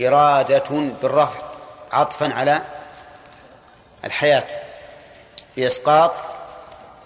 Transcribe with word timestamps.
إرادة 0.00 0.64
بالرفع 1.02 1.40
عطفا 1.92 2.34
على 2.34 2.62
الحياة. 4.04 4.46
بإسقاط 5.56 6.12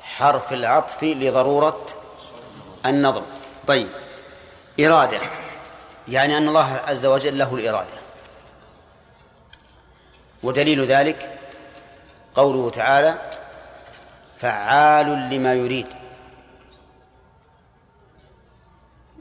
حرف 0.03 0.53
العطف 0.53 1.03
لضرورة 1.03 1.87
النظم. 2.87 3.23
طيب 3.67 3.89
إرادة. 4.81 5.21
يعني 6.09 6.39
أن 6.39 6.49
الله 6.49 6.83
عز 6.87 7.07
وجل 7.07 7.39
له 7.39 7.55
الإرادة. 7.55 7.95
ودليل 10.43 10.87
ذلك 10.87 11.39
قوله 12.35 12.71
تعالى 12.71 13.19
فعال 14.39 15.07
لما 15.07 15.55
يريد. 15.55 15.87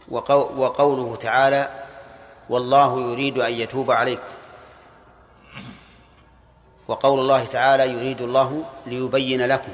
وقوله 0.10 1.16
تعالى 1.16 1.89
والله 2.50 3.12
يريد 3.12 3.38
أن 3.38 3.54
يتوب 3.54 3.92
عليكم 3.92 4.34
وقول 6.88 7.20
الله 7.20 7.46
تعالى 7.46 7.94
يريد 7.94 8.22
الله 8.22 8.66
ليبين 8.86 9.46
لكم. 9.46 9.72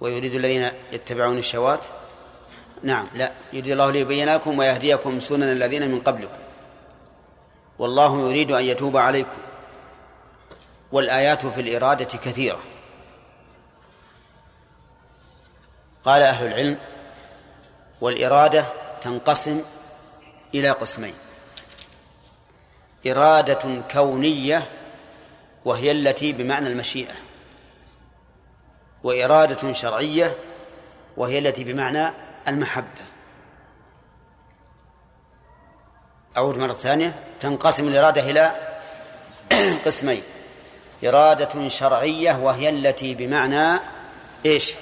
ويريد 0.00 0.34
الذين 0.34 0.70
يتبعون 0.92 1.38
الشهوات. 1.38 1.80
نعم 2.82 3.06
لا 3.14 3.32
يريد 3.52 3.66
الله 3.66 3.90
ليبين 3.90 4.28
لكم 4.28 4.58
ويهديكم 4.58 5.20
سنن 5.20 5.42
الذين 5.42 5.90
من 5.90 6.00
قبلكم. 6.00 6.38
والله 7.78 8.28
يريد 8.28 8.52
أن 8.52 8.64
يتوب 8.64 8.96
عليكم. 8.96 9.38
والآيات 10.92 11.46
في 11.46 11.60
الإرادة 11.60 12.04
كثيرة. 12.04 12.58
قال 16.04 16.22
أهل 16.22 16.46
العلم 16.46 16.78
والإرادة 18.00 18.64
تنقسم 19.00 19.62
إلى 20.54 20.70
قسمين. 20.70 21.14
إرادة 23.06 23.82
كونية 23.92 24.68
وهي 25.64 25.90
التي 25.90 26.32
بمعنى 26.32 26.68
المشيئة. 26.68 27.14
وإرادة 29.04 29.72
شرعية 29.72 30.34
وهي 31.16 31.38
التي 31.38 31.64
بمعنى 31.64 32.10
المحبة. 32.48 33.04
أعود 36.36 36.58
مرة 36.58 36.72
ثانية. 36.72 37.14
تنقسم 37.40 37.88
الإرادة 37.88 38.30
إلى 38.30 38.52
قسمين. 39.86 40.22
إرادة 41.04 41.68
شرعية 41.68 42.38
وهي 42.38 42.68
التي 42.68 43.14
بمعنى 43.14 43.80
إيش؟ 44.46 44.74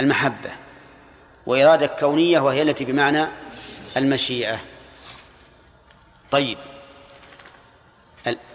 المحبة. 0.00 0.50
وإرادة 1.46 1.86
كونية 1.86 2.40
وهي 2.40 2.62
التي 2.62 2.84
بمعنى 2.84 3.26
المشيئة. 3.96 4.58
طيب. 6.30 6.58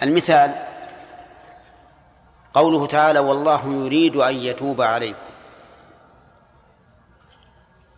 المثال 0.03 0.55
قوله 2.53 2.87
تعالى 2.87 3.19
والله 3.19 3.85
يريد 3.85 4.15
أن 4.15 4.35
يتوب 4.35 4.81
عليكم. 4.81 5.19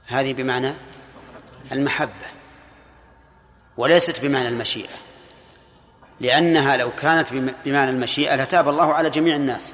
هذه 0.07 0.33
بمعنى 0.33 0.73
المحبة 1.71 2.27
وليست 3.77 4.21
بمعنى 4.21 4.47
المشيئة. 4.47 4.95
لأنها 6.19 6.77
لو 6.77 6.91
كانت 6.95 7.33
بمعنى 7.65 7.91
المشيئة 7.91 8.35
لتاب 8.35 8.69
الله 8.69 8.93
على 8.93 9.09
جميع 9.09 9.35
الناس. 9.35 9.73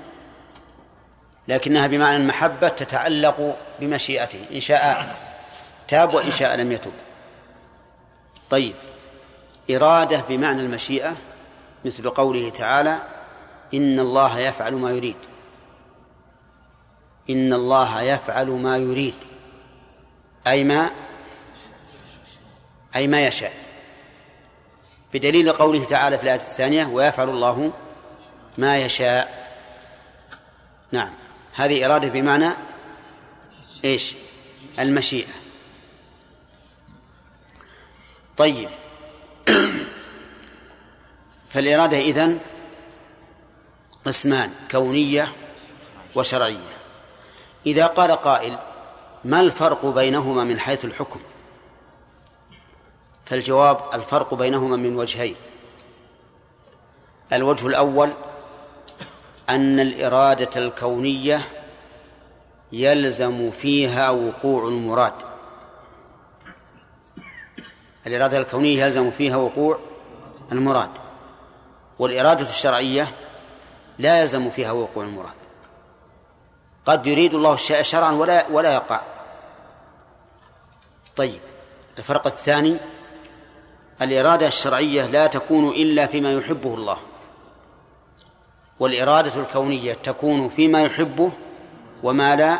لكنها 1.48 1.88
بمعنى 1.88 2.18
المحبة 2.18 2.70
تتعلق 2.70 3.58
بمشيئته. 3.80 4.46
إن 4.52 4.60
شاء 4.60 5.16
تاب 5.88 6.14
وإن 6.14 6.32
شاء 6.32 6.56
لم 6.56 6.72
يتب 6.72 6.92
طيب 8.54 8.74
إرادة 9.72 10.24
بمعنى 10.30 10.62
المشيئة 10.62 11.16
مثل 11.86 12.10
قوله 12.10 12.50
تعالى 12.50 12.98
إن 13.74 14.00
الله 14.00 14.40
يفعل 14.40 14.74
ما 14.74 14.92
يريد. 14.92 15.16
إن 17.30 17.54
الله 17.54 18.02
يفعل 18.02 18.48
ما 18.48 18.78
يريد. 18.78 19.16
أي 20.48 20.64
ما؟ 20.64 20.92
أي 22.96 23.08
ما 23.08 23.28
يشاء. 23.28 23.54
بدليل 25.14 25.54
قوله 25.54 25.84
تعالى 25.84 26.18
في 26.18 26.24
الآية 26.24 26.36
الثانية 26.36 26.86
ويفعل 26.86 27.30
الله 27.30 27.72
ما 28.58 28.78
يشاء. 28.78 29.48
نعم 30.92 31.14
هذه 31.54 31.86
إرادة 31.86 32.08
بمعنى 32.08 32.50
إيش؟ 33.86 34.16
المشيئة. 34.80 35.43
طيب. 38.38 38.70
فالإرادة 41.50 41.98
إذن 41.98 42.40
قسمان 44.06 44.52
كونية 44.72 45.32
وشرعية. 46.16 46.74
إذا 47.66 47.86
قال 47.88 48.12
قائل 48.12 48.60
ما 49.26 49.42
الفرق 49.42 49.86
بينهما 49.86 50.44
من 50.44 50.60
حيث 50.60 50.86
الحكم؟ 50.86 51.20
فالجواب 53.26 53.80
الفرق 53.94 54.34
بينهما 54.34 54.76
من 54.76 54.96
وجهين. 54.96 55.36
الوجه 57.34 57.68
الأول 57.68 58.14
أن 59.50 59.80
الإرادة 59.80 60.66
الكونية 60.66 61.42
يلزم 62.72 63.52
فيها 63.52 64.10
وقوع 64.10 64.68
المراد. 64.68 65.33
الإرادة 68.08 68.38
الكونية 68.38 68.86
يلزم 68.86 69.12
فيها 69.12 69.36
وقوع 69.38 69.80
المراد 70.52 70.90
والإرادة 72.00 72.50
الشرعية 72.50 73.08
لا 74.00 74.22
يلزم 74.22 74.50
فيها 74.50 74.72
وقوع 74.72 75.04
المراد. 75.04 75.34
قد 76.86 77.08
يريد 77.08 77.34
الله 77.34 77.54
الشيء 77.54 77.82
شرعا 77.82 78.12
ولا 78.12 78.46
ولا 78.52 78.74
يقع. 78.74 79.02
طيب 81.16 81.40
الفرق 81.98 82.28
الثاني 82.28 82.78
الإرادة 84.02 84.48
الشرعية 84.48 85.06
لا 85.06 85.28
تكون 85.28 85.70
إلا 85.70 86.06
فيما 86.06 86.34
يحبه 86.34 86.74
الله. 86.74 86.98
والإرادة 88.80 89.42
الكونية 89.42 89.94
تكون 89.94 90.50
فيما 90.50 90.84
يحبه 90.84 91.32
وما 92.04 92.36
لا 92.36 92.60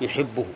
يحبه. 0.00 0.46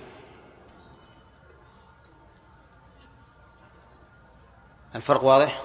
الفرق 4.94 5.24
واضح؟ 5.24 5.62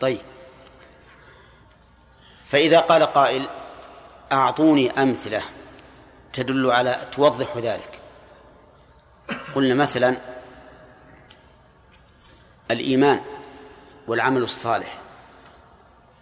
طيب. 0.00 0.20
فإذا 2.46 2.80
قال 2.80 3.02
قائل 3.02 3.48
أعطوني 4.32 5.02
أمثلة 5.02 5.42
تدل 6.32 6.70
على 6.70 7.00
توضح 7.12 7.56
ذلك. 7.56 8.00
قلنا 9.54 9.74
مثلا 9.74 10.16
الإيمان 12.70 13.20
والعمل 14.06 14.42
الصالح. 14.42 14.98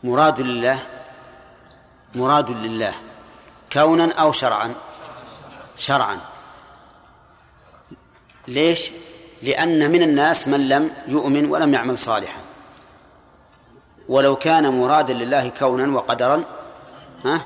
مراد 0.04 0.40
لله 0.40 0.78
مراد 2.14 2.50
لله 2.50 2.94
كونا 3.72 4.14
أو 4.14 4.32
شرعا؟ 4.32 4.74
شرعا. 5.76 6.20
ليش؟ 8.48 8.90
لأن 9.42 9.90
من 9.90 10.02
الناس 10.02 10.48
من 10.48 10.68
لم 10.68 10.90
يؤمن 11.08 11.50
ولم 11.50 11.74
يعمل 11.74 11.98
صالحا. 11.98 12.40
ولو 14.08 14.36
كان 14.36 14.68
مرادا 14.80 15.12
لله 15.12 15.48
كونا 15.48 15.96
وقدرا 15.96 16.44
ها 17.24 17.44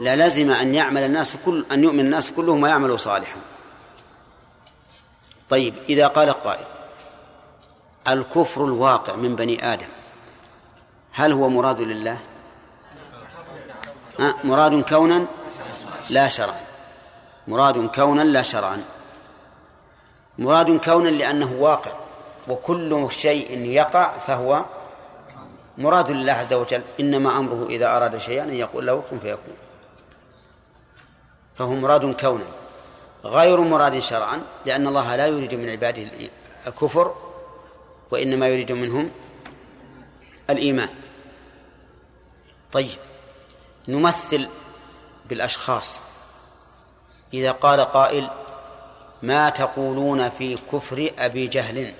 للزم 0.00 0.50
أن 0.50 0.74
يعمل 0.74 1.02
الناس 1.02 1.36
كل 1.44 1.64
أن 1.72 1.84
يؤمن 1.84 2.00
الناس 2.00 2.30
كلهم 2.30 2.62
ويعملوا 2.62 2.96
صالحا. 2.96 3.36
طيب 5.50 5.74
إذا 5.88 6.06
قال 6.06 6.30
قائل 6.30 6.64
الكفر 8.08 8.64
الواقع 8.64 9.16
من 9.16 9.36
بني 9.36 9.72
آدم 9.72 9.88
هل 11.12 11.32
هو 11.32 11.48
مراد 11.48 11.80
لله؟ 11.80 12.18
ها 14.18 14.34
مراد 14.44 14.82
كونا 14.82 15.26
لا 16.10 16.28
شرعا. 16.28 16.60
مراد 17.48 17.86
كونا 17.86 18.22
لا 18.22 18.42
شرعا. 18.42 18.84
مراد 20.38 20.80
كونا 20.84 21.08
لأنه 21.08 21.52
واقع 21.52 21.92
وكل 22.48 23.08
شيء 23.10 23.58
يقع 23.58 24.18
فهو 24.18 24.64
مراد 25.78 26.10
لله 26.10 26.32
عز 26.32 26.52
وجل. 26.52 26.82
إنما 27.00 27.38
أمره 27.38 27.66
إذا 27.66 27.96
أراد 27.96 28.18
شيئا 28.18 28.44
أن 28.44 28.54
يقول 28.54 28.86
له 28.86 29.02
كن 29.10 29.18
فيكون. 29.18 29.56
فهو 31.54 31.74
مراد 31.74 32.20
كونا 32.20 32.46
غير 33.24 33.60
مراد 33.60 33.98
شرعا 33.98 34.42
لأن 34.66 34.86
الله 34.86 35.16
لا 35.16 35.26
يريد 35.26 35.54
من 35.54 35.68
عباده 35.68 36.10
الكفر 36.66 37.14
وإنما 38.10 38.48
يريد 38.48 38.72
منهم 38.72 39.10
الإيمان. 40.50 40.88
طيب 42.72 42.98
نمثل 43.88 44.48
بالأشخاص. 45.28 46.00
إذا 47.34 47.52
قال 47.52 47.80
قائل 47.80 48.30
ما 49.22 49.50
تقولون 49.50 50.28
في 50.28 50.58
كفر 50.72 51.10
أبي 51.18 51.46
جهل؟ 51.46 51.94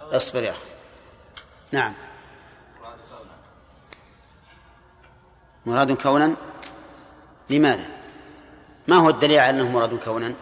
اصبر 0.00 0.42
يا 0.42 0.50
أخي. 0.50 0.66
نعم. 1.72 1.92
مراد 5.66 5.92
كونا؟ 5.92 6.34
لماذا؟ 7.50 7.90
ما 8.88 8.96
هو 8.96 9.08
الدليل 9.10 9.38
على 9.38 9.50
أنه 9.50 9.68
مراد 9.68 9.94
كونا؟ 9.94 10.34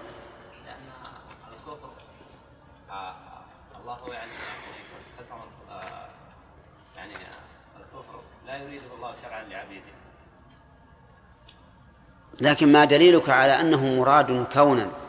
لكن 12.41 12.73
ما 12.73 12.85
دليلك 12.85 13.29
على 13.29 13.61
أنه 13.61 13.85
مراد 13.85 14.47
كونا؟ 14.53 15.02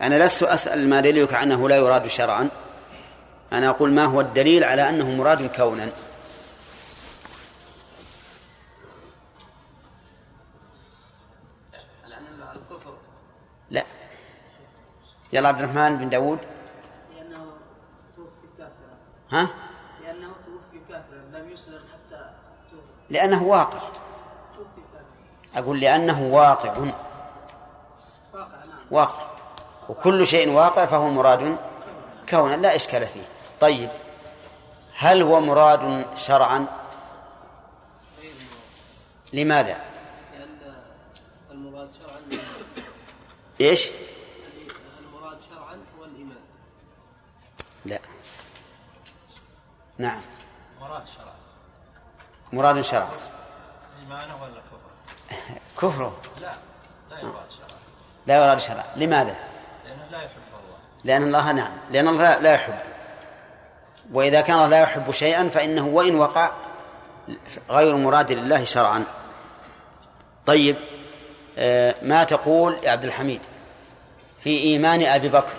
أنا 0.00 0.24
لست 0.24 0.42
أسأل 0.42 0.88
ما 0.88 1.00
دليلك 1.00 1.34
أنه 1.34 1.68
لا 1.68 1.76
يراد 1.76 2.06
شرعا. 2.06 2.48
أنا 3.52 3.68
أقول 3.68 3.92
ما 3.92 4.04
هو 4.04 4.20
الدليل 4.20 4.64
على 4.64 4.88
أنه 4.88 5.10
مراد 5.10 5.56
كونا. 5.56 5.90
لا. 13.70 13.82
يلا 15.32 15.48
عبد 15.48 15.62
الرحمن 15.62 15.96
بن 15.96 16.08
داود. 16.08 16.38
لأنه 17.16 17.46
توفي 18.16 18.46
كافرا 18.58 18.96
ها؟ 19.30 19.48
لأنه 20.02 20.28
توفي 20.28 20.84
كافرا 20.88 21.40
لم 21.40 21.50
يسلم 21.50 21.80
حتى 21.92 22.30
توفي 22.70 22.90
لأنه 23.10 23.42
واقع. 23.42 23.78
توفي 24.56 24.80
كافرا 24.92 25.62
أقول 25.62 25.80
لأنه 25.80 26.22
واقع. 26.22 26.70
واقع 28.34 28.64
نعم. 28.64 28.86
واقع. 28.90 29.25
وكل 29.88 30.26
شيء 30.26 30.50
واقع 30.50 30.86
فهو 30.86 31.08
مراد 31.08 31.58
كونا 32.28 32.56
لا 32.56 32.76
إشكال 32.76 33.06
فيه. 33.06 33.28
طيب 33.60 33.90
هل 34.98 35.22
هو 35.22 35.40
مراد 35.40 36.06
شرعا؟ 36.16 36.66
لماذا؟ 39.32 39.80
المراد 41.50 41.90
شرعا 41.90 42.20
إيش؟ 43.60 43.90
المراد 44.98 45.40
شرعا 45.50 45.80
هو 45.98 46.04
الإيمان 46.04 46.38
لا. 47.84 47.98
نعم. 49.98 50.20
مراد 50.80 51.04
شرع 51.06 51.32
مراد 52.52 52.80
شرعا. 52.80 53.10
إيمانه 54.02 54.42
ولا 54.42 54.60
كفر؟ 54.60 55.88
كفره. 55.88 56.16
لا 56.40 56.50
لا 57.10 57.18
يراد 57.20 57.50
شرع 57.50 57.78
لا 58.26 58.34
يراد 58.44 58.58
شرعا. 58.58 58.84
لماذا؟ 58.96 59.36
لا 60.10 60.18
الله. 60.18 60.28
لأن 61.04 61.22
الله 61.22 61.52
نعم. 61.52 61.72
لأن 61.90 62.08
الله 62.08 62.38
لا 62.38 62.54
يحب. 62.54 62.78
وإذا 64.12 64.40
كان 64.40 64.56
الله 64.56 64.68
لا 64.68 64.80
يحب 64.80 65.10
شيئا 65.10 65.48
فإنه 65.48 65.86
وإن 65.86 66.16
وقع 66.16 66.52
غير 67.70 67.96
مراد 67.96 68.32
لله 68.32 68.64
شرعا. 68.64 69.04
طيب 70.46 70.76
آه، 71.58 71.94
ما 72.02 72.24
تقول 72.24 72.76
يا 72.82 72.90
عبد 72.90 73.04
الحميد 73.04 73.40
في 74.38 74.58
إيمان 74.58 75.02
أبي 75.02 75.28
بكر؟ 75.28 75.54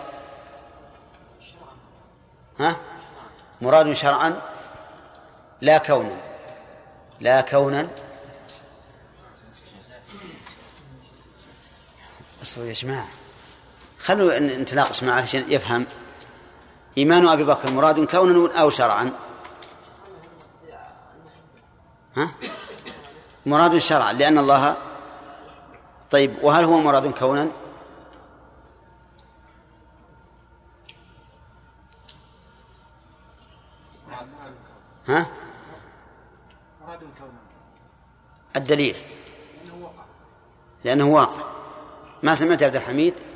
ها؟ 2.59 2.75
مراد 3.61 3.93
شرعا؟ 3.93 4.41
لا 5.61 5.77
كونا. 5.77 6.17
لا 7.19 7.41
كونا. 7.41 7.87
اصبروا 12.41 12.67
يا 12.67 12.73
جماعة. 12.73 13.16
خلوا 14.07 14.39
نتناقش 14.39 15.03
معه 15.03 15.21
عشان 15.21 15.45
يفهم. 15.47 15.85
إيمان 16.97 17.27
أبي 17.27 17.43
بكر 17.43 17.71
مراد 17.71 18.05
كونا 18.05 18.61
أو 18.61 18.69
شرعا. 18.69 19.11
ها؟ 22.15 22.31
مراد 23.45 23.77
شرعا 23.77 24.13
لأن 24.13 24.37
الله 24.37 24.77
طيب 26.11 26.35
وهل 26.43 26.63
هو 26.63 26.79
مراد 26.79 27.11
كونا؟ 27.11 27.49
ها؟ 35.07 35.25
مراد 36.81 36.99
كونه 36.99 37.39
الدليل 38.55 38.95
لأنه 40.83 41.07
واقع. 41.07 41.41
ما 42.23 42.35
سمعت 42.35 42.63
عبد 42.63 42.75
الحميد؟ 42.75 43.26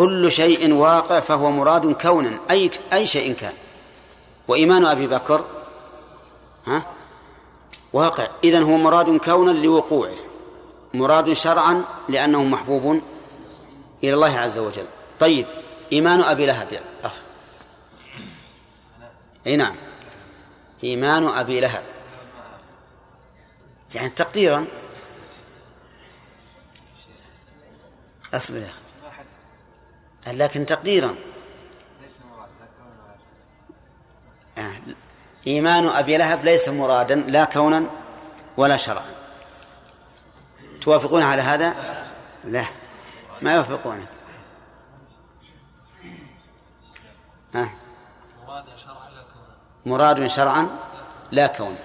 كل 0.00 0.32
شيء 0.32 0.72
واقع 0.72 1.20
فهو 1.20 1.50
مراد 1.50 1.92
كونا 1.92 2.40
أي 2.50 2.70
أي 2.92 3.06
شيء 3.06 3.34
كان. 3.34 3.52
وإيمان 4.48 4.84
أبي 4.84 5.06
بكر 5.06 5.44
ها؟ 6.66 6.82
واقع. 7.92 8.28
إذن 8.44 8.62
هو 8.62 8.76
مراد 8.76 9.16
كونا 9.16 9.50
لوقوعه. 9.50 10.14
مراد 10.94 11.32
شرعا 11.32 11.84
لأنه 12.08 12.44
محبوب 12.44 13.02
إلى 14.04 14.14
الله 14.14 14.38
عز 14.38 14.58
وجل. 14.58 14.86
طيب 15.20 15.46
إيمان 15.92 16.20
أبي 16.20 16.46
لهب 16.46 16.72
يا 16.72 16.82
أخ. 17.04 17.14
أي 19.46 19.56
نعم. 19.56 19.76
إيمان 20.84 21.24
أبي 21.24 21.60
لهب. 21.60 21.84
يعني 23.94 24.08
تقديرا. 24.08 24.66
أصبر 28.34 28.56
يا 28.56 28.79
لكن 30.32 30.66
تقديرا 30.66 31.14
آه. 34.58 34.72
إيمان 35.46 35.86
أبي 35.86 36.16
لهب 36.16 36.44
ليس 36.44 36.68
مرادا 36.68 37.14
لا 37.14 37.44
كونا 37.44 37.86
ولا 38.56 38.76
شرعا 38.76 39.14
توافقون 40.80 41.22
على 41.22 41.42
هذا؟ 41.42 41.74
لا 42.44 42.64
ما 43.42 43.54
يوافقون 43.54 44.06
ها 47.54 47.70
مراد 48.46 48.64
شرعا 48.76 49.10
لا 49.10 49.22
كونا 49.22 49.56
مراد 49.86 50.26
شرعا 50.26 50.68
لا 51.32 51.46
كونا 51.46 51.76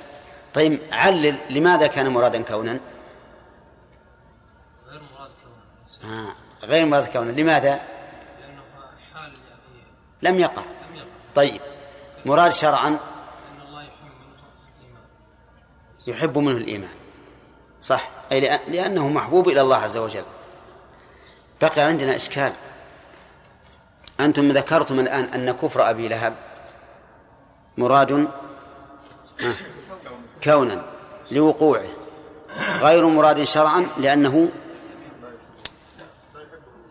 طيب 0.53 0.79
علل 0.91 1.35
لماذا 1.49 1.87
كان 1.87 2.07
مرادا 2.07 2.41
كونا؟ 2.41 2.79
غير 4.87 5.01
مراد 5.13 5.31
كونا 6.01 6.29
آه. 6.29 6.35
غير 6.65 6.85
مراد 6.85 7.07
كونا 7.07 7.31
لماذا؟ 7.31 7.94
لم 10.25 10.39
يقع. 10.39 10.61
طيب 11.35 11.61
مراد 12.25 12.51
شرعا 12.51 12.97
يحب 16.07 16.37
منه 16.37 16.57
الإيمان. 16.57 16.95
صح. 17.81 18.09
أي 18.31 18.41
لأ- 18.41 18.69
لأنه 18.69 19.07
محبوب 19.07 19.49
إلى 19.49 19.61
الله 19.61 19.77
عز 19.77 19.97
وجل. 19.97 20.23
بقي 21.61 21.81
عندنا 21.81 22.15
إشكال. 22.15 22.53
أنتم 24.19 24.49
ذكرتم 24.49 24.99
الآن 24.99 25.23
أن 25.23 25.51
كفر 25.51 25.89
أبي 25.89 26.07
لهب 26.07 26.35
مراد 27.77 28.27
كونا 30.43 30.85
لوقوعه. 31.31 31.87
غير 32.79 33.07
مراد 33.07 33.43
شرعا 33.43 33.87
لأنه 33.97 34.49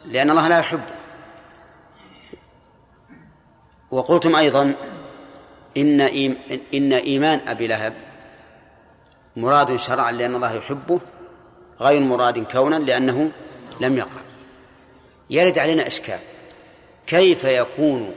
لأن 0.04 0.30
الله 0.30 0.48
لا 0.48 0.58
يحبه. 0.58 0.93
وقلتم 3.94 4.36
أيضا 4.36 4.74
إن 5.76 6.00
إن 6.74 6.92
إيمان 6.92 7.40
أبي 7.48 7.66
لهب 7.66 7.94
مراد 9.36 9.76
شرعا 9.76 10.12
لأن 10.12 10.34
الله 10.34 10.54
يحبه 10.54 11.00
غير 11.80 12.00
مراد 12.00 12.38
كونا 12.44 12.76
لأنه 12.76 13.30
لم 13.80 13.96
يقع 13.96 14.20
يرد 15.30 15.58
علينا 15.58 15.86
إشكال. 15.86 16.18
كيف 17.06 17.44
يكون 17.44 18.14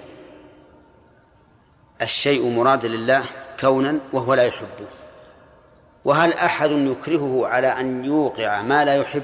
الشيء 2.02 2.50
مرادا 2.50 2.88
لله 2.88 3.24
كونا 3.60 4.00
وهو 4.14 4.34
لا 4.34 4.44
يحبه؟ 4.44 4.88
وهل 6.06 6.34
أحد 6.34 6.72
يكرهه 6.72 7.48
على 7.48 7.68
أن 7.68 8.06
يوقع 8.06 8.62
ما 8.62 8.86
لا 8.86 8.96
يحب؟ 8.96 9.24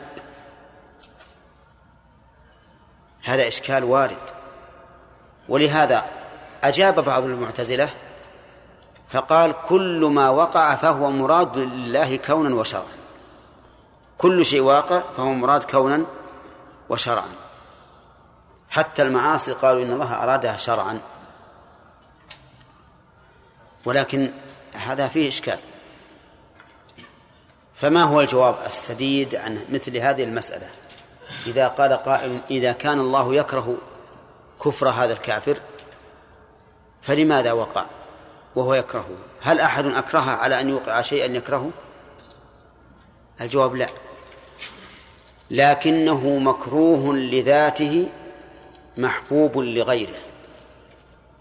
هذا 3.24 3.48
إشكال 3.48 3.83
وارد. 3.83 4.17
ولهذا 5.50 6.23
أجاب 6.63 7.00
بعض 7.00 7.24
المعتزلة 7.24 7.89
فقال 9.10 9.53
كل 9.70 10.05
ما 10.05 10.29
وقع 10.29 10.75
فهو 10.75 11.12
مراد 11.12 11.58
لله 11.58 12.15
كونا 12.15 12.55
وشرعا. 12.55 12.84
كل 14.17 14.46
شيء 14.46 14.62
واقع 14.62 15.01
فهو 15.17 15.29
مراد 15.29 15.63
كونا 15.63 16.05
وشرعا. 16.89 17.29
حتى 18.70 19.01
المعاصي 19.01 19.51
قالوا 19.51 19.84
إن 19.84 19.91
الله 19.91 20.24
أرادها 20.24 20.58
شرعا. 20.58 21.00
ولكن 23.86 24.32
هذا 24.75 25.08
فيه 25.08 25.27
إشكال. 25.27 25.60
فما 27.75 28.03
هو 28.03 28.22
الجواب 28.22 28.55
السديد 28.65 29.36
عن 29.36 29.60
مثل 29.70 29.98
هذه 29.98 30.24
المسألة؟ 30.24 30.70
إذا 31.48 31.67
قال 31.67 31.93
قائل 31.93 32.39
إذا 32.51 32.72
كان 32.72 33.00
الله 33.00 33.36
يكره 33.36 33.77
كفر 34.65 34.89
هذا 34.89 35.13
الكافر 35.13 35.60
فلماذا 37.03 37.51
وقع؟ 37.51 37.86
وهو 38.55 38.74
يكرهه 38.74 39.17
هل 39.41 39.60
أحد 39.60 39.86
أكره 39.86 40.31
على 40.31 40.60
أن 40.60 40.69
يوقع 40.69 41.01
شيئا 41.01 41.25
يكرهه؟ 41.25 41.72
الجواب 43.41 43.75
لا. 43.75 43.88
لكنه 45.51 46.39
مكروه 46.39 47.15
لذاته 47.15 48.10
محبوب 48.98 49.57
لغيره. 49.57 50.15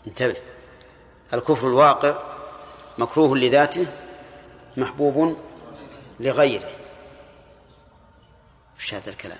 انتبه. 0.06 0.36
الكفر 1.34 1.68
الواقع 1.68 2.14
مكروه 2.98 3.36
لذاته 3.36 3.86
محبوب 4.76 5.36
لغيره. 6.20 6.70
وش 8.78 8.94
هذا 8.94 9.10
الكلام؟ 9.10 9.38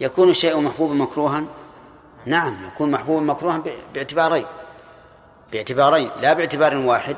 يكون 0.00 0.30
الشيء 0.30 0.60
محبوبا 0.60 0.94
مكروها؟ 0.94 1.44
نعم 2.26 2.66
يكون 2.66 2.90
محبوبا 2.90 3.20
مكروها 3.20 3.62
باعتبارين. 3.94 4.46
باعتبارين 5.52 6.10
لا 6.20 6.32
باعتبار 6.32 6.76
واحد. 6.76 7.16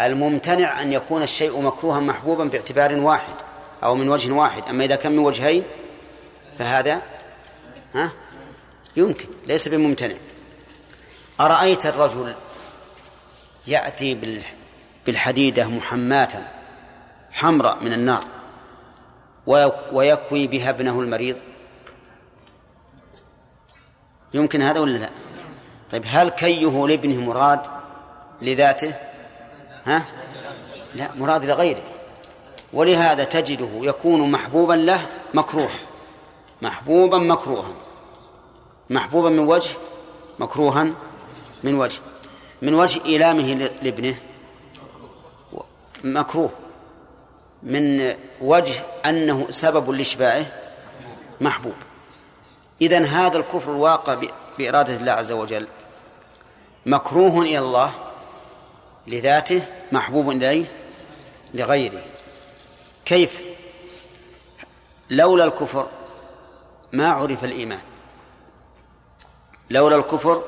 الممتنع 0.00 0.82
أن 0.82 0.92
يكون 0.92 1.22
الشيء 1.22 1.60
مكروها 1.60 2.00
محبوبا 2.00 2.44
باعتبار 2.44 2.94
واحد 2.94 3.34
أو 3.82 3.94
من 3.94 4.08
وجه 4.08 4.32
واحد. 4.32 4.62
أما 4.70 4.84
إذا 4.84 4.96
كان 4.96 5.12
من 5.12 5.18
وجهين 5.18 5.62
فهذا 6.58 7.02
ها؟ 7.94 8.10
يمكن 8.96 9.28
ليس 9.46 9.68
بممتنع. 9.68 10.14
أرأيت 11.40 11.86
الرجل 11.86 12.34
يأتي 13.66 14.40
بالحديدة 15.06 15.68
محماة 15.68 16.48
حمراء 17.32 17.84
من 17.84 17.92
النار 17.92 18.24
ويكوي 19.92 20.46
بها 20.46 20.70
ابنه 20.70 21.00
المريض؟ 21.00 21.36
يمكن 24.34 24.62
هذا 24.62 24.80
ولا 24.80 24.98
لا؟ 24.98 25.10
طيب 25.94 26.04
هل 26.06 26.28
كيه 26.28 26.86
لابنه 26.86 27.20
مراد 27.20 27.60
لذاته؟ 28.42 28.94
ها؟ 29.84 30.06
لا 30.94 31.10
مراد 31.14 31.44
لغيره. 31.44 31.82
ولهذا 32.72 33.24
تجده 33.24 33.68
يكون 33.74 34.30
محبوبا 34.30 34.72
له 34.72 35.06
مكروه 35.34 35.70
محبوبا 36.62 37.18
مكروها. 37.18 37.74
محبوبا 38.90 39.28
من 39.28 39.38
وجه 39.38 39.70
مكروها 40.38 40.92
من 41.64 41.74
وجه. 41.74 42.00
من 42.62 42.74
وجه 42.74 43.04
إيلامه 43.04 43.70
لابنه 43.82 44.14
مكروه. 46.04 46.50
من 47.62 48.14
وجه 48.40 48.74
أنه 49.06 49.46
سبب 49.50 49.90
لإشباعه 49.90 50.46
محبوب. 51.40 51.74
إذن 52.82 53.04
هذا 53.04 53.38
الكفر 53.38 53.72
الواقع 53.72 54.16
بإرادة 54.58 54.96
الله 54.96 55.12
عز 55.12 55.32
وجل. 55.32 55.68
مكروه 56.86 57.42
إلى 57.42 57.58
الله 57.58 57.92
لذاته 59.06 59.66
محبوب 59.92 60.30
إليه 60.30 60.64
لغيره. 61.54 62.02
كيف؟ 63.04 63.42
لولا 65.10 65.44
الكفر 65.44 65.88
ما 66.92 67.08
عرف 67.08 67.44
الإيمان. 67.44 67.82
لولا 69.70 69.96
الكفر 69.96 70.42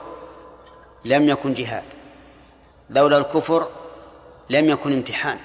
لم 1.05 1.29
يكن 1.29 1.55
جهاد. 1.55 1.85
لولا 2.91 3.19
الكفر 3.19 3.69
لم 4.51 4.69
يكن 4.69 4.93
امتحان. 4.93 5.39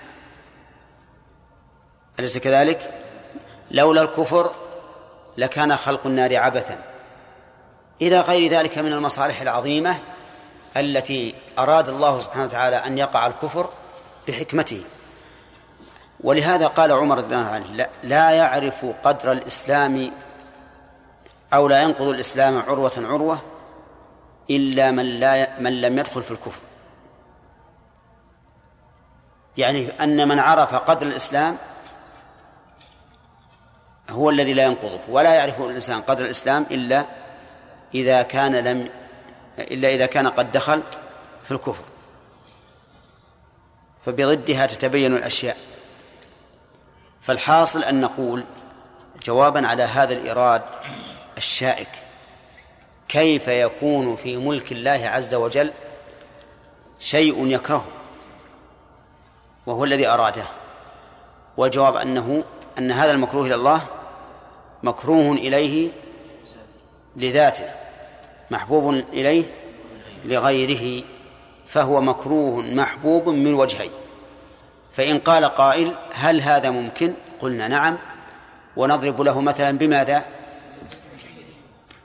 أليس 2.20 2.38
كذلك؟ 2.38 2.94
لولا 3.72 4.02
الكفر 4.02 4.52
لكان 5.38 5.78
خلق 5.78 6.08
النار 6.08 6.38
عبثا. 6.38 6.84
إلى 8.02 8.20
غير 8.20 8.52
ذلك 8.52 8.78
من 8.78 8.94
المصالح 8.94 9.42
العظيمة 9.42 10.00
التي 10.78 11.36
أراد 11.60 11.90
الله 11.90 12.20
سبحانه 12.20 12.46
وتعالى 12.46 12.76
أن 12.76 12.98
يقع 12.98 13.28
الكفر 13.28 13.70
بحكمته. 14.28 14.84
ولهذا 16.20 16.68
قال 16.68 16.92
عمر 16.92 17.18
رضي 17.18 17.36
الله 17.36 17.50
عنه 17.50 17.66
لا, 17.66 17.90
لا 18.04 18.32
يعرف 18.32 18.86
قدر 19.04 19.32
الإسلام 19.32 20.12
أو 21.54 21.68
لا 21.68 21.82
ينقض 21.82 22.08
الإسلام 22.08 22.58
عروة 22.58 22.92
عروة 22.98 23.40
إلا 24.50 24.92
من 24.92 25.06
لا 25.06 25.60
من 25.60 25.82
لم 25.82 26.00
يدخل 26.00 26.24
في 26.24 26.32
الكفر. 26.32 26.62
يعني 29.58 29.90
أن 30.04 30.28
من 30.28 30.40
عرف 30.40 30.76
قدر 30.76 31.08
الإسلام 31.08 31.58
هو 34.10 34.30
الذي 34.30 34.54
لا 34.54 34.64
ينقضه 34.64 35.00
ولا 35.10 35.34
يعرف 35.34 35.62
الإنسان 35.62 36.02
قدر 36.02 36.26
الإسلام 36.26 36.66
إلا 36.72 37.06
إذا 37.94 38.22
كان 38.22 38.56
لم 38.56 38.90
إلا 39.62 39.90
إذا 39.90 40.06
كان 40.06 40.28
قد 40.28 40.52
دخل 40.52 40.84
في 41.44 41.52
الكفر. 41.52 41.84
فبضدها 44.06 44.66
تتبين 44.66 45.16
الأشياء. 45.16 45.58
فالحاصل 47.22 47.84
أن 47.84 48.02
نقول 48.02 48.44
جوابا 49.24 49.68
على 49.68 49.84
هذا 49.84 50.14
الإراد 50.14 50.62
الشائك. 51.38 51.90
كيف 53.08 53.48
يكون 53.48 54.16
في 54.16 54.38
ملك 54.38 54.72
الله 54.72 55.10
عز 55.14 55.36
وجل 55.36 55.72
شيء 57.00 57.48
يكرهه؟ 57.48 57.86
وهو 59.66 59.84
الذي 59.84 60.08
أراده. 60.08 60.46
والجواب 61.58 61.96
أنه 61.96 62.44
أن 62.78 62.92
هذا 62.92 63.12
المكروه 63.12 63.46
إلى 63.46 63.56
الله 63.56 63.82
مكروه 64.84 65.32
إليه 65.32 65.92
لذاته. 67.16 67.81
محبوب 68.52 68.94
إليه 68.94 69.44
لغيره 70.26 71.04
فهو 71.68 72.02
مكروه 72.02 72.62
محبوب 72.62 73.30
من 73.30 73.54
وجهين 73.54 73.92
فإن 74.94 75.18
قال 75.18 75.46
قائل 75.46 75.96
هل 76.14 76.42
هذا 76.42 76.70
ممكن؟ 76.70 77.14
قلنا 77.40 77.68
نعم. 77.68 77.98
ونضرب 78.78 79.22
له 79.22 79.42
مثلا 79.42 79.78
بماذا؟ 79.78 80.26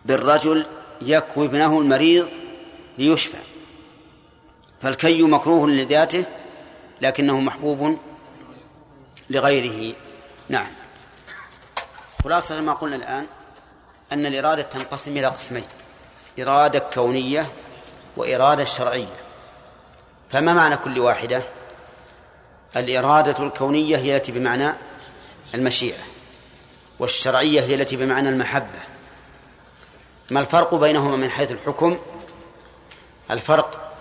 بالرجل 0.04 0.66
يكوي 1.02 1.46
ابنه 1.46 1.80
المريض 1.80 2.28
ليشفى. 2.98 3.38
فالكي 4.80 5.22
مكروه 5.22 5.68
لذاته 5.68 6.24
لكنه 7.00 7.40
محبوب 7.40 7.98
لغيره. 9.30 9.94
نعم. 10.48 10.66
خلاصة 12.24 12.60
ما 12.60 12.72
قلنا 12.72 12.96
الآن 12.96 13.26
أن 14.12 14.26
الإرادة 14.26 14.62
تنقسم 14.62 15.16
إلى 15.16 15.26
قسمين. 15.26 15.64
إرادة 16.38 16.78
كونية 16.78 17.46
وإرادة 18.16 18.64
شرعية. 18.64 19.16
فما 20.30 20.54
معنى 20.54 20.76
كل 20.76 20.98
واحدة؟ 20.98 21.42
الإرادة 22.76 23.44
الكونية 23.44 23.96
هي 23.96 24.16
التي 24.16 24.32
بمعنى 24.32 24.72
المشيئة 25.54 26.02
والشرعية 26.98 27.60
هي 27.60 27.74
التي 27.74 27.96
بمعنى 27.96 28.28
المحبة. 28.28 28.78
ما 30.30 30.40
الفرق 30.40 30.74
بينهما 30.74 31.16
من 31.16 31.30
حيث 31.30 31.52
الحكم؟ 31.52 31.98
الفرق 33.30 33.92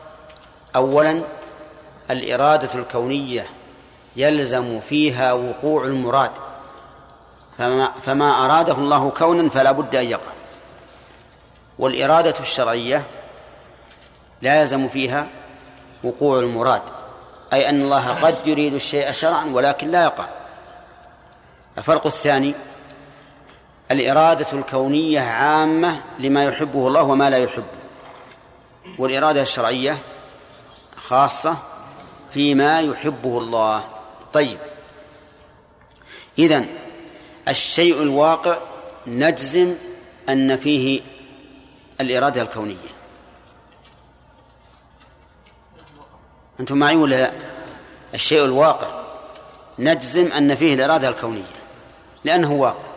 أولا 0.75 1.23
الإرادة 2.11 2.69
الكونية 2.75 3.45
يلزم 4.15 4.79
فيها 4.79 5.33
وقوع 5.33 5.85
المراد 5.85 6.31
فما, 7.57 7.91
فما 8.05 8.45
أراده 8.45 8.73
الله 8.73 9.09
كونا 9.09 9.49
فلا 9.49 9.71
بد 9.71 9.95
أن 9.95 10.05
يقع. 10.05 10.31
والإرادة 11.79 12.33
الشرعية 12.39 13.03
لا 14.41 14.61
يلزم 14.61 14.89
فيها 14.89 15.27
وقوع 16.03 16.39
المراد 16.39 16.81
أي 17.53 17.69
أن 17.69 17.81
الله 17.81 18.13
قد 18.13 18.47
يريد 18.47 18.73
الشيء 18.73 19.11
شرعا 19.11 19.45
ولكن 19.45 19.91
لا 19.91 20.03
يقع. 20.03 20.25
الفرق 21.77 22.05
الثاني 22.05 22.53
الإرادة 23.91 24.47
الكونية 24.53 25.21
عامة 25.21 26.01
لما 26.19 26.43
يحبه 26.43 26.87
الله 26.87 27.03
وما 27.03 27.29
لا 27.29 27.37
يحبه. 27.37 27.65
والإرادة 28.99 29.41
الشرعية 29.41 29.97
خاصة 30.95 31.57
فيما 32.31 32.81
يحبه 32.81 33.37
الله. 33.37 33.83
طيب. 34.33 34.57
إذن 36.39 36.67
الشيء 37.47 38.01
الواقع 38.01 38.57
نجزم 39.07 39.75
أن 40.29 40.57
فيه 40.57 41.01
الإرادة 42.01 42.41
الكونية. 42.41 42.75
أنتم 46.59 46.77
معي 46.77 46.95
ولا 46.95 47.15
لا؟ 47.15 47.31
الشيء 48.13 48.45
الواقع. 48.45 48.87
نجزم 49.79 50.31
أن 50.31 50.55
فيه 50.55 50.73
الإرادة 50.73 51.09
الكونية 51.09 51.43
لأنه 52.23 52.51
واقع. 52.51 52.87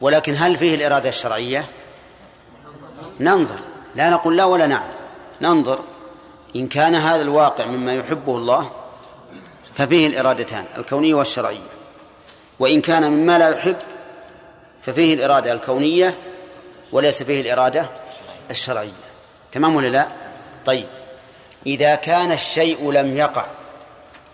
ولكن 0.00 0.34
هل 0.36 0.56
فيه 0.56 0.74
الإرادة 0.74 1.08
الشرعية؟ 1.08 1.68
ننظر. 3.20 3.58
لا 3.94 4.10
نقول 4.10 4.36
لا 4.36 4.44
ولا 4.44 4.66
نعم 4.66 4.88
ننظر. 5.40 5.78
إن 6.56 6.66
كان 6.66 6.94
هذا 6.94 7.22
الواقع 7.22 7.66
مما 7.66 7.94
يحبه 7.94 8.36
الله 8.36 8.70
ففيه 9.74 10.06
الإرادتان 10.06 10.64
الكونية 10.76 11.14
والشرعية. 11.14 11.68
وإن 12.58 12.80
كان 12.80 13.10
مما 13.10 13.38
لا 13.38 13.48
يحب 13.48 13.76
ففيه 14.82 15.14
الإرادة 15.14 15.52
الكونية 15.52 16.14
وليس 16.92 17.22
فيه 17.22 17.40
الإرادة 17.40 17.88
الشرعية. 18.50 18.92
تمام 19.52 19.76
ولا 19.76 19.88
لا؟ 19.88 20.08
طيب. 20.64 20.86
إذا 21.66 21.94
كان 21.94 22.32
الشيء 22.32 22.90
لم 22.92 23.16
يقع 23.16 23.46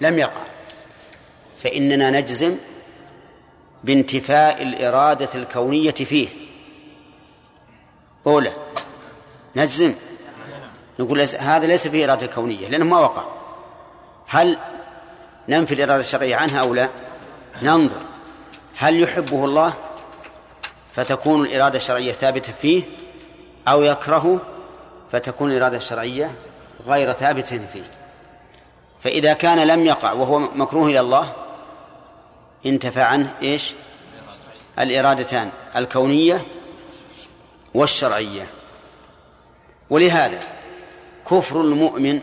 لم 0.00 0.18
يقع 0.18 0.40
فإننا 1.58 2.10
نجزم 2.10 2.56
بانتفاء 3.84 4.62
الإرادة 4.62 5.28
الكونية 5.34 5.90
فيه. 5.90 6.28
أولى. 8.26 8.52
نجزم. 9.56 9.94
نقول 10.98 11.20
هذا 11.20 11.66
ليس 11.66 11.88
فيه 11.88 12.04
إرادة 12.04 12.26
كونية 12.26 12.68
لأنه 12.68 12.84
ما 12.84 12.98
وقع. 12.98 13.24
هل 14.26 14.58
ننفي 15.48 15.74
الإرادة 15.74 16.00
الشرعية 16.00 16.36
عنها 16.36 16.60
أو 16.60 16.74
لا؟ 16.74 16.88
ننظر. 17.62 18.00
هل 18.76 19.02
يحبه 19.02 19.44
الله؟ 19.44 19.74
فتكون 20.94 21.46
الإرادة 21.46 21.76
الشرعية 21.76 22.12
ثابتة 22.12 22.52
فيه 22.52 22.82
أو 23.68 23.82
يكرهه 23.82 24.40
فتكون 25.12 25.50
الإرادة 25.50 25.76
الشرعية 25.76 26.34
غير 26.86 27.12
ثابتة 27.12 27.66
فيه. 27.72 27.90
فإذا 29.00 29.32
كان 29.32 29.66
لم 29.66 29.86
يقع 29.86 30.12
وهو 30.12 30.38
مكروه 30.38 30.86
إلى 30.86 31.00
الله 31.00 31.32
انتفى 32.66 33.00
عنه 33.00 33.34
إيش؟ 33.42 33.74
الإرادتان 34.78 35.50
الكونية 35.76 36.44
والشرعية. 37.74 38.46
ولهذا 39.90 40.40
كفر 41.30 41.60
المؤمن 41.60 42.20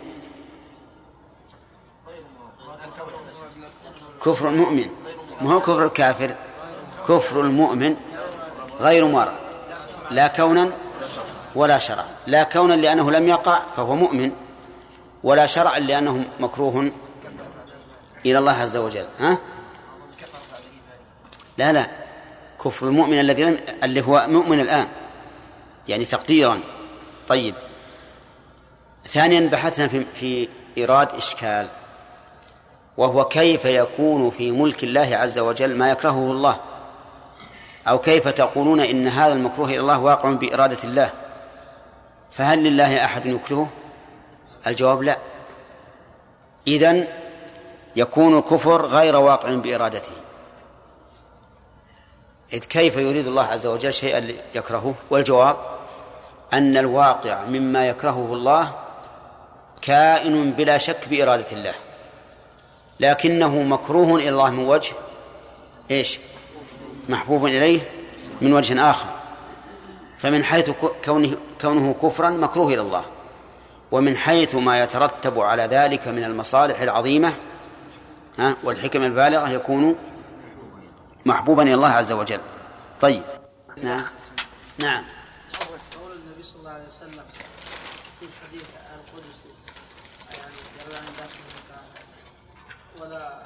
كفر 4.25 4.49
المؤمن 4.49 4.89
ما 5.41 5.53
هو 5.53 5.61
كفر 5.61 5.83
الكافر؟ 5.83 6.35
كفر 7.07 7.41
المؤمن 7.41 7.95
غير 8.81 9.07
مرة 9.07 9.39
لا 10.11 10.27
كونا 10.27 10.71
ولا 11.55 11.77
شرعا 11.77 12.05
لا 12.27 12.43
كونا 12.43 12.73
لأنه 12.73 13.11
لم 13.11 13.27
يقع 13.27 13.59
فهو 13.75 13.95
مؤمن 13.95 14.31
ولا 15.23 15.45
شرعا 15.45 15.79
لأنه 15.79 16.25
مكروه 16.39 16.91
إلى 18.25 18.37
الله 18.37 18.51
عز 18.51 18.77
وجل 18.77 19.05
ها؟ 19.19 19.37
لا 21.57 21.73
لا 21.73 21.87
كفر 22.63 22.87
المؤمن 22.87 23.19
الذي 23.19 23.59
اللي 23.83 24.01
هو 24.01 24.25
مؤمن 24.27 24.59
الآن 24.59 24.87
يعني 25.87 26.05
تقديرا. 26.05 26.59
طيب. 27.27 27.55
ثانيا 29.03 29.49
بحثنا 29.49 29.87
في 29.87 30.05
في 30.13 30.47
إيراد 30.77 31.09
إشكال 31.15 31.67
وهو 32.97 33.25
كيف 33.25 33.65
يكون 33.65 34.31
في 34.31 34.51
ملك 34.51 34.83
الله 34.83 35.15
عز 35.15 35.39
وجل 35.39 35.77
ما 35.77 35.91
يكرهه 35.91 36.31
الله؟ 36.31 36.59
أو 37.87 37.99
كيف 37.99 38.27
تقولون 38.27 38.79
إن 38.79 39.07
هذا 39.07 39.33
المكروه 39.33 39.69
إلى 39.69 39.79
الله 39.79 39.99
واقع 39.99 40.31
بإرادة 40.31 40.77
الله؟ 40.83 41.09
فهل 42.31 42.63
لله 42.63 43.05
أحد 43.05 43.25
يكرهه؟ 43.25 43.67
الجواب 44.67 45.03
لا. 45.03 45.17
إذن 46.67 47.07
يكون 47.95 48.37
الكفر 48.37 48.85
غير 48.85 49.15
واقع 49.15 49.53
بإرادته. 49.53 50.13
إذ 52.53 52.59
كيف 52.59 52.95
يريد 52.95 53.27
الله 53.27 53.43
عز 53.43 53.65
وجل 53.65 53.93
شيئا 53.93 54.27
يكرهه 54.55 54.93
والجواب 55.09 55.55
أن 56.53 56.77
الواقع 56.77 57.45
مما 57.45 57.87
يكرهه 57.87 58.33
الله 58.33 58.71
كائن 59.81 60.51
بلا 60.51 60.77
شك 60.77 61.07
بإرادة 61.09 61.51
الله. 61.51 61.73
لكنه 62.99 63.61
مكروه 63.61 64.15
إلى 64.15 64.29
الله 64.29 64.49
من 64.49 64.67
وجه 64.67 64.93
إيش؟ 65.91 66.19
محبوب 67.09 67.45
إليه 67.45 67.81
من 68.41 68.53
وجه 68.53 68.89
آخر. 68.89 69.07
فمن 70.17 70.43
حيث 70.43 70.71
كونه, 71.05 71.37
كونه 71.61 71.93
كفرا 71.93 72.29
مكروه 72.29 72.73
إلى 72.73 72.81
الله. 72.81 73.05
ومن 73.91 74.15
حيث 74.15 74.55
ما 74.55 74.83
يترتب 74.83 75.39
على 75.39 75.63
ذلك 75.63 76.07
من 76.07 76.23
المصالح 76.23 76.81
العظيمة 76.81 77.33
والحكم 78.63 79.03
البالغة 79.03 79.49
يكون 79.49 79.95
محبوبا 81.25 81.63
إلى 81.63 81.73
الله 81.73 81.89
عز 81.89 82.11
وجل. 82.11 82.39
طيب. 83.01 83.23
نعم. 83.83 84.03
نعم. 84.77 85.03
النبي 86.41 86.43
صلى 86.43 86.59
الله 86.59 86.71
عليه 86.71 86.87
وسلم 86.87 87.23
في 88.19 88.25
يعني 90.37 90.55
ولا 93.01 93.43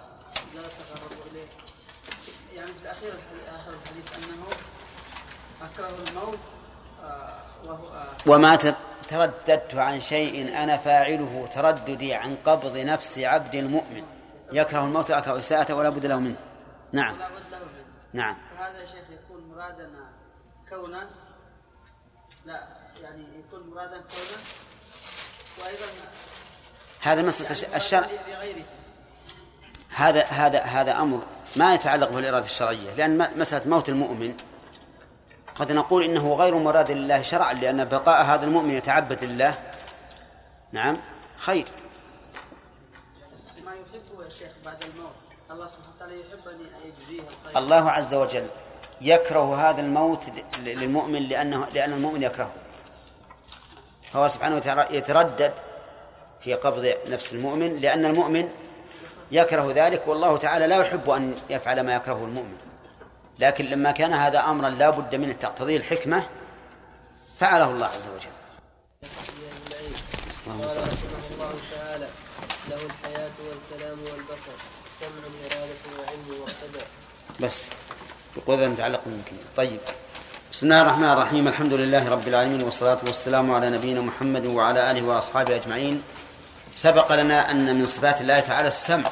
لا 0.56 0.62
تقرب 0.62 1.12
إليه؟ 1.32 1.65
يعني 2.56 2.72
في 2.74 2.82
الأخير 2.84 3.14
آخر 3.56 3.72
الحديث 3.72 4.18
أنه 4.18 4.46
أكره 5.62 6.10
الموت 6.10 6.40
آه، 7.04 7.42
آه، 7.68 8.08
وما 8.28 8.56
ترددت 9.08 9.76
عن 9.76 10.02
شيء 10.02 10.64
أنا 10.64 10.78
فاعله 10.78 11.48
ترددي 11.52 12.14
عن 12.14 12.36
قبض 12.46 12.78
نفس 12.78 13.20
عبد 13.20 13.56
المؤمن. 13.56 14.04
يكره 14.52 14.84
الموت 14.84 15.12
أكره 15.12 15.36
الساعة 15.36 15.74
ولا 15.74 15.90
بد 15.90 16.06
له 16.06 16.20
منه. 16.20 16.36
نعم. 16.92 17.18
لا 17.20 17.30
بد 17.30 17.52
له 17.52 17.58
منه. 17.58 17.86
نعم. 18.14 18.38
فهذا 18.58 18.82
يا 18.82 18.86
شيخ 18.86 19.06
يكون 19.12 19.50
مرادنا 19.56 20.10
كونا. 20.70 21.10
لا 22.46 22.68
يعني 23.02 23.26
يكون 23.40 23.70
مرادا 23.70 23.98
كونا. 23.98 24.42
وأيضا 25.62 25.86
هذا 27.02 27.22
مسألة 27.22 27.62
يعني 27.62 27.76
الشرع 27.76 28.08
هذا 29.90 30.24
هذا 30.26 30.62
هذا 30.62 30.98
أمر 30.98 31.24
ما 31.56 31.74
يتعلق 31.74 32.10
بالإرادة 32.10 32.46
الشرعية 32.46 32.94
لأن 32.98 33.40
مسألة 33.40 33.70
موت 33.70 33.90
المؤمن 33.90 34.34
قد 35.56 35.72
نقول 35.72 36.04
إنه 36.04 36.34
غير 36.34 36.56
مراد 36.56 36.92
لله 36.92 37.22
شرعا 37.22 37.54
لأن 37.54 37.86
بقاء 37.86 38.24
هذا 38.24 38.46
المؤمن 38.46 38.74
يتعبد 38.74 39.24
لله 39.24 39.60
نعم؟ 40.72 40.98
خير. 41.38 41.66
ما 43.66 43.72
يحبه 43.72 44.24
يا 44.24 44.30
شيخ 44.30 44.52
بعد 44.66 44.84
الموت. 44.84 45.12
الله 45.52 45.68
سبحانه 45.68 45.96
وتعالى 45.96 46.20
يحب 46.20 46.48
أن 46.48 46.60
يجزيه 46.86 47.22
الخير. 47.22 47.58
الله 47.58 47.92
عز 47.92 48.14
وجل 48.14 48.48
يكره 49.02 49.70
هذا 49.70 49.82
الموت 49.82 50.24
للمؤمن 50.60 51.28
لأنه 51.28 51.68
لأن 51.74 51.94
المؤمن 51.94 52.24
يكرهه. 52.24 52.52
فهو 54.14 54.28
سبحانه 54.28 54.56
وتعالى 54.56 54.98
يتردد 54.98 55.54
في 56.42 56.54
قبض 56.54 56.94
نفس 57.08 57.34
المؤمن 57.34 57.80
لأن 57.80 58.06
المؤمن 58.06 58.50
يكره 59.32 59.74
ذلك 59.76 60.08
والله 60.08 60.38
تعالى 60.38 60.68
لا 60.68 60.78
يحب 60.78 61.10
أن 61.10 61.36
يفعل 61.50 61.82
ما 61.82 61.96
يكرهه 61.96 62.26
المؤمن. 62.26 62.58
لكن 63.40 63.66
لما 63.66 63.92
كان 63.92 64.14
هذا 64.14 64.40
أمرا 64.40 64.70
لا 64.70 64.90
بد 64.90 65.16
منه 65.16 65.34
تقتضيه 65.34 65.78
الحكمة 65.78 66.26
فعله 67.40 67.72
الله 67.72 67.86
عز 67.86 68.08
وجل. 68.08 68.36
اللهم 70.48 70.70
صل 70.70 70.82
وسلم. 70.82 71.12
الله 71.32 71.54
تعالى 71.76 72.08
له 72.70 72.80
الحياة 72.86 73.32
والكلام 73.48 73.98
والبصر. 74.00 74.56
سمع 75.00 75.26
إرادة 75.46 75.84
وعلم 75.98 76.42
واقتداء 76.42 76.88
بس. 77.40 77.66
بقدر 78.36 78.70
متعلق 78.70 79.02
يمكن 79.06 79.38
طيب. 79.58 79.80
بسم 80.52 80.66
الله 80.66 80.82
الرحمن 80.82 81.10
الرحيم. 81.10 81.48
الحمد 81.48 81.74
لله 81.74 82.10
رب 82.10 82.28
العالمين 82.28 82.64
والصلاة 82.64 82.98
والسلام 83.04 83.52
على 83.52 83.70
نبينا 83.70 84.02
محمد 84.02 84.46
وعلى 84.46 84.92
آله 84.92 85.04
وأصحابه 85.04 85.56
أجمعين. 85.56 86.04
سبق 86.76 87.12
لنا 87.16 87.52
أن 87.52 87.76
من 87.80 87.86
صفات 87.86 88.22
الله 88.22 88.40
تعالى 88.40 88.68
السمع. 88.68 89.10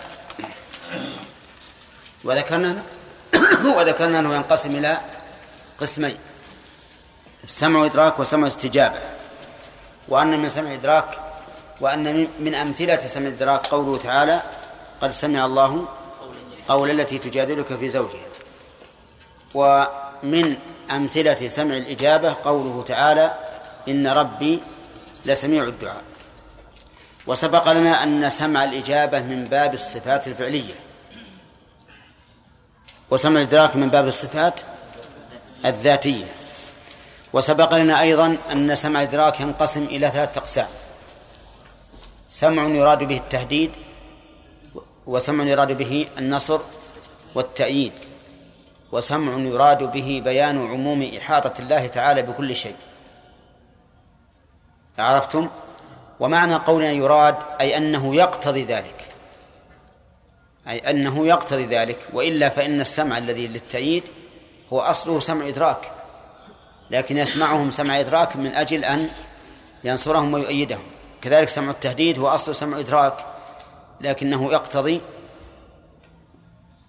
وذكرنا 2.23 2.83
وذكرنا 3.77 4.19
أنه 4.19 4.35
ينقسم 4.35 4.69
إلى 4.75 4.97
قسمين 5.79 6.17
السمع 7.43 7.85
إدراك 7.85 8.19
وسمع 8.19 8.47
استجابة. 8.47 8.99
وأن 10.07 10.39
من 10.39 10.49
سمع 10.49 10.73
إدراك 10.73 11.19
وأن 11.81 12.27
من- 12.39 12.55
أمثلة 12.55 12.97
سمع 13.07 13.27
إدراك 13.27 13.67
قوله 13.67 13.97
تعالى 13.97 14.41
قد 15.01 15.11
سمع 15.11 15.45
الله 15.45 15.85
قول 16.67 16.91
التي 16.91 17.17
تجادلك 17.17 17.75
في 17.79 17.89
زوجها. 17.89 18.27
ومن 19.53 20.57
أمثلة 20.91 21.49
سمع 21.49 21.77
الإجابة 21.77 22.35
قوله 22.43 22.83
تعالى 22.87 23.33
إن 23.87 24.07
ربي 24.07 24.59
لسميع 25.25 25.63
الدعاء. 25.63 26.01
وسبق 27.27 27.71
لنا 27.71 28.03
أن 28.03 28.29
سمع 28.29 28.63
الإجابة 28.63 29.19
من 29.19 29.45
باب 29.45 29.73
الصفات 29.73 30.27
الفعلية. 30.27 30.73
وسمع 33.09 33.41
الإدراك 33.41 33.75
من 33.75 33.89
باب 33.89 34.07
الصفات 34.07 34.61
الذاتية. 35.65 36.25
وسبق 37.33 37.73
لنا 37.73 38.01
أيضا 38.01 38.37
أن 38.51 38.75
سمع 38.75 39.01
الإدراك 39.01 39.39
ينقسم 39.39 39.83
إلى 39.83 40.09
ثلاثة 40.11 40.39
أقسام. 40.41 40.67
سمع 42.29 42.63
يراد 42.63 43.03
به 43.03 43.17
التهديد 43.17 43.71
وسمع 45.05 45.43
يراد 45.43 45.71
به 45.71 46.07
النصر 46.17 46.61
والتأييد 47.35 47.93
وسمع 48.91 49.33
يراد 49.37 49.83
به 49.83 50.21
بيان 50.23 50.71
عموم 50.71 51.11
إحاطة 51.17 51.61
الله 51.61 51.87
تعالى 51.87 52.21
بكل 52.21 52.55
شيء. 52.55 52.75
عرفتم؟ 54.97 55.49
ومعنى 56.23 56.55
قولنا 56.55 56.91
يراد 56.91 57.35
أي 57.61 57.77
أنه 57.77 58.15
يقتضي 58.15 58.63
ذلك. 58.63 59.05
أي 60.67 60.77
أنه 60.77 61.27
يقتضي 61.27 61.65
ذلك 61.65 61.99
وإلا 62.13 62.49
فإن 62.49 62.81
السمع 62.81 63.17
الذي 63.17 63.47
للتأييد 63.47 64.03
هو 64.73 64.79
أصله 64.79 65.19
سمع 65.19 65.47
إدراك. 65.47 65.91
لكن 66.91 67.17
يسمعهم 67.17 67.71
سمع 67.71 67.99
إدراك 67.99 68.35
من 68.35 68.55
أجل 68.55 68.85
أن 68.85 69.09
ينصرهم 69.83 70.33
ويؤيدهم. 70.33 70.83
كذلك 71.21 71.49
سمع 71.49 71.71
التهديد 71.71 72.19
هو 72.19 72.27
أصل 72.27 72.55
سمع 72.55 72.79
إدراك 72.79 73.25
لكنه 74.01 74.51
يقتضي 74.51 75.01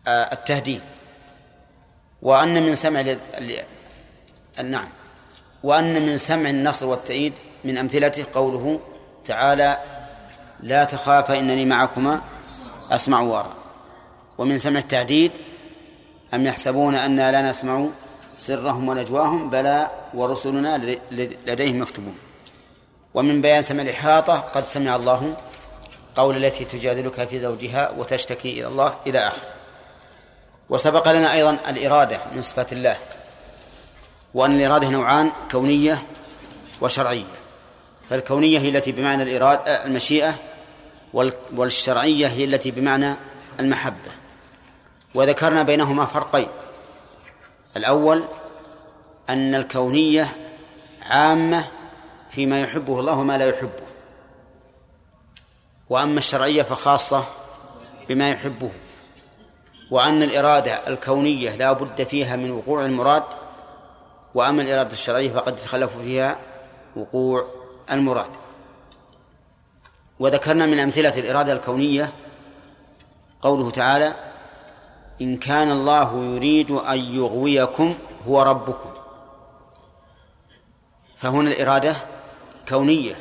آه، 0.09 0.33
التهديد. 0.33 0.83
وأن 2.23 2.62
من 2.62 2.75
سمع. 2.75 3.16
نعم. 4.64 4.88
وأن 5.62 6.07
من 6.07 6.18
سمع 6.18 6.51
النصر 6.51 6.87
والتأييد 6.87 7.33
من 7.64 7.79
أمثلته 7.79 8.27
قوله 8.35 8.81
تعالى 9.27 9.79
لا 10.61 10.85
تخافا 10.85 11.39
إنني 11.39 11.65
معكما 11.65 12.21
أسمع 12.91 13.21
وأرى. 13.21 13.53
ومن 14.39 14.59
سمع 14.59 14.79
التهديد 14.79 15.33
أم 16.35 16.47
يحسبون 16.47 16.95
أنا 16.95 17.33
لا 17.33 17.51
نسمع 17.51 17.87
سرهم 18.37 18.89
ونجواهم 18.89 19.51
بلى 19.51 19.91
ورسلنا 20.15 20.97
لديهم 21.47 21.83
يكتبون. 21.83 22.17
ومن 23.15 23.43
بيان 23.43 23.63
سمع 23.63 23.83
الإحاطة 23.83 24.37
قد 24.37 24.65
سمع 24.65 24.97
الله 24.97 25.37
قول 26.17 26.45
التي 26.45 26.65
تجادلك 26.65 27.29
في 27.29 27.41
زوجها 27.41 27.91
وتشتكي 27.91 28.53
إلى 28.53 28.67
الله 28.67 28.95
إلى 29.07 29.19
آخر. 29.19 29.47
وسبق 30.69 31.09
لنا 31.09 31.33
أيضا 31.33 31.59
الإرادة 31.69 32.19
من 32.35 32.43
صفات 32.43 32.73
الله 32.73 32.97
وأن 34.35 34.57
الإرادة 34.57 34.89
نوعان 34.89 35.33
كونية 35.51 36.03
وشرعية. 36.81 37.25
فالكونية 38.11 38.59
هي 38.59 38.69
التي 38.69 38.93
بمعنى 38.93 39.23
الإرادة 39.23 39.85
المشيئة 39.85 40.35
والشرعية 41.53 42.27
هي 42.27 42.45
التي 42.45 42.71
بمعنى 42.71 43.14
المحبة. 43.61 44.11
وذكرنا 45.14 45.62
بينهما 45.62 46.05
فرقين. 46.07 46.49
الأول 47.77 48.25
أن 49.29 49.55
الكونية 49.55 50.29
عامة 51.03 51.64
فيما 52.31 52.61
يحبه 52.61 53.01
الله 53.01 53.19
وما 53.19 53.38
لا 53.38 53.49
يحبه. 53.49 53.85
وأما 55.90 56.19
الشرعية 56.19 56.62
فخاصة 56.62 57.25
بما 58.09 58.31
يحبه. 58.31 58.71
وأن 59.90 60.23
الإرادة 60.23 60.88
الكونية 60.88 61.57
لا 61.57 61.73
بد 61.73 62.03
فيها 62.03 62.37
من 62.37 62.51
وقوع 62.51 62.85
المراد 62.85 63.23
وأما 64.35 64.62
الإرادة 64.62 64.93
الشرعية 64.93 65.31
فقد 65.31 65.53
يتخلف 65.53 65.90
فيها 66.03 66.38
وقوع 66.97 67.63
المراد. 67.90 68.31
وذكرنا 70.18 70.66
من 70.66 70.81
أمثلة 70.81 71.18
الإرادة 71.18 71.53
الكونية 71.53 72.12
قوله 73.42 73.70
تعالى 73.70 74.14
إن 75.20 75.37
كان 75.37 75.70
الله 75.70 76.25
يريد 76.25 76.70
أن 76.70 76.99
يغويكم 76.99 77.94
هو 78.29 78.42
ربكم. 78.42 78.90
فهنا 81.16 81.51
الإرادة 81.51 81.97
كونية 82.68 83.16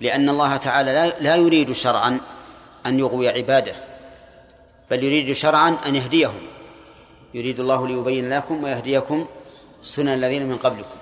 لأن 0.00 0.28
الله 0.28 0.56
تعالى 0.56 1.12
لا 1.20 1.36
يريد 1.36 1.72
شرعا 1.72 2.20
أن 2.86 2.98
يغوي 2.98 3.28
عباده 3.28 3.74
بل 4.90 5.04
يريد 5.04 5.32
شرعا 5.32 5.76
أن 5.86 5.96
يهديهم. 5.96 6.42
يريد 7.34 7.60
الله 7.60 7.86
ليبين 7.88 8.30
لكم 8.30 8.64
ويهديكم 8.64 9.26
سنن 9.82 10.08
الذين 10.08 10.46
من 10.46 10.56
قبلكم. 10.56 10.99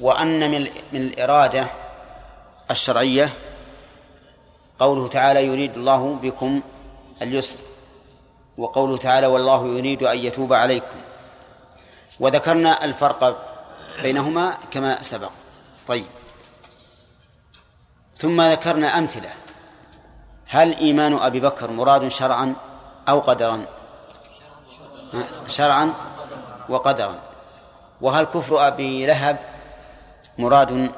وأن 0.00 0.50
من 0.50 0.60
من 0.92 1.00
الإرادة 1.00 1.66
الشرعية 2.70 3.32
قوله 4.78 5.08
تعالى 5.08 5.46
يريد 5.46 5.74
الله 5.76 6.14
بكم 6.22 6.62
اليسر 7.22 7.58
وقوله 8.58 8.96
تعالى 8.96 9.26
والله 9.26 9.68
يريد 9.68 10.02
أن 10.02 10.18
يتوب 10.18 10.52
عليكم. 10.52 10.96
وذكرنا 12.20 12.84
الفرق 12.84 13.46
بينهما 14.02 14.58
كما 14.70 15.02
سبق. 15.02 15.30
طيب. 15.88 16.06
ثم 18.18 18.42
ذكرنا 18.42 18.98
أمثلة. 18.98 19.30
هل 20.46 20.76
إيمان 20.76 21.18
أبي 21.18 21.40
بكر 21.40 21.70
مراد 21.70 22.08
شرعا 22.08 22.54
أو 23.08 23.20
قدرا؟ 23.20 23.64
شرعا 25.48 25.94
وقدرا. 26.68 27.18
وهل 28.00 28.24
كفر 28.24 28.66
أبي 28.66 29.06
لهب 29.06 29.38
مراد 30.40 30.92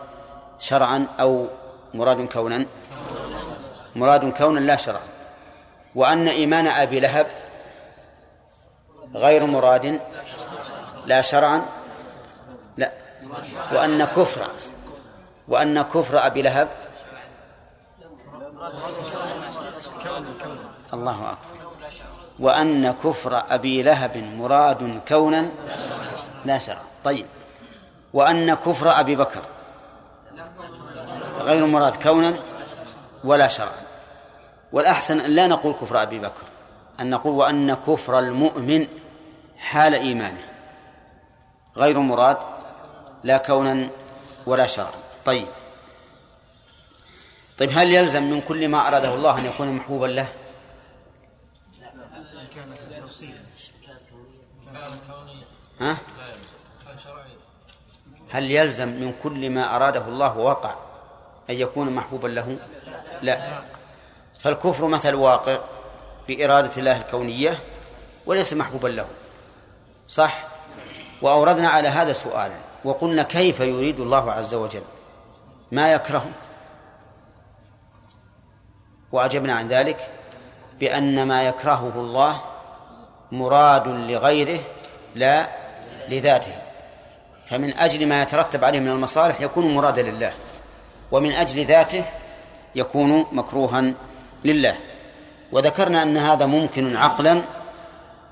شرعا 0.58 1.06
أو 1.20 1.46
مراد 1.94 2.20
كونا؟ 2.32 2.66
مراد 3.96 4.32
كونا 4.38 4.60
لا 4.60 4.76
شرعا. 4.76 5.08
وأن 5.94 6.28
إيمان 6.28 6.66
أبي 6.66 7.00
لهب 7.00 7.26
غير 9.14 9.46
مراد 9.46 10.00
لا 11.06 11.22
شرعا 11.22 11.62
لا. 12.76 12.90
وأن 13.72 14.04
كفر 14.04 14.46
وأن 15.48 15.82
كفر 15.82 16.26
أبي 16.26 16.42
لهب 16.42 16.68
الله 20.92 21.18
أكبر. 21.20 21.36
وأن 22.38 22.92
كفر 22.92 23.42
أبي 23.50 23.82
لهب 23.82 24.16
مراد 24.16 25.00
كونا 25.08 25.52
لا 26.44 26.58
شرعا. 26.58 26.84
طيب. 27.04 27.26
وأن 28.12 28.54
كفر 28.54 29.00
أبي 29.00 29.16
بكر. 29.16 29.42
غير 31.38 31.66
مراد 31.66 31.96
كونا 32.02 32.34
ولا 33.24 33.48
شرعا. 33.48 33.82
والأحسن 34.72 35.20
أن 35.20 35.30
لا 35.30 35.46
نقول 35.46 35.72
كفر 35.72 36.02
أبي 36.02 36.18
بكر. 36.18 36.42
أن 37.00 37.10
نقول 37.10 37.32
وأن 37.32 37.74
كفر 37.74 38.18
المؤمن 38.18 38.86
حال 39.56 39.94
إيمانه. 39.94 40.44
غير 41.76 41.98
مراد 41.98 42.38
لا 43.24 43.36
كونا 43.36 43.90
ولا 44.46 44.66
شرعا. 44.66 44.92
طيب. 45.24 45.46
طيب 47.58 47.70
هل 47.72 47.94
يلزم 47.94 48.22
من 48.22 48.40
كل 48.40 48.68
ما 48.68 48.88
أراده 48.88 49.14
الله 49.14 49.38
أن 49.38 49.46
يكون 49.46 49.72
محبوبا 49.72 50.06
له؟ 50.06 50.28
ها؟ 55.80 55.96
هل 58.32 58.50
يلزم 58.50 58.88
من 58.88 59.14
كل 59.22 59.50
ما 59.50 59.76
أراده 59.76 60.00
الله 60.00 60.38
ووقع 60.38 60.74
أن 61.50 61.54
يكون 61.54 61.90
محبوبا 61.90 62.28
له؟ 62.28 62.56
لا. 63.22 63.42
فالكفر 64.40 64.86
مثل 64.86 65.14
واقع 65.14 65.58
بإرادة 66.28 66.70
الله 66.76 66.96
الكونية 66.96 67.58
وليس 68.26 68.52
محبوبا 68.52 68.88
له. 68.88 69.06
صح؟ 70.08 70.44
وأوردنا 71.22 71.68
على 71.68 71.88
هذا 71.88 72.12
سؤالا 72.12 72.58
وقلنا 72.84 73.22
كيف 73.22 73.60
يريد 73.60 74.00
الله 74.00 74.32
عز 74.32 74.54
وجل؟ 74.54 74.82
ما 75.72 75.92
يكره؟ 75.92 76.26
وأجبنا 79.12 79.54
عن 79.54 79.68
ذلك 79.68 80.10
بأن 80.80 81.28
ما 81.28 81.42
يكرهه 81.42 81.92
الله 81.96 82.40
مراد 83.32 83.88
لغيره 83.88 84.60
لا 85.14 85.46
لذاته. 86.08 86.71
فمن 87.52 87.74
أجل 87.74 88.06
ما 88.06 88.22
يترتب 88.22 88.64
عليه 88.64 88.80
من 88.80 88.88
المصالح 88.88 89.40
يكون 89.40 89.74
مرادا 89.74 90.02
لله 90.02 90.32
ومن 91.10 91.32
أجل 91.32 91.64
ذاته 91.64 92.04
يكون 92.74 93.26
مكروها 93.32 93.94
لله. 94.44 94.76
وذكرنا 95.52 96.02
أن 96.02 96.16
هذا 96.16 96.46
ممكن 96.46 96.96
عقلا 96.96 97.42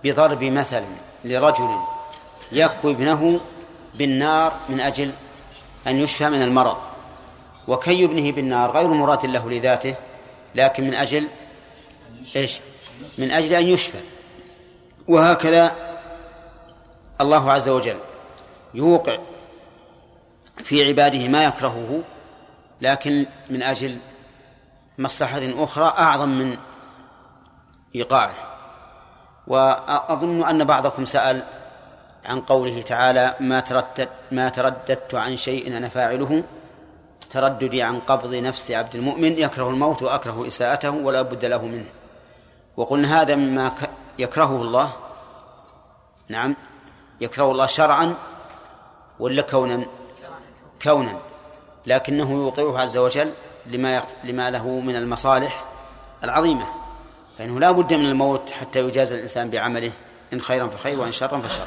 بضرب 0.05 0.45
مثل 0.45 0.83
لرجل 1.25 1.79
يكوي 2.53 2.93
ابنه 2.93 3.41
بالنار 3.95 4.53
من 4.69 4.81
أجل 4.81 5.13
أن 5.87 5.97
يشفى 5.97 6.29
من 6.29 6.43
المرض 6.43 6.77
وكي 7.69 8.05
ابنه 8.05 8.33
بالنار 8.33 8.71
غير 8.71 8.89
مراد 8.89 9.27
له 9.27 9.51
لذاته 9.51 9.95
لكن 10.55 10.85
من 10.85 10.95
أجل 10.95 11.29
إيش؟ 12.37 12.61
من 13.19 13.31
أجل 13.31 13.55
أن 13.55 13.69
يشفى. 13.69 13.99
وهكذا 15.09 15.77
الله 17.21 17.53
عز 17.53 17.69
وجل 17.69 17.97
يوقع 18.75 19.19
في 20.57 20.89
عباده 20.89 21.29
ما 21.29 21.45
يكرهه 21.45 22.03
لكن 22.81 23.27
من 23.51 23.63
أجل 23.63 23.99
مصلحة 24.99 25.41
أخرى 25.65 25.85
أعظم 25.99 26.29
من 26.29 26.57
إيقاعه. 27.97 28.35
وأظن 29.47 30.45
أن 30.49 30.65
بعضكم 30.65 31.05
سأل 31.05 31.43
عن 32.25 32.41
قوله 32.41 32.83
تعالى 32.83 33.35
ما 33.41 33.61
ترددت 33.61 34.09
ما 34.31 34.49
ترددت 34.49 35.15
عن 35.15 35.37
شيء 35.37 35.77
أنا 35.77 35.89
فاعله. 35.89 36.45
ترددي 37.31 37.83
عن 37.83 37.99
قبض 37.99 38.35
نفس 38.35 38.71
عبد 38.71 38.95
المؤمن 38.95 39.39
يكره 39.39 39.71
الموت 39.71 40.03
وأكره 40.03 40.47
إساءته 40.47 40.91
ولا 40.91 41.23
بد 41.23 41.45
له 41.45 41.67
منه. 41.67 41.89
وقلنا 42.77 43.21
هذا 43.21 43.37
مما 43.37 43.73
يكرهه 44.19 44.63
الله. 44.63 44.93
نعم 46.29 46.57
يكره 47.21 47.51
الله 47.51 47.67
شرعا 47.67 48.15
ولا 49.21 49.43
كونا؟ 49.43 49.87
كونا. 50.83 51.21
لكنه 51.87 52.31
يوقعه 52.31 52.79
عز 52.79 52.97
وجل 52.97 53.33
لما 53.67 54.03
لما 54.25 54.51
له 54.51 54.69
من 54.69 54.97
المصالح 54.97 55.65
العظيمة. 56.25 56.67
فإنه 57.39 57.61
لا 57.61 57.71
بد 57.71 57.95
من 57.95 58.05
الموت 58.05 58.51
حتى 58.51 58.79
يجازى 58.79 59.15
الإنسان 59.15 59.51
بعمله 59.51 59.93
إن 60.33 60.41
خيرا 60.41 60.67
فخير 60.67 61.01
وإن 61.01 61.13
شرا 61.13 61.41
فشر. 61.41 61.67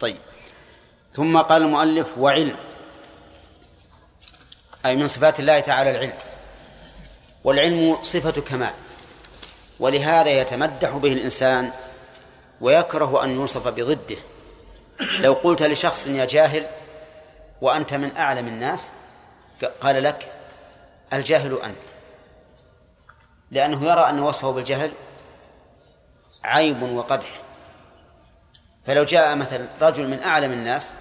طيب. 0.00 0.16
ثم 1.12 1.38
قال 1.38 1.62
المؤلف 1.62 2.18
وعلم. 2.18 2.56
أي 4.86 4.96
من 4.96 5.06
صفات 5.06 5.40
الله 5.40 5.60
تعالى 5.60 5.90
العلم. 5.90 6.12
والعلم 7.44 7.96
صفة 8.02 8.40
كمال. 8.40 8.74
ولهذا 9.80 10.30
يتمدح 10.30 10.90
به 10.96 11.12
الإنسان 11.12 11.70
ويكره 12.60 13.24
أن 13.24 13.30
يوصف 13.30 13.68
بضده. 13.68 14.16
لو 15.20 15.32
قلت 15.32 15.62
لشخص 15.62 16.06
يا 16.06 16.24
جاهل 16.24 16.66
وأنت 17.60 17.94
من 17.94 18.16
أعلم 18.16 18.46
الناس 18.48 18.92
قال 19.80 20.02
لك 20.02 20.32
الجاهل 21.12 21.58
أنت. 21.64 21.76
لأنه 23.50 23.84
يرى 23.84 24.00
أن 24.10 24.20
وصفه 24.20 24.50
بالجهل 24.50 24.92
عيب 26.44 26.82
وقدح. 26.82 27.28
فلو 28.86 29.04
جاء 29.04 29.36
مثلا 29.36 29.68
رجل 29.80 30.08
من 30.08 30.22
أعلم 30.22 30.52
الناس 30.52 30.92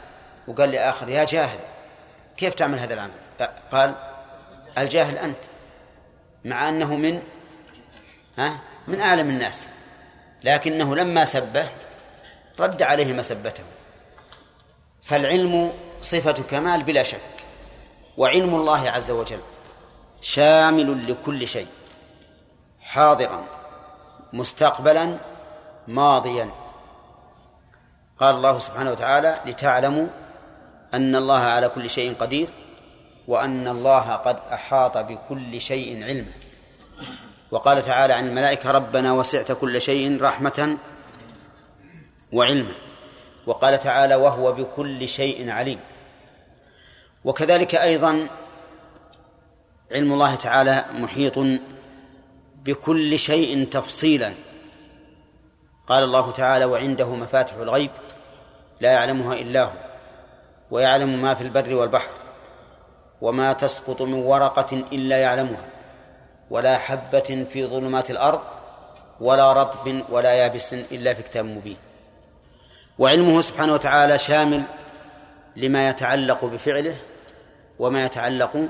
وقال 0.47 0.71
لآخر 0.71 1.09
يا 1.09 1.23
جاهل 1.23 1.59
كيف 2.37 2.53
تعمل 2.53 2.79
هذا 2.79 2.93
العمل؟ 2.93 3.11
قال 3.71 3.95
الجاهل 4.77 5.17
أنت 5.17 5.37
مع 6.45 6.69
أنه 6.69 6.95
من 6.95 7.23
ها 8.37 8.59
من 8.87 9.01
أعلم 9.01 9.29
الناس. 9.29 9.67
لكنه 10.43 10.95
لما 10.95 11.25
سبه 11.25 11.69
رد 12.59 12.81
عليه 12.81 13.13
مسبته. 13.13 13.63
فالعلم 15.05 15.71
صفة 16.01 16.31
كمال 16.31 16.83
بلا 16.83 17.03
شك 17.03 17.19
وعلم 18.17 18.55
الله 18.55 18.89
عز 18.89 19.11
وجل 19.11 19.39
شامل 20.21 21.11
لكل 21.11 21.47
شيء 21.47 21.67
حاضرا 22.81 23.47
مستقبلا 24.33 25.17
ماضيا. 25.87 26.49
قال 28.19 28.35
الله 28.35 28.59
سبحانه 28.59 28.91
وتعالى 28.91 29.39
لتعلموا 29.45 30.07
أن 30.93 31.15
الله 31.15 31.39
على 31.39 31.69
كل 31.69 31.89
شيء 31.89 32.15
قدير 32.19 32.49
وأن 33.27 33.67
الله 33.67 34.13
قد 34.13 34.39
أحاط 34.53 34.97
بكل 34.97 35.61
شيء 35.61 36.03
علما. 36.03 36.31
وقال 37.51 37.81
تعالى 37.81 38.13
عن 38.13 38.27
الملائكة 38.27 38.71
ربنا 38.71 39.13
وسعت 39.13 39.51
كل 39.51 39.81
شيء 39.81 40.21
رحمة 40.21 40.77
وعلما. 42.31 42.84
وقال 43.47 43.79
تعالى 43.79 44.15
وهو 44.15 44.51
بكل 44.51 45.07
شيء 45.07 45.49
عليم. 45.49 45.79
وكذلك 47.25 47.75
أيضا 47.75 48.27
علم 49.91 50.13
الله 50.13 50.35
تعالى 50.35 50.85
محيط 50.93 51.33
بكل 52.55 53.19
شيء 53.19 53.67
تفصيلا. 53.71 54.33
قال 55.87 56.03
الله 56.03 56.31
تعالى 56.31 56.65
وعنده 56.65 57.15
مفاتح 57.15 57.53
الغيب 57.55 57.91
لا 58.81 58.91
يعلمها 58.91 59.33
إلا 59.33 59.63
هو 59.63 59.71
ويعلم 60.71 61.21
ما 61.21 61.33
في 61.33 61.41
البر 61.41 61.73
والبحر 61.73 62.09
وما 63.21 63.53
تسقط 63.53 64.01
من 64.01 64.13
ورقة 64.13 64.83
إلا 64.91 65.17
يعلمها 65.17 65.69
ولا 66.49 66.77
حبة 66.77 67.45
في 67.49 67.65
ظلمات 67.65 68.11
الأرض 68.11 68.41
ولا 69.21 69.53
رطب 69.53 70.01
ولا 70.09 70.33
يابس 70.33 70.73
إلا 70.73 71.13
في 71.13 71.23
كتاب 71.23 71.45
مبين. 71.45 71.77
وعلمه 72.99 73.41
سبحانه 73.41 73.73
وتعالى 73.73 74.19
شامل 74.19 74.63
لما 75.55 75.89
يتعلق 75.89 76.45
بفعله 76.45 76.95
وما 77.79 78.05
يتعلق 78.05 78.69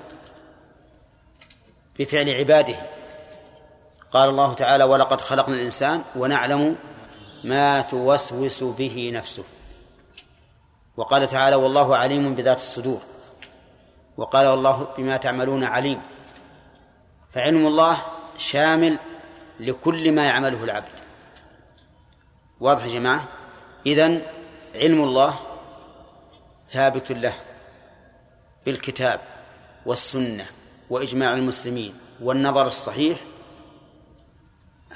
بفعل 1.99 2.29
عباده. 2.29 2.75
قال 4.11 4.29
الله 4.29 4.53
تعالى 4.53 4.83
ولقد 4.83 5.21
خلقنا 5.21 5.55
الإنسان 5.55 6.03
ونعلم 6.15 6.75
ما 7.43 7.81
توسوس 7.81 8.63
به 8.63 9.11
نفسه 9.13 9.43
وقال 10.97 11.27
تعالى 11.27 11.55
والله 11.55 11.97
عليم 11.97 12.35
بذات 12.35 12.57
الصدور 12.57 13.01
وقال 14.17 14.45
الله 14.45 14.87
بما 14.97 15.17
تعملون 15.17 15.63
عليم 15.63 16.01
فعلم 17.33 17.67
الله 17.67 17.97
شامل 18.37 18.97
لكل 19.59 20.11
ما 20.11 20.25
يعمله 20.25 20.63
العبد. 20.63 20.99
واضح 22.59 22.85
يا 22.85 22.93
جماعة؟ 22.93 23.27
إذن 23.85 24.21
علم 24.75 25.03
الله 25.03 25.39
ثابت 26.65 27.11
له 27.11 27.33
بالكتاب 28.65 29.19
والسنة 29.85 30.45
وإجماع 30.89 31.33
المسلمين 31.33 31.95
والنظر 32.21 32.67
الصحيح. 32.67 33.17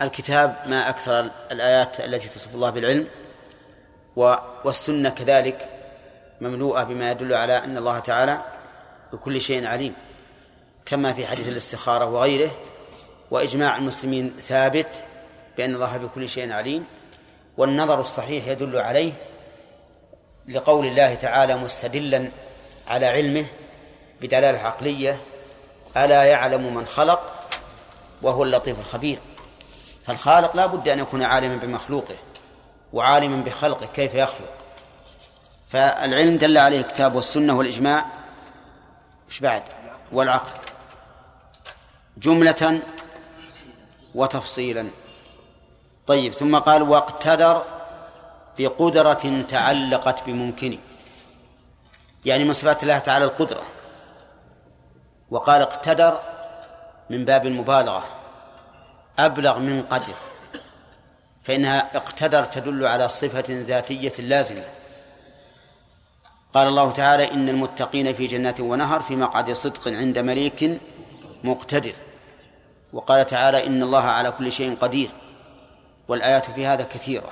الكتاب 0.01 0.55
ما 0.65 0.89
أكثر 0.89 1.29
الآيات 1.51 1.99
التي 1.99 2.29
تصف 2.29 2.55
الله 2.55 2.69
بالعلم 2.69 3.07
والسنة 4.65 5.09
كذلك 5.09 5.69
مملوءة 6.41 6.83
بما 6.83 7.11
يدل 7.11 7.33
على 7.33 7.57
أن 7.57 7.77
الله 7.77 7.99
تعالى 7.99 8.43
بكل 9.13 9.41
شيء 9.41 9.65
عليم 9.65 9.93
كما 10.85 11.13
في 11.13 11.27
حديث 11.27 11.47
الاستخارة 11.47 12.05
وغيره. 12.05 12.51
وإجماع 13.31 13.77
المسلمين 13.77 14.33
ثابت 14.37 15.03
بأن 15.57 15.75
الله 15.75 15.97
بكل 15.97 16.29
شيء 16.29 16.51
عليم. 16.51 16.85
والنظر 17.59 18.01
الصحيح 18.01 18.47
يدل 18.47 18.77
عليه 18.77 19.13
لقول 20.47 20.85
الله 20.85 21.15
تعالى 21.15 21.55
مستدلا 21.55 22.29
على 22.87 23.05
علمه 23.05 23.45
بدلالة 24.21 24.59
عقلية 24.59 25.21
ألا 25.97 26.23
يعلم 26.23 26.75
من 26.75 26.85
خلق 26.85 27.49
وهو 28.21 28.43
اللطيف 28.43 28.79
الخبير. 28.79 29.19
فالخالق 30.05 30.55
لا 30.55 30.65
بد 30.65 30.89
أن 30.89 30.99
يكون 30.99 31.23
عالما 31.23 31.55
بمخلوقه 31.55 32.15
وعالما 32.93 33.43
بخلقه 33.43 33.85
كيف 33.85 34.13
يخلق؟ 34.15 34.53
فالعلم 35.67 36.37
دل 36.37 36.57
عليه 36.57 36.79
الكتاب 36.79 37.15
والسنة 37.15 37.57
والإجماع. 37.57 38.05
مش 39.29 39.39
بعد؟ 39.39 39.63
والعقل. 40.11 40.51
جملة 42.17 42.81
وتفصيلا. 44.15 44.89
طيب 46.09 46.33
ثم 46.33 46.57
قال 46.57 46.81
واقتدر 46.81 47.63
بقدرة 48.57 49.43
تعلقت 49.47 50.23
بممكن 50.23 50.77
يعني 52.25 52.43
من 52.43 52.53
صفات 52.53 52.83
الله 52.83 52.99
تعالى 52.99 53.25
القدرة. 53.25 53.61
وقال 55.31 55.61
اقتدر 55.61 56.19
من 57.09 57.25
باب 57.25 57.45
المبالغة 57.45 58.03
أبلغ 59.19 59.59
من 59.59 59.81
قدر. 59.81 60.13
فإنها 61.43 61.97
اقتدر 61.97 62.45
تدل 62.45 62.85
على 62.85 63.09
صفة 63.09 63.45
ذاتية 63.49 64.13
لازمة. 64.19 64.65
قال 66.53 66.67
الله 66.67 66.91
تعالى 66.91 67.31
إن 67.31 67.49
المتقين 67.49 68.13
في 68.13 68.25
جنات 68.25 68.59
ونهر 68.59 68.99
في 68.99 69.15
مقعد 69.15 69.53
صدق 69.53 69.87
عند 69.87 70.19
مليك 70.19 70.81
مقتدر. 71.43 71.93
وقال 72.93 73.25
تعالى 73.25 73.67
إن 73.67 73.83
الله 73.83 74.03
على 74.03 74.31
كل 74.31 74.51
شيء 74.51 74.75
قدير. 74.75 75.09
والآيات 76.09 76.51
في 76.51 76.65
هذا 76.65 76.83
كثيرة. 76.83 77.29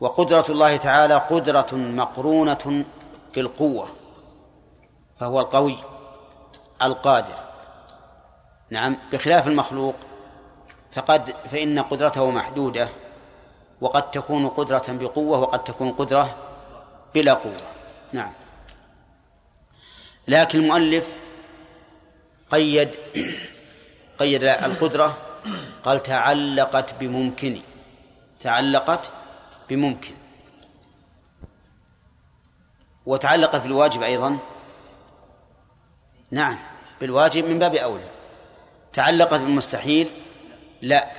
وقدرة 0.00 0.44
الله 0.48 0.76
تعالى 0.76 1.14
قدرة 1.14 1.66
مقرونة 1.72 2.84
بالقوة 3.34 3.88
فهو 5.16 5.40
القوي 5.40 5.76
القادر. 6.82 7.34
نعم 8.70 8.96
بخلاف 9.12 9.48
المخلوق 9.48 9.94
فقد 10.92 11.34
فإن 11.50 11.78
قدرته 11.78 12.30
محدودة 12.30 12.88
وقد 13.80 14.10
تكون 14.10 14.48
قدرة 14.48 14.84
بقوة 14.88 15.38
وقد 15.38 15.64
تكون 15.64 15.92
قدرة 15.92 16.36
بلا 17.14 17.34
قوة. 17.34 17.56
نعم. 18.12 18.32
لكن 20.28 20.58
المؤلف 20.58 21.18
قيد 22.50 22.96
قيد 24.18 24.44
القدرة 24.44 25.16
قال 25.82 26.02
تعلقت 26.02 26.94
بممكن. 26.94 27.60
تعلقت 28.40 29.12
بممكن. 29.68 30.14
وتعلقت 33.06 33.60
بالواجب 33.60 34.02
أيضا. 34.02 34.38
نعم 36.30 36.58
بالواجب 37.00 37.44
من 37.44 37.58
باب 37.58 37.74
أولى. 37.74 38.10
تعلقت 38.92 39.40
بالمستحيل؟ 39.40 40.10
لا 40.82 41.10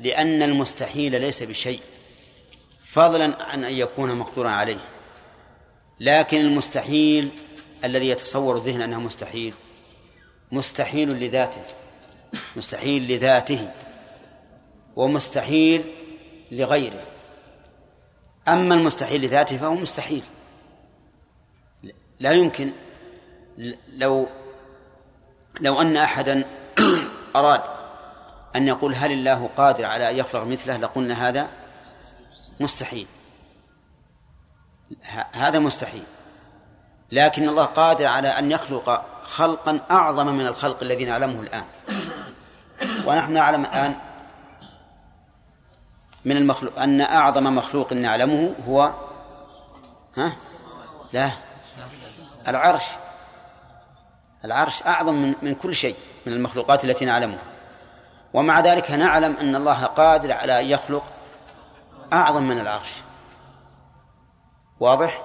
لأن 0.00 0.42
المستحيل 0.42 1.20
ليس 1.20 1.42
بشيء. 1.42 1.80
فضلا 2.84 3.42
عن 3.42 3.64
أن 3.64 3.72
يكون 3.72 4.14
مقدورا 4.14 4.50
عليه. 4.50 4.80
لكن 6.00 6.40
المستحيل 6.40 7.30
الذي 7.84 8.08
يتصور 8.08 8.56
الذهن 8.56 8.82
أنه 8.82 9.00
مستحيل 9.00 9.54
مستحيل 10.52 11.08
لذاته. 11.08 11.62
مستحيل 12.56 13.12
لذاته 13.12 13.70
ومستحيل 14.96 15.84
لغيره. 16.52 17.02
أما 18.48 18.74
المستحيل 18.74 19.24
لذاته 19.24 19.58
فهو 19.58 19.74
مستحيل. 19.74 20.22
لا 22.18 22.32
يمكن 22.32 22.72
لو 23.96 24.28
لو 25.60 25.80
أن 25.80 25.96
أحدا 25.96 26.44
أراد 27.36 27.60
أن 28.56 28.68
يقول 28.68 28.94
هل 28.94 29.12
الله 29.12 29.50
قادر 29.56 29.84
على 29.84 30.10
أن 30.10 30.16
يخلق 30.16 30.42
مثله 30.44 30.76
لقلنا 30.76 31.28
هذا؟ 31.28 31.48
مستحيل. 32.60 33.06
هذا 35.32 35.58
مستحيل. 35.58 36.04
لكن 37.12 37.48
الله 37.48 37.64
قادر 37.64 38.06
على 38.06 38.28
أن 38.28 38.50
يخلق 38.50 39.06
خلقا 39.24 39.80
أعظم 39.90 40.26
من 40.26 40.46
الخلق 40.46 40.82
الذي 40.82 41.04
نعلمه 41.04 41.40
الآن. 41.40 41.64
ونحن 43.06 43.32
نعلم 43.32 43.64
الآن 43.64 43.94
من 46.24 46.36
المخلوق 46.36 46.80
أن 46.80 47.00
أعظم 47.00 47.44
مخلوق 47.56 47.92
نعلمه 47.92 48.54
هو 48.68 48.94
ها؟ 50.16 50.32
لا. 51.12 51.30
العرش. 52.48 52.82
العرش 54.44 54.82
أعظم 54.82 55.14
من, 55.14 55.34
من 55.42 55.54
كل 55.54 55.74
شيء 55.74 55.96
من 56.26 56.32
المخلوقات 56.32 56.84
التي 56.84 57.04
نعلمها. 57.04 57.42
ومع 58.34 58.60
ذلك 58.60 58.90
نعلم 58.90 59.36
أن 59.36 59.56
الله 59.56 59.84
قادر 59.84 60.32
على 60.32 60.60
أن 60.60 60.66
يخلق 60.66 61.04
أعظم 62.12 62.42
من 62.42 62.60
العرش. 62.60 62.90
واضح؟ 64.80 65.22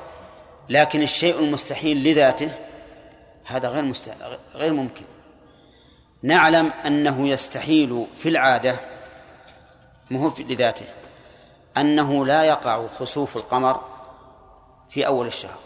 لكن 0.69 1.01
الشيء 1.01 1.39
المستحيل 1.39 2.03
لذاته 2.03 2.51
هذا 3.45 3.67
غير 3.69 3.83
مست... 3.83 4.11
غير 4.55 4.73
ممكن. 4.73 5.05
نعلم 6.23 6.71
أنه 6.85 7.27
يستحيل 7.27 8.05
في 8.17 8.29
العادة 8.29 8.75
مو 10.11 10.33
لذاته 10.39 10.85
أنه 11.77 12.25
لا 12.25 12.43
يقع 12.43 12.87
خسوف 12.87 13.37
القمر 13.37 13.83
في 14.89 15.07
أول 15.07 15.27
الشهر. 15.27 15.57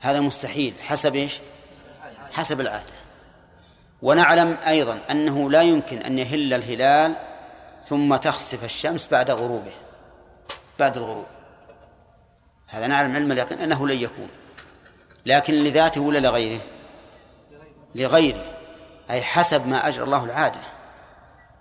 هذا 0.00 0.20
مستحيل. 0.20 0.74
حسب 0.82 1.14
إيش؟ 1.14 1.38
حسب 2.32 2.60
العادة. 2.60 3.00
ونعلم 4.02 4.56
أيضا 4.66 5.00
أنه 5.10 5.50
لا 5.50 5.62
يمكن 5.62 5.98
أن 5.98 6.18
يهل 6.18 6.54
الهلال 6.54 7.16
ثم 7.84 8.16
تخسف 8.16 8.64
الشمس 8.64 9.08
بعد 9.08 9.30
غروبه 9.30 9.72
بعد 10.78 10.96
الغروب. 10.96 11.26
هذا 12.66 12.86
نعلم 12.86 13.16
علم 13.16 13.32
اليقين 13.32 13.58
أنه 13.58 13.88
لن 13.88 13.98
يكون. 13.98 14.28
لكن 15.26 15.54
لذاته 15.54 16.00
ولا 16.00 16.18
لغيره؟ 16.18 16.60
لغيره 17.94 18.44
أي 19.10 19.22
حسب 19.22 19.66
ما 19.66 19.88
أجرى 19.88 20.04
الله 20.04 20.24
العادة. 20.24 20.60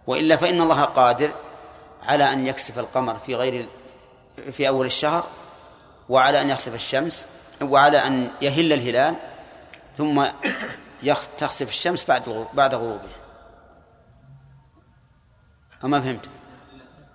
وإلا 0.07 0.35
فإن 0.35 0.61
الله 0.61 0.83
قادر 0.83 1.31
على 2.03 2.33
أن 2.33 2.47
يكسف 2.47 2.79
القمر 2.79 3.15
في 3.15 3.35
غير 3.35 3.69
في 4.51 4.67
أول 4.67 4.85
الشهر 4.85 5.27
وعلى 6.09 6.41
أن 6.41 6.49
يخسف 6.49 6.75
الشمس 6.75 7.25
وعلى 7.61 7.97
أن 7.97 8.31
يهل 8.41 8.73
الهلال 8.73 9.15
ثم 9.97 10.25
تخسف 11.37 11.67
الشمس 11.69 12.05
بعد 12.05 12.47
بعد 12.53 12.75
غروبه. 12.75 13.09
أما 15.83 16.01
فهمت؟ 16.01 16.29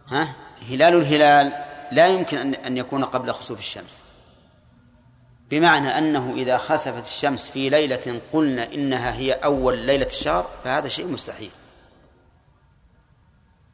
ها؟ 0.08 0.34
هلال 0.68 0.94
الهلال 0.94 1.64
لا 1.92 2.06
يمكن 2.06 2.38
أن 2.38 2.54
أن 2.54 2.76
يكون 2.76 3.04
قبل 3.04 3.32
خسوف 3.32 3.58
الشمس. 3.58 4.03
بمعنى 5.50 5.98
أنه 5.98 6.34
إذا 6.36 6.58
خسفت 6.58 7.06
الشمس 7.06 7.50
في 7.50 7.68
ليلة 7.68 8.20
قلنا 8.32 8.72
إنها 8.74 9.14
هي 9.14 9.32
أول 9.32 9.78
ليلة 9.78 10.06
الشهر 10.06 10.46
فهذا 10.64 10.88
شيء 10.88 11.06
مستحيل. 11.06 11.50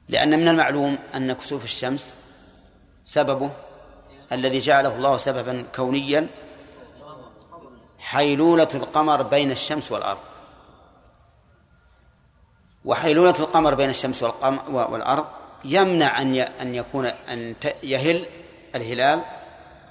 لأن 0.09 0.39
من 0.39 0.49
المعلوم 0.49 0.99
أن 1.15 1.33
كسوف 1.33 1.65
الشمس 1.65 2.15
سببه 3.05 3.51
الذي 4.33 4.59
جعله 4.59 4.97
الله 4.97 5.19
سببا 5.19 5.65
كونيا 5.77 6.27
حيلولة 7.99 8.69
القمر 8.75 9.23
بين 9.23 9.51
الشمس 9.51 9.93
والأرض. 9.93 10.21
وحيلولة 12.85 13.35
القمر 13.41 13.75
بين 13.75 13.91
الشمس 13.91 14.23
والأرض 14.69 15.27
يمنع 15.65 16.23
أن 16.23 16.37
أن 16.37 16.75
يكون 16.75 17.07
أن 17.07 17.55
يهل 17.83 18.27
الهلال 18.75 19.23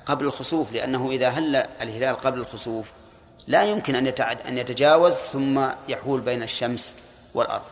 قبل 0.10 0.26
الخسوف 0.26 0.72
لأنه 0.72 1.12
إذا 1.12 1.30
هل 1.30 1.56
الهلال 1.56 2.16
قبل 2.16 2.40
الخسوف 2.40 2.88
لا 3.48 3.64
يمكن 3.64 3.96
أن 3.96 4.08
يتعد 4.08 4.42
أن 4.42 4.58
يتجاوز 4.58 5.14
ثم 5.14 5.70
يحول 5.88 6.22
بين 6.22 6.44
الشمس 6.44 6.96
والأرض. 7.34 7.66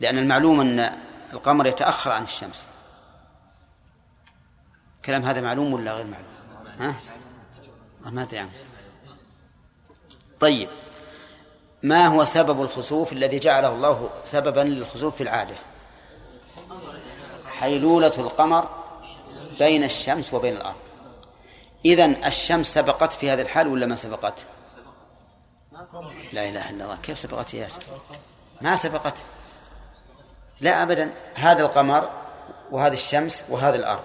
لأن 0.00 0.18
المعلوم 0.18 0.60
أن 0.60 0.92
القمر 1.32 1.66
يتأخر 1.66 2.10
عن 2.10 2.22
الشمس. 2.22 2.68
كلام 5.04 5.22
هذا 5.22 5.40
معلوم 5.40 5.72
ولا 5.72 5.94
غير 5.94 6.06
معلوم؟ 6.06 6.26
ها؟ 6.78 6.94
ما 8.10 8.22
أدري 8.22 8.38
عنه. 8.38 8.52
طيب 10.40 10.68
ما 11.82 12.06
هو 12.06 12.24
سبب 12.24 12.62
الخسوف 12.62 13.12
الذي 13.12 13.38
جعله 13.38 13.68
الله 13.68 14.10
سببا 14.24 14.60
للخسوف 14.60 15.16
في 15.16 15.22
العادة؟ 15.22 15.54
حيلولة 17.46 18.12
القمر 18.18 18.68
بين 19.58 19.84
الشمس 19.84 20.34
وبين 20.34 20.56
الأرض. 20.56 20.91
إذن 21.84 22.24
الشمس 22.24 22.74
سبقت 22.74 23.12
في 23.12 23.30
هذا 23.30 23.42
الحال 23.42 23.66
ولا 23.66 23.86
ما 23.86 23.96
سبقت؟ 23.96 24.46
لا 26.32 26.48
إله 26.48 26.70
إلا 26.70 26.84
الله. 26.84 26.98
كيف 27.02 27.18
سبقت 27.18 27.54
يا 27.54 27.62
ياسر؟ 27.62 27.82
ما 28.60 28.76
سبقت. 28.76 29.24
لا 30.60 30.82
أبدا. 30.82 31.12
هذا 31.36 31.62
القمر 31.62 32.10
وهذه 32.70 32.92
الشمس 32.92 33.44
وهذه 33.48 33.76
الأرض. 33.76 34.02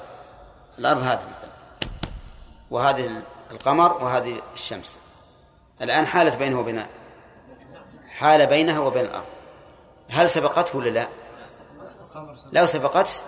الأرض 0.80 1.02
هذا 1.02 1.22
مثلا. 1.38 1.52
وهذه 2.72 3.22
القمر 3.52 3.94
وهذه 4.04 4.42
الشمس. 4.54 5.00
الآن 5.82 6.06
حالت 6.06 6.38
بينه 6.38 6.60
وبين 6.60 6.86
حال 8.10 8.48
بينها 8.48 8.80
وبين 8.80 9.06
الأرض. 9.06 9.28
هل 10.10 10.30
سبقته 10.30 10.78
ولا 10.78 10.90
لا؟ 10.90 11.08
لو 12.52 12.66
سبقت 12.66 13.24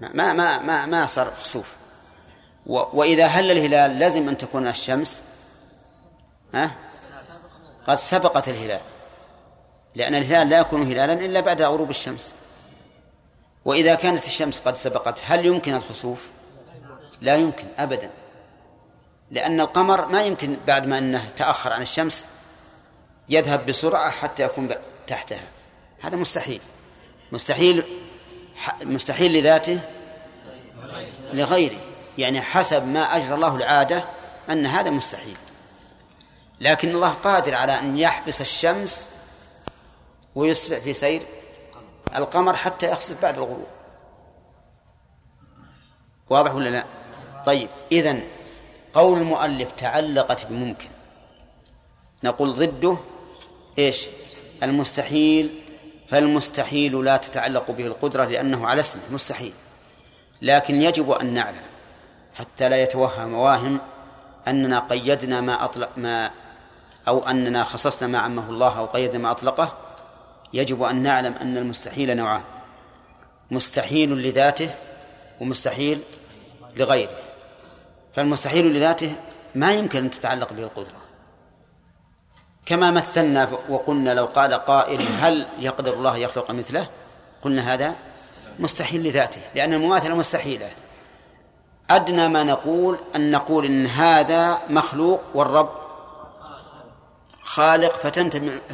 ما 0.00 0.32
ما 0.32 0.58
ما 0.58 0.86
ما 0.86 1.06
صار 1.06 1.34
خسوف 1.34 1.66
وإذا 2.66 3.26
هل 3.26 3.50
الهلال 3.50 3.98
لازم 3.98 4.28
أن 4.28 4.38
تكون 4.38 4.66
الشمس؟ 4.66 5.22
ها؟ 6.54 6.70
قد 7.86 7.98
سبقت 7.98 8.48
الهلال. 8.48 8.80
لأن 9.94 10.14
الهلال 10.14 10.48
لا 10.48 10.58
يكون 10.58 10.82
هلالا 10.82 11.12
إلا 11.12 11.40
بعد 11.40 11.62
غروب 11.62 11.90
الشمس. 11.90 12.34
وإذا 13.64 13.94
كانت 13.94 14.26
الشمس 14.26 14.60
قد 14.60 14.76
سبقت 14.76 15.20
هل 15.24 15.46
يمكن 15.46 15.74
الخسوف؟ 15.74 16.18
لا 17.20 17.36
يمكن 17.36 17.66
أبدا. 17.78 18.10
لأن 19.30 19.60
القمر 19.60 20.06
ما 20.06 20.22
يمكن 20.22 20.56
بعد 20.66 20.86
ما 20.86 20.98
أنه 20.98 21.30
تأخر 21.36 21.72
عن 21.72 21.82
الشمس 21.82 22.24
يذهب 23.28 23.66
بسرعة 23.66 24.10
حتى 24.10 24.42
يكون 24.42 24.68
تحتها. 25.06 25.48
هذا 26.00 26.16
مستحيل. 26.16 26.60
مستحيل 27.32 27.84
مستحيل 28.82 29.32
لذاته 29.32 29.80
لغيره. 31.32 31.93
يعني 32.18 32.40
حسب 32.40 32.86
ما 32.86 33.16
أجرى 33.16 33.34
الله 33.34 33.56
العادة 33.56 34.04
أن 34.50 34.66
هذا 34.66 34.90
مستحيل. 34.90 35.36
لكن 36.60 36.88
الله 36.88 37.10
قادر 37.10 37.54
على 37.54 37.78
أن 37.78 37.98
يحبس 37.98 38.40
الشمس 38.40 39.08
ويسرع 40.34 40.78
في 40.78 40.94
سير 40.94 41.22
القمر 42.16 42.56
حتى 42.56 42.90
يخسف 42.90 43.22
بعد 43.22 43.38
الغروب. 43.38 43.66
واضح 46.30 46.54
ولا 46.54 46.68
لا؟ 46.68 46.84
طيب 47.46 47.68
إذن 47.92 48.24
قول 48.92 49.18
المؤلف 49.18 49.72
تعلقت 49.72 50.46
بممكن. 50.46 50.88
نقول 52.24 52.54
ضده 52.54 52.96
إيش؟ 53.78 54.06
المستحيل. 54.62 55.60
فالمستحيل 56.08 57.04
لا 57.04 57.16
تتعلق 57.16 57.70
به 57.70 57.86
القدرة 57.86 58.24
لأنه 58.24 58.66
على 58.66 58.80
اسمه 58.80 59.02
مستحيل. 59.10 59.52
لكن 60.42 60.82
يجب 60.82 61.10
أن 61.10 61.34
نعلم 61.34 61.73
حتى 62.34 62.68
لا 62.68 62.82
يتوهم 62.82 63.34
واهم 63.34 63.80
أننا 64.48 64.78
قيدنا 64.78 65.40
ما 65.40 65.64
أطلق 65.64 65.90
ما 65.96 66.30
أو 67.08 67.28
أننا 67.28 67.64
خصصنا 67.64 68.08
ما 68.08 68.18
عمه 68.18 68.50
الله 68.50 68.78
أو 68.78 68.86
قيدنا 68.86 69.18
ما 69.18 69.30
أطلقه 69.30 69.72
يجب 70.52 70.82
أن 70.82 71.02
نعلم 71.02 71.34
أن 71.40 71.56
المستحيل 71.56 72.16
نوعان 72.16 72.42
مستحيل 73.50 74.10
لذاته 74.10 74.70
ومستحيل 75.40 76.02
لغيره. 76.76 77.16
فالمستحيل 78.16 78.74
لذاته 78.74 79.12
ما 79.54 79.72
يمكن 79.72 79.98
أن 79.98 80.10
تتعلق 80.10 80.52
به 80.52 80.62
القدرة. 80.62 81.04
كما 82.66 82.90
مثلنا 82.90 83.48
وقلنا 83.68 84.14
لو 84.14 84.24
قال 84.24 84.54
قائل 84.54 85.02
هل 85.20 85.46
يقدر 85.58 85.94
الله 85.94 86.16
يخلق 86.16 86.50
مثله 86.50 86.88
قلنا 87.42 87.74
هذا 87.74 87.94
مستحيل 88.58 89.02
لذاته 89.02 89.40
لأن 89.54 89.72
المماثلة 89.72 90.14
مستحيلة. 90.14 90.70
أدنى 91.90 92.28
ما 92.28 92.42
نقول 92.42 92.98
أن 93.16 93.30
نقول 93.30 93.64
إن 93.64 93.86
هذا 93.86 94.58
مخلوق 94.68 95.22
والرب 95.34 95.70
خالق 97.42 97.96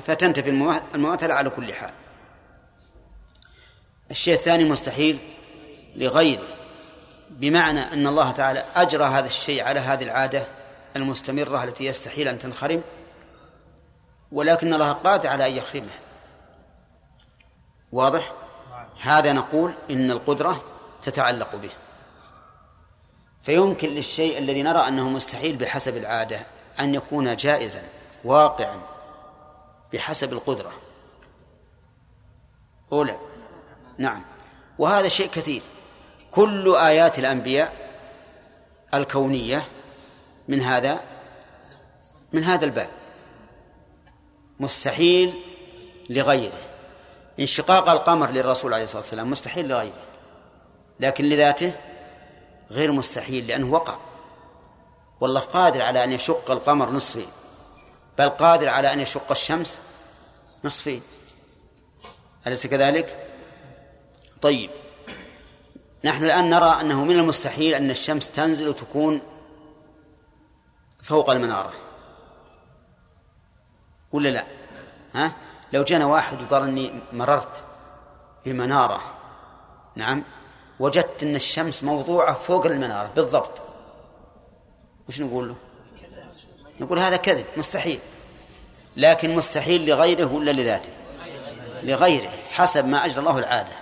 فتنتفي 0.07 0.51
المماثلة 0.95 1.35
على 1.35 1.51
كل 1.51 1.73
حال. 1.73 1.91
الشيء 4.11 4.35
الثاني 4.35 4.65
مستحيل 4.65 5.19
لغيره 5.97 6.47
بمعنى 7.31 7.81
أن 7.81 8.07
الله 8.07 8.31
تعالى 8.31 8.65
أجرى 8.77 9.05
هذا 9.05 9.27
الشيء 9.27 9.65
على 9.65 9.81
هذه 9.81 10.05
العادة 10.05 10.47
المستمرة 10.97 11.65
التي 11.65 11.85
يستحيل 11.85 12.29
أن 12.29 12.39
تنخرم 12.39 12.83
ولكن 14.33 14.75
الله 14.75 14.93
قادر 14.93 15.29
على 15.29 15.47
أن 15.47 15.53
يخرمها. 15.53 16.01
واضح؟ 17.93 18.33
هذا 19.01 19.33
نقول 19.33 19.75
إن 19.91 20.11
القدرة 20.11 20.63
تتعلق 21.03 21.57
به. 21.57 21.71
فيمكن 23.51 23.89
للشيء 23.89 24.39
الذي 24.39 24.63
نرى 24.63 24.79
أنه 24.89 25.09
مستحيل 25.09 25.57
بحسب 25.57 25.97
العادة 25.97 26.47
أن 26.81 26.95
يكون 26.95 27.37
جائزا 27.37 27.83
واقعا 28.25 28.81
بحسب 29.93 30.33
القدرة. 30.33 30.73
أولى. 32.93 33.19
نعم. 33.99 34.25
وهذا 34.79 35.09
شيء 35.09 35.29
كثير. 35.29 35.63
كل 36.31 36.77
آيات 36.77 37.19
الأنبياء 37.19 37.73
الكونية 38.95 39.69
من 40.49 40.61
هذا 40.61 41.01
من 42.33 42.45
هذا 42.45 42.65
الباب. 42.65 42.91
مستحيل 44.61 45.35
لغيره. 46.11 46.61
انشقاق 47.41 47.91
القمر 47.91 48.31
للرسول 48.31 48.75
عليه 48.75 48.85
الصلاة 48.85 49.03
والسلام 49.03 49.31
مستحيل 49.31 49.69
لغيره. 49.69 50.05
لكن 51.01 51.25
لذاته 51.25 51.73
غير 52.71 52.93
مستحيل 52.93 53.47
لأنه 53.47 53.73
وقع 53.73 53.99
والله 55.21 55.41
قادر 55.41 55.83
على 55.83 56.05
أن 56.05 56.13
يشق 56.13 56.51
القمر 56.51 56.91
نصفين 56.91 57.29
بل 58.19 58.29
قادر 58.29 58.69
على 58.69 58.93
أن 58.93 59.01
يشق 59.01 59.31
الشمس 59.31 59.81
نصفين 60.65 61.03
أليس 62.47 62.67
كذلك؟ 62.67 63.27
طيب 64.43 64.71
نحن 66.05 66.25
الآن 66.25 66.51
نرى 66.51 66.81
أنه 66.81 67.05
من 67.05 67.19
المستحيل 67.19 67.75
أن 67.75 67.91
الشمس 67.91 68.31
تنزل 68.31 68.69
وتكون 68.69 69.23
فوق 71.03 71.31
المنارة 71.31 71.73
ولا 74.13 74.29
لا؟ 74.29 74.45
ها؟ 75.15 75.33
لو 75.73 75.83
جانا 75.83 76.05
واحد 76.05 76.43
وقال 76.43 76.63
إني 76.63 77.01
مررت 77.13 77.65
بمنارة 78.47 79.01
نعم 79.97 80.25
وجدت 80.81 81.23
أن 81.23 81.37
الشمس 81.37 81.85
موضوعة 81.85 82.35
فوق 82.35 82.67
المنارة 82.67 83.11
بالضبط. 83.17 83.63
وش 85.09 85.21
نقول 85.21 85.49
له؟ 85.49 85.55
نقول 86.81 86.99
هذا 86.99 87.17
كذب 87.17 87.47
مستحيل. 87.57 87.99
لكن 88.97 89.37
مستحيل 89.37 89.87
لغيره 89.87 90.33
ولا 90.33 90.51
لذاته؟ 90.51 90.93
لغيره 91.83 92.31
حسب 92.51 92.85
ما 92.85 93.05
أجرى 93.05 93.21
الله 93.21 93.39
العادة. 93.39 93.73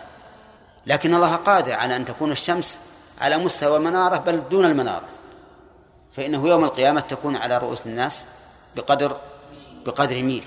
لكن 0.86 1.14
الله 1.14 1.36
قادر 1.36 1.72
على 1.72 1.96
أن 1.96 2.04
تكون 2.04 2.32
الشمس 2.32 2.78
على 3.20 3.38
مستوى 3.38 3.76
المنارة 3.76 4.16
بل 4.16 4.48
دون 4.48 4.64
المنارة. 4.64 5.08
فإنه 6.12 6.48
يوم 6.48 6.64
القيامة 6.64 7.00
تكون 7.00 7.36
على 7.36 7.58
رؤوس 7.58 7.86
الناس 7.86 8.26
بقدر 8.76 9.16
بقدر 9.86 10.22
ميل. 10.22 10.44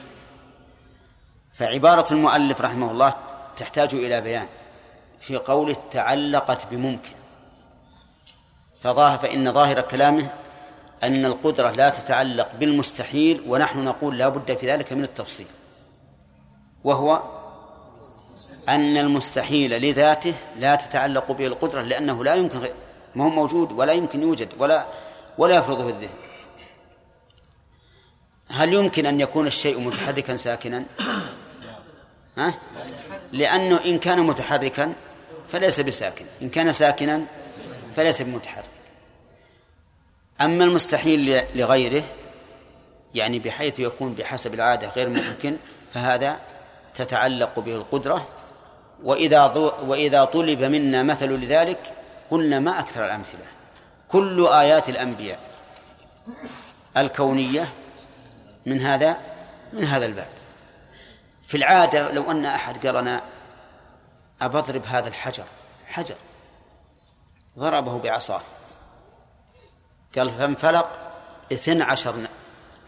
فعبارة 1.54 2.14
المؤلف 2.14 2.62
رحمه 2.62 2.92
الله 2.92 3.14
تحتاج 3.58 3.94
إلى 3.96 4.22
بيان. 4.22 4.48
في 5.22 5.38
قوله 5.38 5.76
تعلقت 5.92 6.68
بممكن. 6.72 7.14
فظاهر 8.82 9.18
فإن 9.18 9.54
ظاهر 9.54 9.82
كلامه 9.82 10.30
أن 11.04 11.26
القدرة 11.26 11.72
لا 11.72 11.90
تتعلق 11.90 12.56
بالمستحيل 12.60 13.44
ونحن 13.48 13.86
نقول 13.86 14.18
لا 14.18 14.30
بد 14.30 14.58
في 14.58 14.72
ذلك 14.72 14.94
من 14.94 15.04
التفصيل. 15.04 15.48
وهو 16.84 17.22
أن 18.70 18.98
المستحيل 18.98 19.82
لذاته 19.82 20.34
لا 20.58 20.76
تتعلق 20.76 21.32
به 21.32 21.48
القدرة 21.48 21.82
لأنه 21.82 22.24
لا 22.24 22.36
يمكن 22.36 22.60
ما 23.16 23.24
هو 23.24 23.30
موجود 23.30 23.72
ولا 23.72 23.94
يمكن 23.94 24.22
يوجد 24.22 24.50
ولا 24.60 24.86
ولا 25.38 25.56
يفرضه 25.56 25.90
الذهن. 25.90 26.18
هل 28.52 28.74
يمكن 28.74 29.06
أن 29.06 29.22
يكون 29.22 29.48
الشيء 29.48 29.80
متحركا 29.80 30.36
ساكنا؟ 30.36 30.86
ها؟ 32.38 32.54
لأنه 33.32 33.80
إن 33.86 33.98
كان 34.00 34.20
متحركا 34.20 34.94
فليس 35.52 35.80
بساكن. 35.80 36.26
إن 36.42 36.50
كان 36.50 36.74
ساكنا 36.74 37.22
فليس 37.96 38.22
بمتحرك 38.22 38.66
أما 40.42 40.64
المستحيل 40.64 41.42
لغيره 41.56 42.04
يعني 43.16 43.40
بحيث 43.40 43.80
يكون 43.80 44.14
بحسب 44.14 44.54
العادة 44.54 44.90
غير 44.90 45.10
ممكن 45.10 45.58
فهذا 45.94 46.40
تتعلق 46.96 47.60
به 47.60 47.76
القدرة. 47.76 48.28
وإذا 49.04 49.46
وإذا 49.86 50.24
طلب 50.24 50.64
منا 50.64 51.04
مثل 51.04 51.30
لذلك 51.30 51.94
قلنا 52.30 52.60
ما 52.60 52.80
أكثر 52.80 53.06
الأمثلة. 53.06 53.46
كل 54.10 54.48
آيات 54.48 54.90
الأنبياء 54.90 55.40
الكونية 56.98 57.74
من 58.66 58.82
هذا 58.82 59.18
من 59.74 59.84
هذا 59.84 60.06
الباب. 60.06 60.30
في 61.48 61.58
العادة 61.58 62.12
لو 62.12 62.32
أن 62.32 62.46
أحد 62.46 62.88
قال 62.88 62.98
أنا 62.98 63.22
أبضرب 64.42 64.86
هذا 64.86 65.08
الحجر. 65.08 65.44
حجر. 65.88 66.16
ضربه 67.60 68.00
بعصاه. 68.00 68.42
قال 70.18 70.32
فانفلق 70.32 71.14
اثنى 71.54 71.84
عشر 71.84 72.28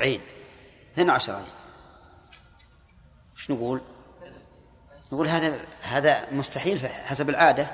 عين. 0.01 0.21
اثنى 0.93 1.11
عشر 1.11 1.35
عين. 1.35 1.45
إيش 3.37 3.51
نقول؟ 3.51 3.81
نقول 5.13 5.27
هذا 5.27 5.59
هذا 5.81 6.31
مستحيل 6.31 6.87
حسب 6.87 7.29
العادة. 7.29 7.67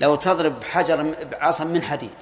لو 0.00 0.14
تضرب 0.14 0.64
حجر 0.64 1.14
بعصا 1.24 1.64
من 1.64 1.82
حديد. 1.82 2.14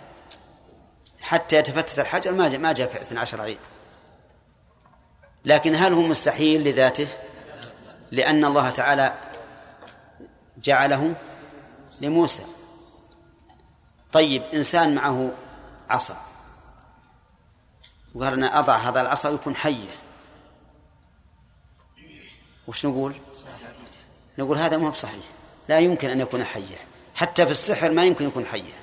حتى 1.23 1.57
يتفتت 1.57 1.99
الحجر 1.99 2.33
ما 2.33 2.49
جاء 2.49 2.59
ما 2.59 2.73
جاء 2.73 3.03
12 3.03 3.41
عين. 3.41 3.59
لكن 5.45 5.75
هل 5.75 5.93
هو 5.93 6.03
مستحيل 6.03 6.65
لذاته؟ 6.65 7.09
لأن 8.11 8.45
الله 8.45 8.71
تعالى 8.71 9.15
جعله 10.63 11.15
لموسى. 12.01 12.45
طيب 14.13 14.43
إنسان 14.43 14.95
معه 14.95 15.33
عصا. 15.91 16.17
وقال 18.15 18.33
أنا 18.33 18.59
أضع 18.59 18.77
هذا 18.77 19.01
العصا 19.01 19.29
ويكون 19.29 19.57
حية. 19.57 19.91
وش 22.67 22.87
نقول؟ 22.87 23.15
نقول 24.39 24.59
هذا 24.59 24.77
ما 24.77 24.87
هو 24.87 24.91
بصحيح. 24.91 25.25
لا 25.69 25.79
يمكن 25.79 26.09
أن 26.09 26.21
يكون 26.21 26.45
حية. 26.45 26.77
حتى 27.15 27.47
في 27.47 27.53
السحر 27.53 27.91
ما 27.91 28.05
يمكن 28.05 28.27
يكون 28.27 28.45
حية. 28.47 28.83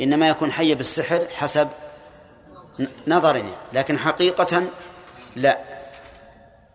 إنما 0.00 0.28
يكون 0.28 0.52
حية 0.52 0.74
بالسحر 0.74 1.26
حسب 1.34 1.68
نظرنا. 3.06 3.54
لكن 3.72 3.98
حقيقة 3.98 4.70
لا. 5.36 5.64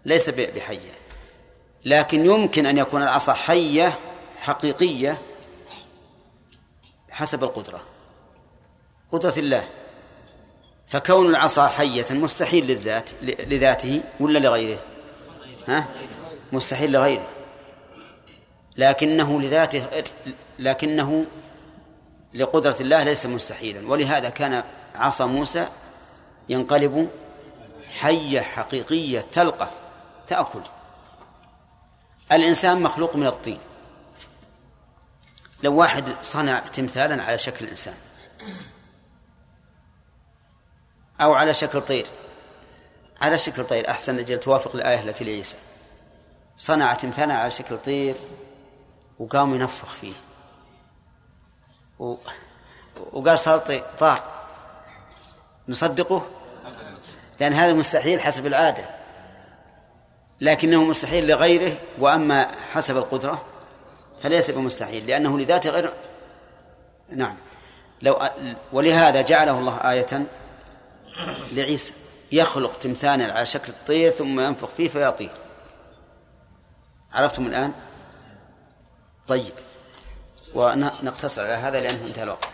ليس 0.05 0.29
بحية. 0.29 1.00
لكن 1.85 2.25
يمكن 2.25 2.65
أن 2.65 2.77
يكون 2.77 3.01
العصا 3.01 3.33
حية 3.33 3.99
حقيقية 4.39 5.21
حسب 7.11 7.43
القدرة 7.43 7.81
قدرة 9.11 9.33
الله. 9.37 9.67
فكون 10.87 11.29
العصا 11.29 11.67
حية 11.67 12.05
مستحيل 12.11 12.65
للذات 12.65 13.09
لذاته 13.23 14.01
ولا 14.19 14.39
لغيره؟ 14.39 14.79
ها؟ 15.67 15.87
مستحيل 16.51 16.91
لغيره. 16.91 17.27
لكنه 18.77 19.41
لذاته 19.41 19.85
لكنه 20.59 21.25
لقدرة 22.33 22.75
الله 22.81 23.03
ليس 23.03 23.25
مستحيلا. 23.25 23.91
ولهذا 23.91 24.29
كان 24.29 24.63
عصا 24.95 25.25
موسى 25.25 25.67
ينقلب 26.49 27.09
حية 27.99 28.39
حقيقية 28.39 29.25
تلقف 29.31 29.69
تأكل. 30.27 30.61
الإنسان 32.31 32.81
مخلوق 32.81 33.15
من 33.15 33.27
الطين. 33.27 33.59
لو 35.63 35.75
واحد 35.75 36.15
صنع 36.21 36.59
تمثالا 36.59 37.23
على 37.23 37.37
شكل 37.37 37.65
إنسان 37.65 37.95
أو 41.21 41.33
على 41.33 41.53
شكل 41.53 41.81
طير 41.81 42.07
على 43.21 43.37
شكل 43.37 43.63
طير 43.63 43.89
أحسن 43.89 44.19
أجل 44.19 44.39
توافق 44.39 44.75
الآية 44.75 44.99
التي 44.99 45.23
لعيسى. 45.23 45.57
صنع 46.57 46.93
تمثالا 46.93 47.33
على 47.33 47.51
شكل 47.51 47.77
طير 47.77 48.15
وقام 49.19 49.55
ينفخ 49.55 49.87
فيه. 49.87 50.13
و... 51.99 52.15
وقال 53.11 53.39
صار 53.39 53.59
طار. 53.99 54.23
نصدقه؟ 55.67 56.27
لأن 57.39 57.53
هذا 57.53 57.73
مستحيل 57.73 58.21
حسب 58.21 58.45
العادة. 58.45 59.00
لكنه 60.41 60.83
مستحيل 60.83 61.27
لغيره 61.27 61.77
وأما 61.99 62.51
حسب 62.73 62.97
القدرة 62.97 63.45
فليس 64.23 64.51
بمستحيل 64.51 65.07
لأنه 65.07 65.39
لذاته 65.39 65.69
غير 65.69 65.93
نعم. 67.09 67.37
لو 68.01 68.19
ولهذا 68.73 69.21
جعله 69.21 69.59
الله 69.59 69.91
آية 69.91 70.25
لعيسى 71.51 71.93
يخلق 72.31 72.79
تمثالا 72.79 73.33
على 73.33 73.45
شكل 73.45 73.71
الطير 73.71 74.11
ثم 74.11 74.39
ينفخ 74.39 74.69
فيه 74.69 74.89
فيطير. 74.89 75.31
عرفتم 77.13 77.45
الآن؟ 77.45 77.73
طيب. 79.27 79.53
ونقتصر 80.53 81.41
على 81.41 81.53
هذا 81.53 81.79
لأنه 81.79 82.05
انتهى 82.07 82.23
الوقت. 82.23 82.50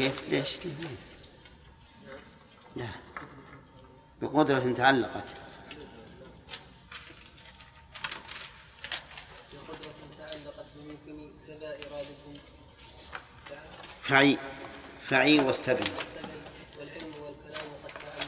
كيف؟ 0.00 0.28
ليش؟ 0.28 0.48
لا 2.76 2.88
بقدرة 4.22 4.72
تعلقت 4.72 5.24
بممكن 10.76 11.30
كذا 11.46 11.68
إرادة 11.68 12.40
فعي 14.02 14.38
فعي 15.06 15.38
واستبني 15.40 15.90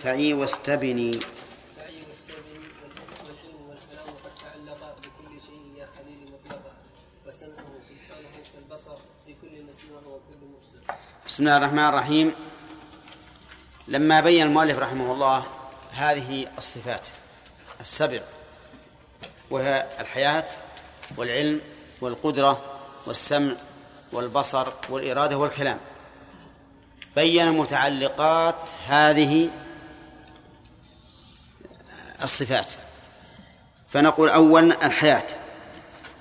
فعي 0.03 0.35
واستبني 0.35 1.21
بسم 11.33 11.43
الله 11.43 11.57
الرحمن 11.57 11.89
الرحيم. 11.89 12.35
لما 13.89 14.21
بين 14.21 14.47
المؤلف 14.47 14.79
رحمه 14.79 15.13
الله 15.13 15.45
هذه 15.93 16.47
الصفات 16.59 17.09
السبع 17.81 18.21
وهي 19.51 19.87
الحياة 20.01 20.45
والعلم 21.17 21.61
والقدرة 22.01 22.61
والسمع 23.07 23.53
والبصر 24.13 24.69
والإرادة 24.89 25.39
والكلام. 25.39 25.79
بين 27.17 27.53
متعلقات 27.53 28.69
هذه 28.87 29.51
الصفات. 32.23 32.73
فنقول 33.89 34.29
أولا 34.29 34.87
الحياة. 34.87 35.27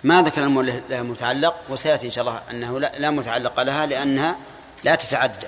ما 0.04 0.22
ذكر 0.22 0.44
المؤلف 0.44 0.82
لها 0.90 1.02
متعلق؟ 1.02 1.56
وسيأتي 1.70 2.06
إن 2.08 2.12
شاء 2.12 2.28
الله 2.28 2.44
أنه 2.52 2.80
لا, 2.80 3.12
متعلق 3.12 3.62
لها 3.62 3.86
لأنها 3.86 4.36
لا 4.84 4.96
تتعدى. 4.96 5.48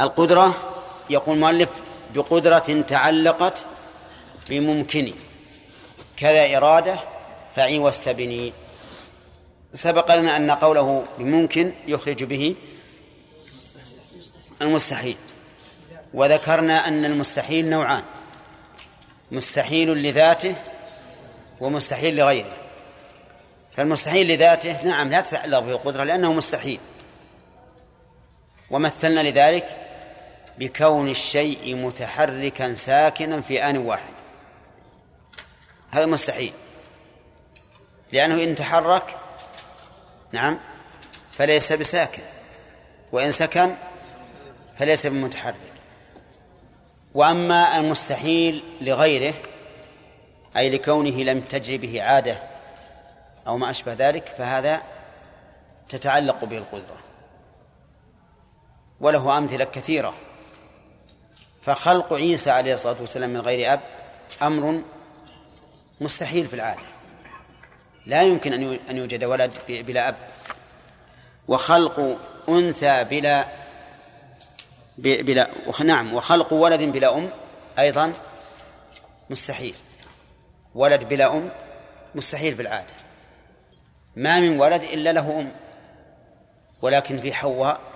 القدرة 0.00 0.74
يقول 1.10 1.36
المؤلف 1.36 1.68
بقدرة 2.14 2.84
تعلقت 2.88 3.66
بممكن. 4.48 5.12
كذا 6.16 6.56
إرادة 6.56 6.98
فعي 7.56 7.78
واستبني. 7.78 8.52
سبق 9.72 10.14
لنا 10.14 10.36
أن 10.36 10.50
قوله 10.50 11.06
بممكن 11.18 11.72
يخرج 11.86 12.24
به 12.24 12.54
المستحيل. 14.62 15.16
وذكرنا 16.14 16.88
أن 16.88 17.04
المستحيل 17.04 17.70
نوعان. 17.70 18.02
مستحيل 19.32 20.02
لذاته 20.02 20.54
ومستحيل 21.60 22.16
لغيره. 22.16 22.56
فالمستحيل 23.76 24.28
لذاته 24.28 24.82
نعم 24.82 25.10
لا 25.10 25.20
تتعلق 25.20 25.58
به 25.58 25.72
القدرة 25.72 26.04
لأنه 26.04 26.32
مستحيل. 26.32 26.80
ومثلنا 28.74 29.20
لذلك 29.20 29.76
بكون 30.58 31.08
الشيء 31.08 31.74
متحركا 31.74 32.74
ساكنا 32.74 33.40
في 33.40 33.64
آن 33.64 33.76
واحد. 33.76 34.12
هذا 35.90 36.06
مستحيل. 36.06 36.52
لأنه 38.12 38.44
إن 38.44 38.54
تحرك 38.54 39.16
نعم 40.32 40.60
فليس 41.32 41.72
بساكن. 41.72 42.22
وإن 43.12 43.30
سكن 43.30 43.74
فليس 44.78 45.06
بمتحرك. 45.06 45.54
وأما 47.14 47.78
المستحيل 47.78 48.62
لغيره 48.80 49.34
أي 50.56 50.70
لكونه 50.70 51.22
لم 51.22 51.40
تجري 51.40 51.78
به 51.78 52.02
عادة 52.02 52.38
أو 53.46 53.56
ما 53.56 53.70
أشبه 53.70 53.92
ذلك 53.92 54.28
فهذا 54.28 54.82
تتعلق 55.88 56.44
به 56.44 56.58
القدرة 56.58 57.03
وله 59.04 59.38
أمثلة 59.38 59.64
كثيرة. 59.64 60.14
فخلق 61.62 62.12
عيسى 62.12 62.50
عليه 62.50 62.74
الصلاة 62.74 62.96
والسلام 63.00 63.30
من 63.30 63.40
غير 63.40 63.72
أب 63.72 63.80
أمر 64.42 64.82
مستحيل 66.00 66.46
في 66.46 66.54
العادة. 66.54 66.88
لا 68.06 68.22
يمكن 68.22 68.52
أن 68.90 68.96
يوجد 68.96 69.24
ولد 69.24 69.52
بلا 69.68 70.08
أب. 70.08 70.14
وخلق 71.48 72.18
أنثى 72.48 73.04
بلا 73.04 73.46
بلا 74.98 75.50
نعم 75.84 76.14
وخلق 76.14 76.52
ولد 76.52 76.82
بلا 76.82 77.18
أم 77.18 77.30
أيضا 77.78 78.12
مستحيل. 79.30 79.74
ولد 80.74 81.04
بلا 81.04 81.32
أم 81.32 81.50
مستحيل 82.14 82.54
في 82.56 82.62
العادة. 82.62 82.94
ما 84.16 84.40
من 84.40 84.60
ولد 84.60 84.82
إلا 84.82 85.12
له 85.12 85.40
أم. 85.40 85.52
ولكن 86.82 87.16
في 87.16 87.34
حواء 87.34 87.93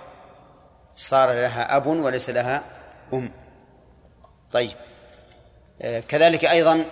صار 0.99 1.33
لها 1.33 1.75
أب 1.75 1.87
وليس 1.87 2.29
لها 2.29 2.63
أم. 3.13 3.31
طيب. 4.51 4.71
آه، 5.81 5.99
كذلك 5.99 6.45
أيضا 6.45 6.85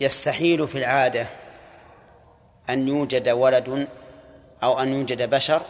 يستحيل 0.00 0.68
في 0.68 0.78
العادة 0.78 1.26
أن 2.70 2.88
يوجد 2.88 3.28
ولد 3.28 3.88
أو 4.62 4.82
أن 4.82 4.88
يوجد 4.88 5.30
بشر 5.30 5.62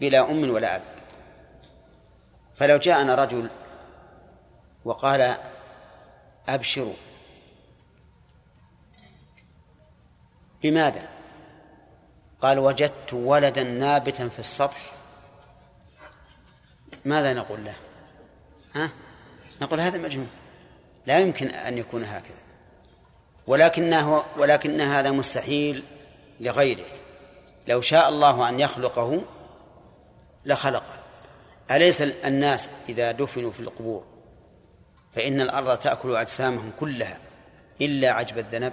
بلا 0.00 0.30
أم 0.30 0.50
ولا 0.50 0.76
أب. 0.76 0.82
فلو 2.56 2.76
جاءنا 2.76 3.14
رجل 3.14 3.48
وقال 4.84 5.34
أبشروا 6.48 6.94
بماذا؟ 10.62 11.08
قال 12.40 12.58
وجدت 12.58 13.12
ولدا 13.12 13.62
نابتا 13.62 14.28
في 14.28 14.38
السطح 14.38 14.97
ماذا 17.08 17.32
نقول 17.32 17.64
له؟ 17.64 17.74
ها؟ 18.74 18.90
نقول 19.62 19.80
هذا 19.80 19.98
مجنون. 19.98 20.28
لا 21.06 21.18
يمكن 21.18 21.46
أن 21.46 21.78
يكون 21.78 22.04
هكذا. 22.04 22.38
ولكنه 23.46 24.24
ولكن 24.36 24.80
هذا 24.80 25.10
مستحيل 25.10 25.84
لغيره. 26.40 26.84
لو 27.68 27.80
شاء 27.80 28.08
الله 28.08 28.48
أن 28.48 28.60
يخلقه 28.60 29.22
لخلقه. 30.44 30.98
أليس 31.70 32.02
الناس 32.02 32.70
إذا 32.88 33.12
دفنوا 33.12 33.52
في 33.52 33.60
القبور؟ 33.60 34.04
فإن 35.14 35.40
الأرض 35.40 35.78
تأكل 35.78 36.16
أجسامهم 36.16 36.72
كلها 36.80 37.18
إلا 37.80 38.10
عجب 38.10 38.38
الذنب. 38.38 38.72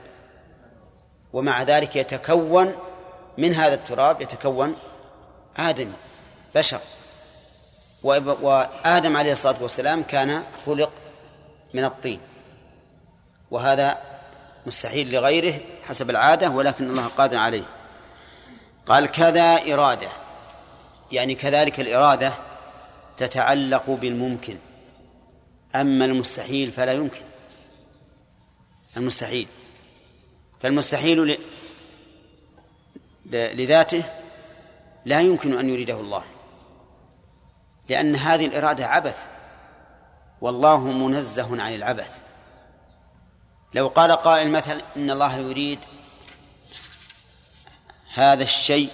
ومع 1.34 1.64
ذلك 1.64 1.96
يتكون 1.96 2.76
من 3.38 3.54
هذا 3.54 3.74
التراب 3.74 4.22
يتكون 4.22 4.76
آدم 5.58 5.92
بشر. 6.56 6.80
وآدم 8.06 9.18
عليه 9.18 9.32
الصلاة 9.32 9.56
والسلام 9.62 10.04
كان 10.04 10.44
خلق 10.66 10.92
من 11.74 11.84
الطين. 11.84 12.20
وهذا 13.52 13.98
مستحيل 14.66 15.12
لغيره 15.12 15.60
حسب 15.84 16.10
العادة 16.10 16.50
ولكن 16.50 16.90
الله 16.90 17.08
قادر 17.08 17.38
عليه. 17.38 17.64
قال 18.86 19.06
كذا 19.06 19.74
إرادة. 19.74 20.10
يعني 21.12 21.36
كذلك 21.36 21.80
الإرادة 21.80 22.34
تتعلق 23.18 23.90
بالممكن. 23.90 24.58
أما 25.76 26.06
المستحيل 26.06 26.72
فلا 26.72 26.94
يمكن. 26.94 27.22
المستحيل. 28.98 29.48
فالمستحيل. 30.62 31.40
لذاته 33.32 34.04
لا 35.06 35.22
يمكن 35.22 35.58
أن 35.60 35.70
يريده 35.70 36.00
الله. 36.00 36.24
لأن 37.90 38.16
هذه 38.16 38.46
الإرادة 38.46 38.86
عبث. 38.86 39.26
والله 40.42 40.80
منزه 40.80 41.64
عن 41.64 41.76
العبث. 41.76 42.20
لو 43.74 43.88
قال 43.88 44.12
قائل 44.12 44.52
مثلا 44.52 44.82
إن 44.98 45.10
الله 45.10 45.38
يريد 45.38 45.80
هذا 48.14 48.44
الشيء 48.44 48.90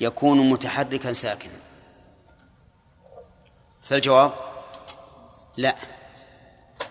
يكون 0.00 0.50
متحركا 0.50 1.12
ساكنا. 1.12 1.58
فالجواب 3.82 4.32
لا 5.56 5.76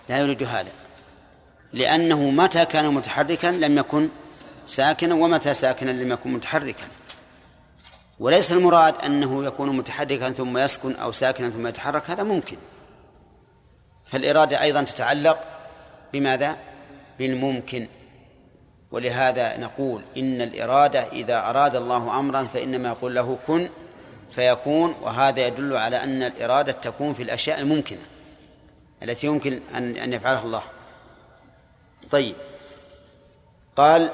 لا 0.10 0.18
يريد 0.18 0.44
هذا. 0.44 0.72
لأنه 1.74 2.30
متى 2.30 2.66
كان 2.66 2.94
متحركا 2.94 3.48
لم 3.48 3.78
يكن 3.78 4.10
ساكنا 4.66 5.16
ومتى 5.16 5.54
ساكنا 5.54 5.92
لم 5.92 6.12
يكن 6.12 6.34
متحركا. 6.34 6.88
وليس 8.20 8.52
المراد 8.52 8.96
أنه 9.06 9.46
يكون 9.46 9.78
متحركا 9.78 10.32
ثم 10.32 10.58
يسكن 10.58 10.96
أو 10.96 11.12
ساكنا 11.12 11.50
ثم 11.50 11.68
يتحرك 11.68 12.10
هذا 12.10 12.24
ممكن. 12.24 12.58
فالإرادة 14.06 14.62
أيضا 14.62 14.84
تتعلق 14.84 15.40
بماذا؟ 16.14 16.58
بالممكن. 17.20 17.88
ولهذا 18.92 19.58
نقول 19.58 20.02
إن 20.18 20.42
الإرادة 20.42 21.00
إذا 21.00 21.50
أراد 21.50 21.76
الله 21.76 22.20
أمرا 22.20 22.44
فإنما 22.44 22.90
يقول 22.90 23.16
له 23.16 23.38
كن 23.48 23.70
فيكون 24.32 24.96
وهذا 25.02 25.48
يدل 25.48 25.78
على 25.78 26.04
أن 26.04 26.24
الإرادة 26.24 26.72
تكون 26.72 27.14
في 27.14 27.24
الأشياء 27.24 27.60
الممكنة 27.60 28.02
التي 29.04 29.28
يمكن 29.28 29.62
أن 29.76 29.98
أن 29.98 30.14
يفعلها 30.14 30.44
الله. 30.44 30.64
طيب. 32.12 32.36
قال 33.76 34.10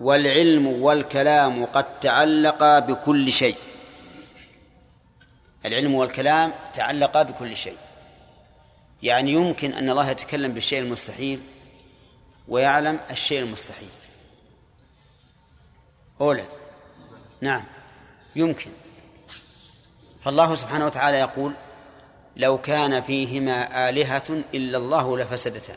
والعلم 0.00 0.66
والكلام 0.66 1.64
قد 1.64 2.00
تعلقا 2.00 2.78
بكل 2.78 3.32
شيء. 3.32 3.56
العلم 5.64 5.94
والكلام 5.94 6.52
تعلقا 6.74 7.22
بكل 7.22 7.56
شيء. 7.56 7.76
يعني 9.02 9.32
يمكن 9.32 9.72
أن 9.72 9.90
الله 9.90 10.10
يتكلم 10.10 10.52
بالشيء 10.52 10.78
المستحيل 10.78 11.40
ويعلم 12.48 13.00
الشيء 13.10 13.38
المستحيل. 13.38 13.88
أولى 16.20 16.44
نعم 17.40 17.64
يمكن. 18.36 18.70
فالله 20.22 20.54
سبحانه 20.54 20.86
وتعالى 20.86 21.18
يقول 21.18 21.52
لو 22.36 22.58
كان 22.58 23.02
فيهما 23.02 23.88
آلهة 23.88 24.44
إلا 24.54 24.78
الله 24.78 25.18
لفسدتا. 25.18 25.76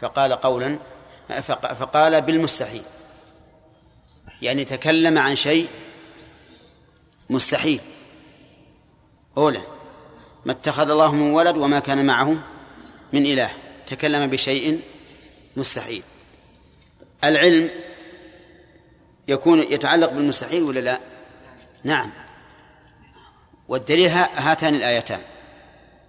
فقال 0.00 0.32
قولا 0.32 0.78
فقال 1.78 2.20
بالمستحيل. 2.20 2.82
يعني 4.42 4.64
تكلم 4.64 5.18
عن 5.18 5.36
شيء 5.36 5.68
مستحيل. 7.30 7.80
أولى 9.36 9.62
ما 10.44 10.52
اتخذ 10.52 10.90
الله 10.90 11.14
من 11.14 11.30
ولد 11.30 11.56
وما 11.56 11.78
كان 11.78 12.06
معه 12.06 12.36
من 13.12 13.26
إله. 13.26 13.50
تكلم 13.86 14.26
بشيء 14.30 14.80
مستحيل. 15.56 16.02
العلم 17.24 17.70
يكون 19.28 19.58
يتعلق 19.58 20.12
بالمستحيل 20.12 20.62
ولا 20.62 20.80
لا؟ 20.80 20.98
نعم. 21.84 22.12
والدليل 23.68 24.08
هاتان 24.08 24.74
الآيتان. 24.74 25.20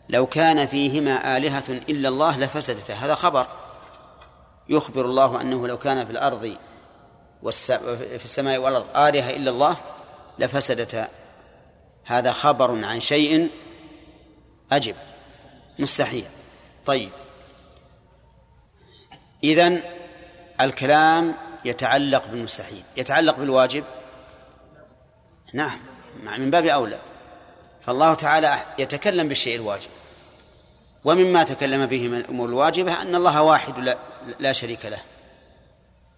لو 0.10 0.26
كان 0.26 0.68
فيهما 0.68 1.38
آلهة 1.38 1.64
إلا 1.90 2.10
الله 2.10 2.40
لفسدتا. 2.40 2.94
هذا 2.94 3.16
خبر. 3.16 3.59
يخبر 4.70 5.06
الله 5.06 5.42
أنه 5.42 5.68
لو 5.68 5.78
كان 5.78 6.06
في 6.06 6.12
الأرض 6.12 6.58
في 7.44 8.24
السماء 8.24 8.58
والأرض 8.58 8.98
آلهة 8.98 9.30
إلا 9.30 9.52
الله 9.52 9.78
لفسدتا 10.40 11.08
هذا 12.06 12.32
خبر 12.32 12.86
عن 12.86 13.00
شيء 13.00 13.50
أجب. 14.72 14.96
مستحيل. 15.80 16.26
طيب. 16.86 17.10
إذن 19.44 19.82
الكلام 20.62 21.36
يتعلق 21.66 22.28
بالمستحيل. 22.28 22.84
يتعلق 22.98 23.38
بالواجب؟ 23.38 23.84
نعم. 25.54 25.80
من 26.38 26.52
باب 26.52 26.66
أولى. 26.66 27.00
فالله 27.86 28.14
تعالى 28.14 28.56
يتكلم 28.80 29.28
بالشيء 29.28 29.56
الواجب. 29.56 29.90
ومما 31.06 31.44
تكلم 31.44 31.86
به 31.86 32.08
من 32.08 32.18
الأمور 32.18 32.50
الواجبة 32.50 33.02
أن 33.02 33.16
الله 33.16 33.42
واحد 33.42 33.98
لا 34.40 34.52
شريك 34.52 34.86
له. 34.86 35.02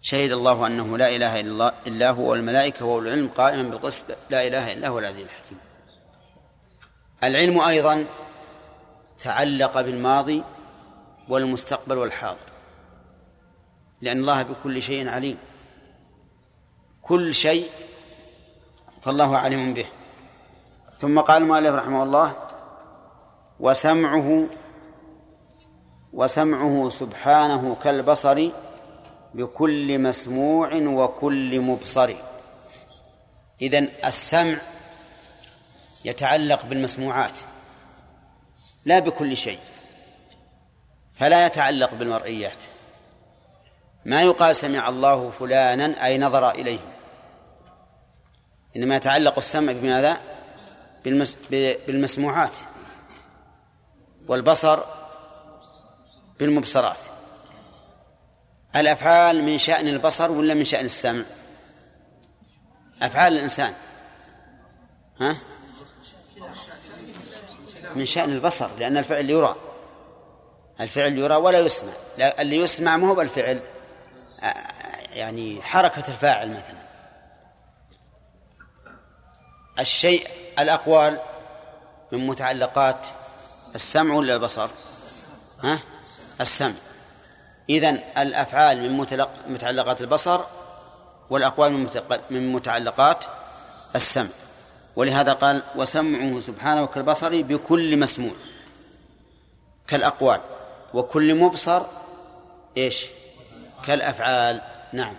شهد 0.02 0.32
الله 0.32 0.68
أنه 0.68 0.98
لا 0.98 1.16
إله 1.16 1.40
إلا 1.40 1.52
الله 1.52 1.72
إلا 1.88 2.10
هو 2.10 2.32
والملائكة 2.32 2.86
وأولو 2.86 3.08
العلم 3.08 3.28
قائما 3.28 3.64
بالقسط 3.64 4.06
لا 4.30 4.48
إله 4.48 4.74
إلا 4.74 4.88
هو 4.88 5.00
العزيز 5.00 5.26
الحكيم. 5.26 5.58
العلم 7.24 7.60
أيضا 7.60 8.06
تعلق 9.20 9.82
بالماضي 9.82 10.44
والمستقبل 11.30 11.98
والحاضر 11.98 12.52
لأن 14.02 14.18
الله 14.18 14.44
بكل 14.44 14.82
شيء 14.82 15.10
عليم. 15.10 15.38
كل 17.02 17.34
شيء 17.34 17.70
فالله 19.02 19.38
عليم 19.38 19.74
به. 19.74 19.86
ثم 21.00 21.20
قال 21.20 21.42
المؤلف 21.42 21.76
رحمه 21.76 22.04
الله 22.04 22.36
وسمعه 23.60 24.48
وسمعه 26.14 26.90
سبحانه 26.90 27.78
كالبصر 27.84 28.50
بكل 29.34 30.00
مسموع 30.00 30.74
وكل 30.74 31.60
مبصر. 31.60 32.14
إذن 33.62 33.90
السمع 34.06 34.58
يتعلق 36.06 36.66
بالمسموعات 36.66 37.40
لا 38.86 39.00
بكل 39.00 39.38
شيء 39.38 39.60
فلا 41.14 41.46
يتعلق 41.46 41.94
بالمرئيات. 41.94 42.64
ما 44.06 44.22
يقال 44.22 44.56
سمع 44.56 44.90
الله 44.90 45.30
فلانا 45.30 46.06
أي 46.06 46.18
نظر 46.18 46.52
إليه. 46.52 46.80
إنما 48.76 48.96
يتعلق 48.96 49.38
السمع 49.38 49.72
بماذا؟ 49.72 50.18
بالمس... 51.06 51.38
بالمسموعات. 51.88 52.58
والبصر 54.28 54.80
بالمبصرات. 56.42 56.98
الأفعال 58.76 59.44
من 59.44 59.58
شأن 59.58 59.88
البصر 59.88 60.32
ولا 60.32 60.54
من 60.54 60.66
شأن 60.66 60.86
السمع؟ 60.86 61.24
أفعال 63.02 63.34
الإنسان. 63.34 63.74
ها؟ 65.20 65.38
من 67.96 68.06
شأن 68.06 68.32
البصر 68.32 68.70
لأن 68.78 68.98
الفعل 68.98 69.30
يرى. 69.30 69.56
الفعل 70.80 71.18
يرى 71.18 71.36
ولا 71.36 71.60
يسمع. 71.60 71.92
اللي 72.20 72.56
يسمع 72.56 72.98
ما 72.98 73.08
هو 73.08 73.16
بالفعل 73.16 73.62
يعني 75.14 75.62
حركة 75.62 76.08
الفاعل 76.08 76.50
مثلا. 76.50 76.82
الشيء 79.80 80.28
الأقوال 80.60 81.20
من 82.12 82.28
متعلقات 82.28 83.08
السمع 83.76 84.14
ولا 84.14 84.34
البصر؟ 84.34 84.70
ها؟ 85.64 85.80
السمع. 86.42 86.74
إذن 87.70 88.00
الأفعال 88.18 88.92
من 88.92 88.98
متعلقات 89.48 90.02
البصر 90.02 90.42
والأقوال 91.30 91.88
من 92.30 92.52
متعلقات 92.52 93.26
السمع. 93.96 94.30
ولهذا 94.96 95.34
قال 95.34 95.64
وسمعه 95.76 96.40
سبحانه 96.40 96.86
كالبصر 96.86 97.42
بكل 97.42 98.00
مسموع 98.00 98.32
كالأقوال 99.88 100.42
وكل 100.94 101.36
مبصر 101.36 101.84
إيش؟ 102.78 103.06
كالأفعال. 103.86 104.62
نعم. 104.94 105.16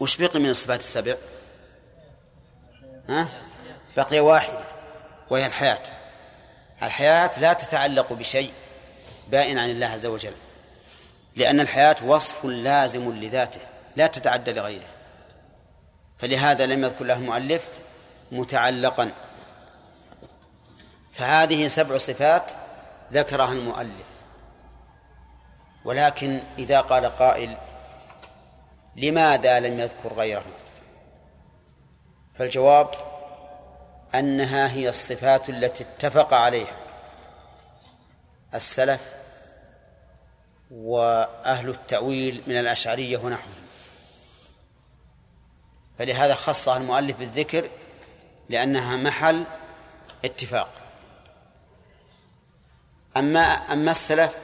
وش 0.00 0.16
بقي 0.16 0.38
من 0.38 0.50
الصفات 0.50 0.80
السبع؟ 0.80 1.14
ها؟ 3.08 3.28
بقي 3.96 4.20
واحدة 4.20 4.64
وهي 5.30 5.46
الحياة. 5.46 5.82
الحياة 6.82 7.40
لا 7.40 7.52
تتعلق 7.52 8.12
بشيء. 8.12 8.52
بائن 9.28 9.58
عن 9.58 9.70
الله 9.70 9.86
عز 9.86 10.06
وجل. 10.06 10.34
لأن 11.36 11.60
الحياة 11.60 11.96
وصف 12.04 12.44
لازم 12.44 13.12
لذاته 13.12 13.60
لا 13.96 14.06
تتعدى 14.06 14.52
لغيره. 14.52 14.88
فلهذا 16.18 16.66
لم 16.66 16.84
يذكر 16.84 17.04
له 17.04 17.16
المؤلف 17.16 17.68
متعلقا. 18.32 19.12
فهذه 21.12 21.68
سبع 21.68 21.96
صفات 21.98 22.52
ذكرها 23.12 23.52
المؤلف. 23.52 24.06
ولكن 25.84 26.40
إذا 26.58 26.80
قال 26.80 27.06
قائل 27.06 27.56
لماذا 28.96 29.60
لم 29.60 29.80
يذكر 29.80 30.12
غيره؟ 30.12 30.44
فالجواب 32.38 32.90
أنها 34.14 34.72
هي 34.72 34.88
الصفات 34.88 35.48
التي 35.48 35.84
اتفق 35.84 36.34
عليها. 36.34 36.85
السلف 38.56 39.00
وأهل 40.70 41.68
التأويل 41.68 42.42
من 42.46 42.60
الأشعرية 42.60 43.18
ونحوهم. 43.18 43.66
فلهذا 45.98 46.34
خصها 46.34 46.76
المؤلف 46.76 47.18
بالذكر 47.18 47.70
لأنها 48.48 48.96
محل 48.96 49.44
اتفاق. 50.24 50.70
أما 53.16 53.40
أما 53.40 53.90
السلف 53.90 54.36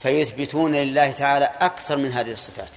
فيثبتون 0.00 0.74
لله 0.74 1.12
تعالى 1.12 1.44
أكثر 1.44 1.96
من 1.96 2.12
هذه 2.12 2.32
الصفات 2.32 2.76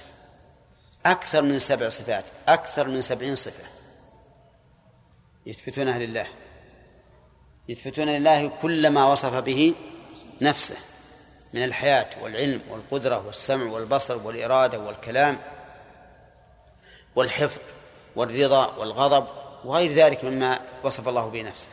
أكثر 1.06 1.42
من 1.42 1.58
سبع 1.58 1.88
صفات 1.88 2.24
أكثر 2.48 2.88
من 2.88 3.00
سبعين 3.00 3.34
صفة 3.34 3.64
يثبتونها 5.46 5.98
لله. 5.98 6.26
يثبتون 7.68 8.08
لله 8.08 8.48
كل 8.62 8.90
ما 8.90 9.04
وصف 9.04 9.34
به 9.34 9.74
نفسه 10.40 10.76
من 11.52 11.64
الحياة 11.64 12.10
والعلم 12.20 12.60
والقدرة 12.68 13.26
والسمع 13.26 13.72
والبصر 13.72 14.26
والإرادة 14.26 14.78
والكلام 14.78 15.38
والحفظ 17.16 17.60
والرضا 18.16 18.66
والغضب 18.76 19.26
وغير 19.64 19.92
ذلك 19.92 20.24
مما 20.24 20.60
وصف 20.82 21.08
الله 21.08 21.28
به 21.28 21.42
نفسه 21.42 21.68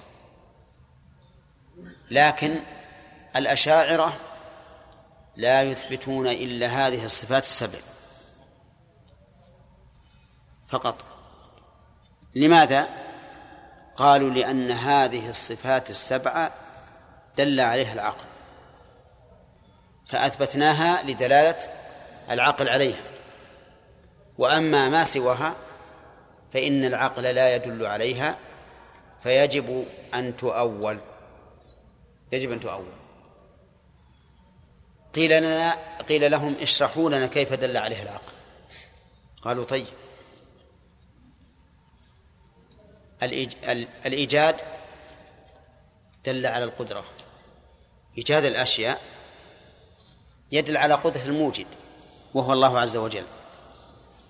لكن 2.11 2.59
الأشاعرة 3.35 4.13
لا 5.35 5.63
يثبتون 5.63 6.27
إلا 6.27 6.67
هذه 6.67 7.05
الصفات 7.05 7.43
السبع 7.43 7.79
فقط 10.69 11.05
لماذا؟ 12.35 12.89
قالوا 13.97 14.29
لأن 14.29 14.71
هذه 14.71 15.29
الصفات 15.29 15.89
السبعة 15.89 16.51
دل 17.37 17.59
عليها 17.59 17.93
العقل 17.93 18.25
فأثبتناها 20.07 21.03
لدلالة 21.03 21.57
العقل 22.29 22.69
عليها. 22.69 23.03
وأما 24.37 24.89
ما 24.89 25.03
سواها 25.03 25.55
فإن 26.53 26.85
العقل 26.85 27.23
لا 27.23 27.55
يدل 27.55 27.85
عليها 27.85 28.37
فيجب 29.23 29.85
أن 30.13 30.37
تؤول 30.37 30.99
يجب 32.31 32.51
أن 32.51 32.59
تؤول. 32.59 32.93
قيل 35.15 35.41
لنا 35.41 35.77
قيل 36.09 36.31
لهم 36.31 36.55
اشرحوا 36.61 37.09
لنا 37.09 37.27
كيف 37.27 37.53
دل 37.53 37.77
عليها 37.77 38.03
العقل. 38.03 38.33
قالوا 39.41 39.65
طيب 39.65 39.85
الإيجاد 44.05 44.55
دل 46.25 46.45
على 46.45 46.63
القدرة. 46.63 47.05
إيجاد 48.17 48.45
الأشياء 48.45 49.01
يدل 50.51 50.77
على 50.77 50.93
قدرة 50.93 51.25
الموجد 51.25 51.67
وهو 52.33 52.53
الله 52.53 52.79
عز 52.79 52.97
وجل. 52.97 53.25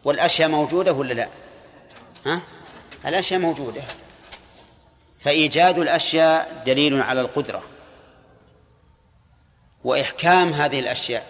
والأشياء 0.03 0.49
موجودة 0.49 0.93
ولا 0.93 1.13
لا؟ 1.13 1.29
ها؟ 2.25 2.41
الأشياء 3.05 3.39
موجودة. 3.39 3.81
فإيجاد 5.19 5.79
الأشياء 5.79 6.63
دليل 6.65 7.01
على 7.01 7.21
القدرة. 7.21 7.63
وإحكام 9.83 10.49
هذه 10.49 10.79
الأشياء 10.79 11.27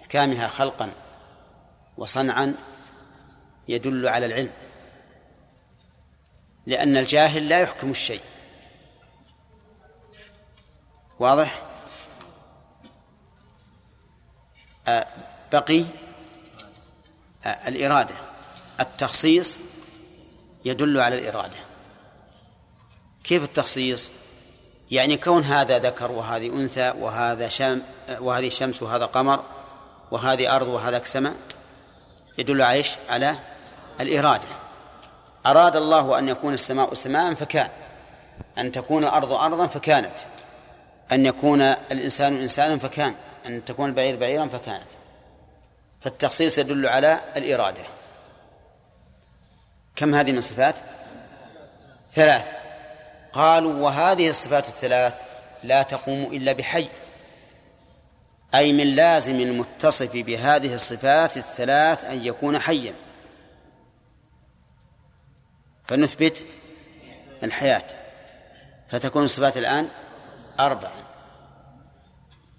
إحكامها 0.00 0.48
خلقا 0.48 0.92
وصنعا 1.96 2.54
يدل 3.68 4.08
على 4.08 4.26
العلم. 4.26 4.52
لأن 6.68 6.96
الجاهل 6.96 7.48
لا 7.48 7.60
يحكم 7.60 7.90
الشيء. 7.90 8.20
واضح؟ 11.18 11.62
آه، 14.88 15.06
بقي؟ 15.52 15.84
آه، 17.44 17.68
الإرادة. 17.68 18.14
التخصيص 18.80 19.58
يدل 20.64 21.00
على 21.00 21.18
الإرادة. 21.18 21.56
كيف 23.24 23.42
التخصيص؟ 23.42 24.12
يعني 24.90 25.16
كون 25.16 25.42
هذا 25.42 25.78
ذكر 25.78 26.12
وهذه 26.12 26.46
أنثى 26.46 26.90
وهذا 26.98 27.48
شم 27.48 27.82
وهذه 28.20 28.48
شمس 28.48 28.82
وهذا 28.82 29.04
قمر 29.04 29.44
وهذه 30.10 30.56
أرض 30.56 30.68
وهذا 30.68 31.04
سماء 31.04 31.36
يدل 32.38 32.62
على؟ 32.62 32.84
على 33.08 33.38
الإرادة. 34.00 34.67
أراد 35.46 35.76
الله 35.76 36.18
أن 36.18 36.28
يكون 36.28 36.54
السماء 36.54 36.94
سماء 36.94 37.34
فكان. 37.34 37.68
أن 38.58 38.72
تكون 38.72 39.04
الأرض 39.04 39.32
أرضا 39.32 39.66
فكانت. 39.66 40.18
أن 41.12 41.26
يكون 41.26 41.60
الإنسان 41.62 42.36
إنسانا 42.36 42.78
فكان. 42.78 43.14
أن 43.46 43.64
تكون 43.64 43.88
البعير 43.88 44.16
بعيرا 44.16 44.48
فكانت. 44.48 44.88
فالتخصيص 46.00 46.58
يدل 46.58 46.86
على 46.86 47.20
الإرادة. 47.36 47.82
كم 49.96 50.14
هذه 50.14 50.32
من 50.32 50.38
الصفات؟ 50.38 50.74
ثلاث. 52.12 52.48
قالوا 53.32 53.84
وهذه 53.84 54.30
الصفات 54.30 54.68
الثلاث 54.68 55.22
لا 55.64 55.82
تقوم 55.82 56.22
إلا 56.22 56.52
بحي. 56.52 56.88
أي 58.54 58.72
من 58.72 58.86
لازم 58.86 59.34
المتصف 59.34 60.12
بهذه 60.12 60.74
الصفات 60.74 61.36
الثلاث 61.36 62.04
أن 62.04 62.24
يكون 62.24 62.58
حيا. 62.58 62.94
فنثبت 65.88 66.46
الحياة. 67.42 67.84
فتكون 68.88 69.24
الصفات 69.24 69.56
الآن 69.56 69.88
أربعا. 70.60 71.02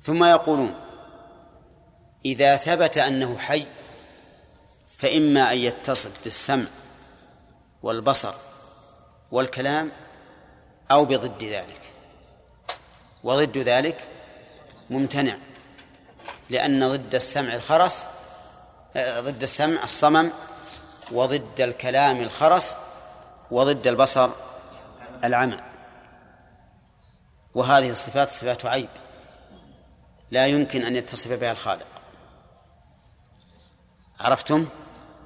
ثم 0.01 0.23
يقولون 0.23 0.75
إذا 2.25 2.57
ثبت 2.57 2.97
أنه 2.97 3.37
حي 3.37 3.65
فإما 4.97 5.51
أن 5.51 5.57
يتصف 5.57 6.11
بالسمع 6.23 6.65
والبصر 7.83 8.33
والكلام 9.31 9.91
أو 10.91 11.05
بضد 11.05 11.43
ذلك. 11.43 11.81
وضد 13.23 13.57
ذلك 13.57 14.07
ممتنع 14.89 15.37
لأن 16.49 16.89
ضد 16.89 17.15
السمع 17.15 17.53
الخرس 17.53 18.05
ضد 18.97 19.43
السمع 19.43 19.83
الصمم 19.83 20.31
وضد 21.11 21.61
الكلام 21.61 22.21
الخرس 22.21 22.75
وضد 23.51 23.87
البصر 23.87 24.29
العمى. 25.23 25.59
وهذه 27.55 27.89
الصفات 27.89 28.29
صفات 28.29 28.65
عيب. 28.65 28.89
لا 30.31 30.47
يمكن 30.47 30.85
أن 30.85 30.95
يتصف 30.95 31.31
بها 31.31 31.51
الخالق. 31.51 31.87
عرفتم؟ 34.19 34.67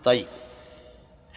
طيب. 0.04 0.28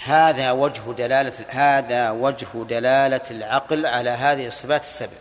هذا 0.04 0.52
وجه 0.52 0.92
دلالة 0.92 1.46
هذا 1.48 2.10
وجه 2.10 2.64
دلالة 2.64 3.30
العقل 3.30 3.86
على 3.86 4.10
هذه 4.10 4.46
الصفات 4.46 4.80
السبع. 4.80 5.18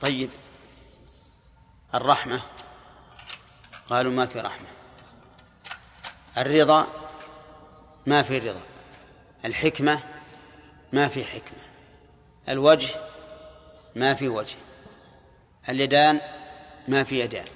طيب. 0.00 0.30
الرحمة. 1.94 2.40
قالوا 3.90 4.12
ما 4.12 4.26
في 4.26 4.40
رحمة. 4.40 4.68
الرضا. 6.38 6.86
ما 8.06 8.22
في 8.22 8.38
رضا. 8.38 8.62
الحكمة 9.44 10.00
ما 10.92 11.08
في 11.08 11.24
حكمة. 11.24 11.58
الوجه 12.48 12.94
ما 13.96 14.14
في 14.14 14.28
وجه. 14.28 14.56
اليدان 15.68 16.20
ما 16.88 17.04
في 17.04 17.20
يدان. 17.20 17.46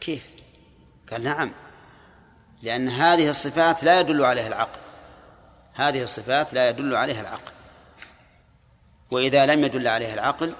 كيف؟ 0.00 0.30
قال 1.10 1.22
نعم. 1.22 1.52
لأن 2.62 2.88
هذه 2.88 3.30
الصفات 3.30 3.84
لا 3.84 4.00
يدل 4.00 4.24
عليها 4.24 4.46
العقل. 4.46 4.80
هذه 5.74 6.02
الصفات 6.02 6.54
لا 6.54 6.68
يدل 6.68 6.96
عليها 6.96 7.20
العقل. 7.20 7.52
وإذا 9.10 9.46
لم 9.46 9.64
يدل 9.64 9.88
عليها 9.88 10.14
العقل 10.14 10.54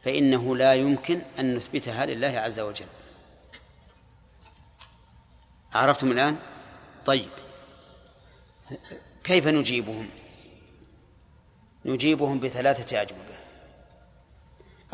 فإنه 0.00 0.56
لا 0.56 0.74
يمكن 0.74 1.22
أن 1.38 1.56
نثبتها 1.56 2.06
لله 2.06 2.38
عز 2.38 2.60
وجل. 2.60 2.86
عرفتم 5.74 6.12
الآن؟ 6.12 6.36
طيب. 7.06 7.30
كيف 9.24 9.46
نجيبهم؟ 9.46 10.10
نجيبهم 11.84 12.40
بثلاثة 12.40 13.02
أجوبة. 13.02 13.38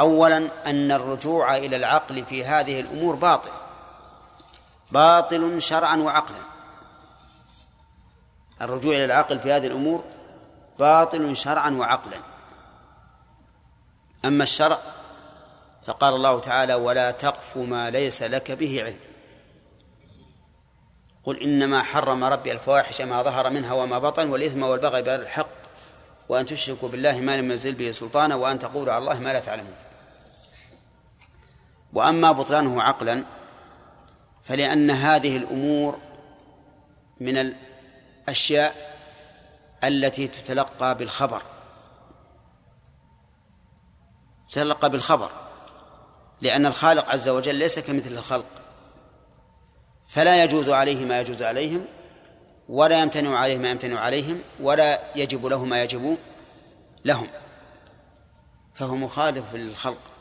أولا 0.00 0.50
أن 0.66 0.92
الرجوع 0.92 1.56
إلى 1.56 1.76
العقل 1.76 2.24
في 2.24 2.44
هذه 2.44 2.80
الأمور 2.80 3.14
باطل. 3.14 3.50
باطل 4.92 5.62
شرعا 5.62 5.96
وعقلا. 5.96 6.42
الرجوع 8.62 8.94
إلى 8.94 9.04
العقل 9.04 9.40
في 9.40 9.52
هذه 9.52 9.66
الأمور 9.66 10.04
باطل 10.78 11.36
شرعا 11.36 11.70
وعقلا. 11.70 12.18
أما 14.24 14.42
الشرع 14.42 14.78
فقال 15.86 16.14
الله 16.14 16.40
تعالى 16.40 16.74
ولا 16.74 17.10
تقف 17.10 17.56
ما 17.56 17.90
ليس 17.90 18.22
لك 18.22 18.52
به 18.52 18.84
علم. 18.84 19.05
قل 21.26 21.42
إنما 21.42 21.82
حرم 21.82 22.24
ربي 22.24 22.52
الفواحش 22.52 23.00
ما 23.00 23.22
ظهر 23.22 23.50
منها 23.50 23.72
وما 23.72 23.98
بطن 23.98 24.28
والإثم 24.28 24.62
والبغي 24.62 25.02
بغير 25.02 25.20
الحق 25.20 25.48
وأن 26.28 26.46
تشركوا 26.46 26.88
بالله 26.88 27.20
ما 27.20 27.36
لم 27.36 27.50
ينزل 27.50 27.74
به 27.74 27.90
سلطانا 27.90 28.34
وأن 28.34 28.58
تقولوا 28.58 28.92
على 28.92 29.02
الله 29.02 29.20
ما 29.20 29.32
لا 29.32 29.40
تعلمون. 29.40 29.74
وأما 31.92 32.32
بطلانه 32.32 32.82
عقلا 32.82 33.24
فلأن 34.44 34.90
هذه 34.90 35.36
الأمور 35.36 35.98
من 37.20 37.54
الأشياء 38.28 38.96
التي 39.84 40.28
تتلقى 40.28 40.94
بالخبر. 40.94 41.42
تتلقى 44.52 44.90
بالخبر. 44.90 45.30
لأن 46.40 46.66
الخالق 46.66 47.08
عز 47.08 47.28
وجل 47.28 47.54
ليس 47.54 47.78
كمثل 47.78 48.12
الخلق. 48.12 48.65
فلا 50.16 50.44
يجوز 50.44 50.68
عليه 50.68 51.04
ما 51.04 51.20
يجوز 51.20 51.42
عليهم 51.42 51.84
ولا 52.68 53.02
يمتنع 53.02 53.38
عليه 53.38 53.58
ما 53.58 53.70
يمتنع 53.70 54.00
عليهم 54.00 54.40
ولا 54.60 55.00
يجب 55.16 55.46
له 55.46 55.64
ما 55.64 55.82
يجب 55.82 56.18
لهم. 57.04 57.28
فهو 58.74 58.94
مخالف 58.94 59.54
للخلق. 59.54 60.12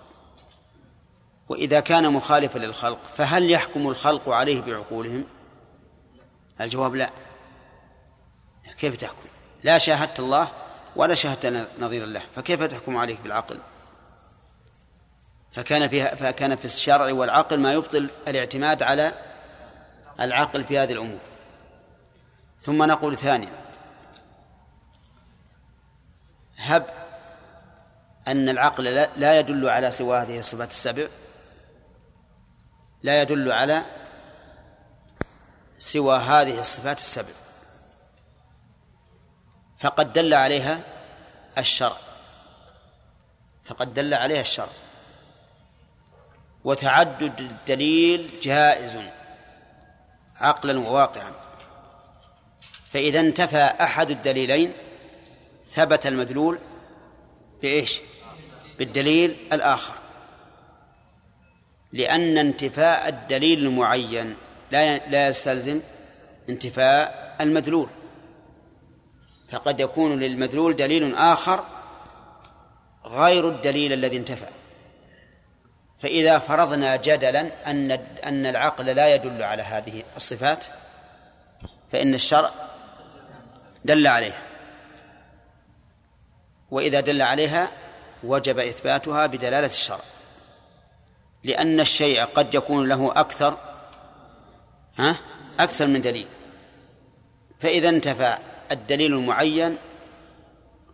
وإذا 1.50 1.80
كان 1.80 2.14
مخالفا 2.14 2.60
للخلق 2.60 3.00
فهل 3.18 3.52
يحكم 3.52 3.90
الخلق 3.90 4.30
عليه 4.30 4.62
بعقولهم؟ 4.62 5.24
الجواب 6.62 6.96
لا. 6.96 7.10
كيف 8.78 8.98
تحكم؟ 8.98 9.30
لا 9.64 9.78
شاهدت 9.78 10.20
الله 10.20 10.52
ولا 10.96 11.16
شاهدت 11.16 11.68
نظير 11.80 12.04
الله 12.04 12.22
فكيف 12.36 12.64
تحكم 12.64 12.98
عليه 12.98 13.18
بالعقل؟ 13.24 13.60
فكان 15.54 15.90
فيها 15.90 16.16
فكان 16.16 16.56
في 16.56 16.66
الشرع 16.66 17.12
والعقل 17.12 17.60
ما 17.60 17.74
يبطل 17.74 18.10
الاعتماد 18.28 18.84
على 18.84 19.35
العقل 20.20 20.64
في 20.64 20.80
هذه 20.80 20.94
الأمور. 20.94 21.20
ثم 22.60 22.84
نقول 22.84 23.18
ثانيا. 23.18 23.66
هب 26.58 26.90
أن 28.28 28.50
العقل 28.50 28.84
لا 29.16 29.40
يدل 29.40 29.70
على 29.70 29.92
سوى 29.92 30.18
هذه 30.18 30.40
الصفات 30.40 30.70
السبع. 30.70 31.08
لا 33.04 33.22
يدل 33.22 33.52
على 33.52 33.86
سوى 35.78 36.18
هذه 36.18 36.60
الصفات 36.60 37.00
السبع. 37.00 37.34
فقد 39.78 40.14
دل 40.14 40.34
عليها 40.34 40.80
الشرع. 41.58 41.98
فقد 43.66 43.94
دل 43.94 44.14
عليها 44.14 44.42
الشرع. 44.42 44.70
وتعدد 46.64 47.40
الدليل 47.40 48.40
جائز. 48.42 48.98
عقلا 50.38 50.80
وواقعا. 50.80 51.32
فإذا 52.94 53.20
انتفى 53.20 53.74
أحد 53.82 54.12
الدليلين 54.12 54.74
ثبت 55.68 56.08
المدلول 56.08 56.60
بإيش؟ 57.62 58.02
بالدليل 58.80 59.38
الآخر. 59.54 59.94
لأن 61.94 62.38
انتفاء 62.38 63.10
الدليل 63.10 63.66
المعين 63.66 64.36
لا 64.72 64.98
لا 64.98 65.28
يستلزم 65.28 65.82
انتفاء 66.50 67.36
المدلول. 67.42 67.90
فقد 69.52 69.80
يكون 69.80 70.20
للمدلول 70.20 70.76
دليل 70.76 71.16
آخر 71.16 71.64
غير 73.06 73.50
الدليل 73.50 73.94
الذي 73.94 74.18
انتفى. 74.18 74.48
فإذا 76.00 76.40
فرضنا 76.40 76.96
جدلا 76.96 77.52
أن 77.68 77.92
أن 78.24 78.46
العقل 78.46 78.86
لا 78.86 79.16
يدل 79.16 79.44
على 79.44 79.64
هذه 79.64 80.04
الصفات 80.18 80.66
فإن 81.92 82.14
الشرع 82.14 82.52
دل 83.86 84.08
عليها. 84.08 84.42
وإذا 86.72 87.00
دل 87.00 87.22
عليها 87.22 87.72
وجب 88.24 88.60
إثباتها 88.60 89.26
بدلالة 89.26 89.68
الشرع. 89.68 90.00
لأن 91.44 91.80
الشيء 91.80 92.24
قد 92.24 92.54
يكون 92.54 92.90
له 92.90 93.12
أكثر 93.16 93.58
ها 94.98 95.18
أكثر 95.60 95.88
من 95.88 96.02
دليل. 96.02 96.28
فإذا 97.60 97.90
انتفى 97.90 98.38
الدليل 98.72 99.14
المعين 99.14 99.78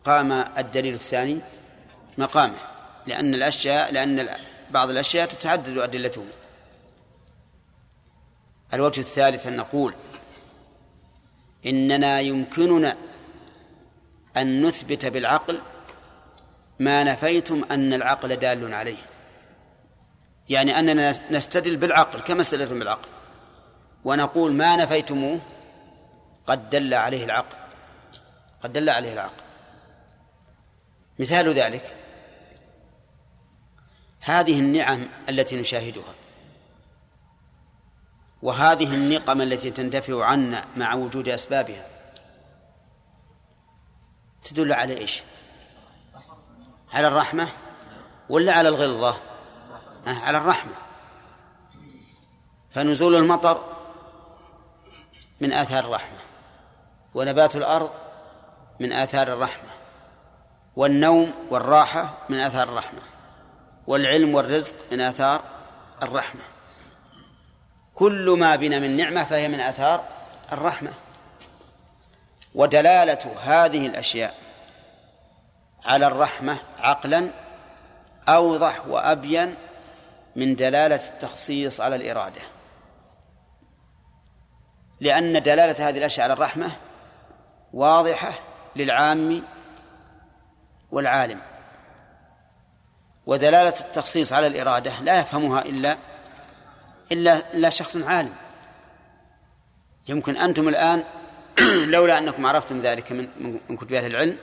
قام 0.04 0.32
الدليل 0.58 0.94
الثاني 0.94 1.40
مقامه. 2.18 2.58
لأن 3.08 3.34
الأشياء 3.34 3.94
لأن 3.94 4.28
بعض 4.72 4.90
الأشياء 4.90 5.28
تتعدد 5.28 5.78
أدلته. 5.78 6.26
الوجه 8.74 9.00
الثالث 9.02 9.48
أن 9.48 9.58
نقول 9.58 9.94
إننا 11.66 12.20
يمكننا 12.20 12.98
أن 14.38 14.66
نثبت 14.66 15.06
بالعقل 15.06 15.62
ما 16.80 17.04
نفيتم 17.04 17.64
أن 17.72 17.94
العقل 17.94 18.36
دال 18.36 18.74
عليه. 18.74 18.98
يعني 20.50 20.80
أننا 20.80 21.32
نستدل 21.32 21.78
بالعقل 21.78 22.20
كما 22.20 22.42
استدلتم 22.42 22.80
بالعقل. 22.80 23.10
ونقول 24.06 24.52
ما 24.52 24.76
نفيتموه 24.76 25.42
قد 26.46 26.70
دل 26.70 26.94
عليه 26.94 27.26
العقل. 27.26 27.56
قد 28.62 28.74
دل 28.74 28.90
عليه 28.90 29.14
العقل. 29.14 29.44
مثال 31.20 31.54
ذلك 31.54 32.01
هذه 34.22 34.60
النعم 34.60 35.08
التي 35.30 35.62
نشاهدها. 35.62 36.14
وهذه 38.42 38.94
النقم 38.94 39.42
التي 39.42 39.72
تندفع 39.72 40.26
عنا 40.26 40.66
مع 40.76 40.94
وجود 40.94 41.30
أسبابها. 41.30 41.86
تدل 44.44 44.74
على 44.74 44.98
إيش؟ 44.98 45.24
على 46.94 47.08
الرحمة 47.08 47.48
ولا 48.30 48.54
على 48.54 48.70
الغلظة؟ 48.70 49.18
على 50.06 50.38
الرحمة. 50.38 50.74
فنزول 52.72 53.16
المطر 53.16 53.64
من 55.42 55.54
آثار 55.54 55.86
الرحمة 55.86 56.18
ونبات 57.14 57.56
الأرض 57.56 57.92
من 58.80 58.94
آثار 58.94 59.34
الرحمة 59.34 59.70
والنوم 60.76 61.34
والراحة 61.50 62.18
من 62.30 62.38
آثار 62.38 62.70
الرحمة. 62.70 63.11
والعلم 63.88 64.36
والرزق 64.36 64.76
من 64.92 65.02
آثار 65.02 65.44
الرحمة. 66.04 66.42
كل 67.94 68.36
ما 68.40 68.56
بنا 68.56 68.80
من 68.80 68.98
نعمة 68.98 69.24
فهي 69.24 69.48
من 69.48 69.60
آثار 69.60 70.04
الرحمة. 70.52 70.94
ودلالة 72.56 73.36
هذه 73.44 73.88
الأشياء 73.88 74.36
على 75.86 76.08
الرحمة 76.08 76.60
عقلا 76.80 77.32
أوضح 78.30 78.88
وأبين 78.88 79.56
من 80.36 80.56
دلالة 80.56 81.08
التخصيص 81.08 81.82
على 81.82 81.96
الإرادة. 81.96 82.42
لأن 85.00 85.42
دلالة 85.42 85.90
هذه 85.90 85.98
الأشياء 85.98 86.24
على 86.24 86.34
الرحمة 86.34 86.72
واضحة 87.74 88.34
للعام 88.76 89.44
والعالم. 90.92 91.51
ودلالة 93.26 93.74
التخصيص 93.80 94.34
على 94.34 94.48
الإرادة 94.48 95.00
لا 95.00 95.20
يفهمها 95.20 95.62
إلا 95.62 95.98
إلا 97.12 97.54
إلا 97.54 97.70
شخص 97.70 97.96
عالم. 97.96 98.36
يمكن 100.10 100.38
أنتم 100.38 100.68
الآن 100.68 101.04
لولا 101.94 102.18
أنكم 102.18 102.46
عرفتم 102.46 102.82
ذلك 102.82 103.12
من 103.12 103.60
من 103.70 103.78
كتب 103.78 103.94
أهل 103.94 104.06
العلم 104.06 104.38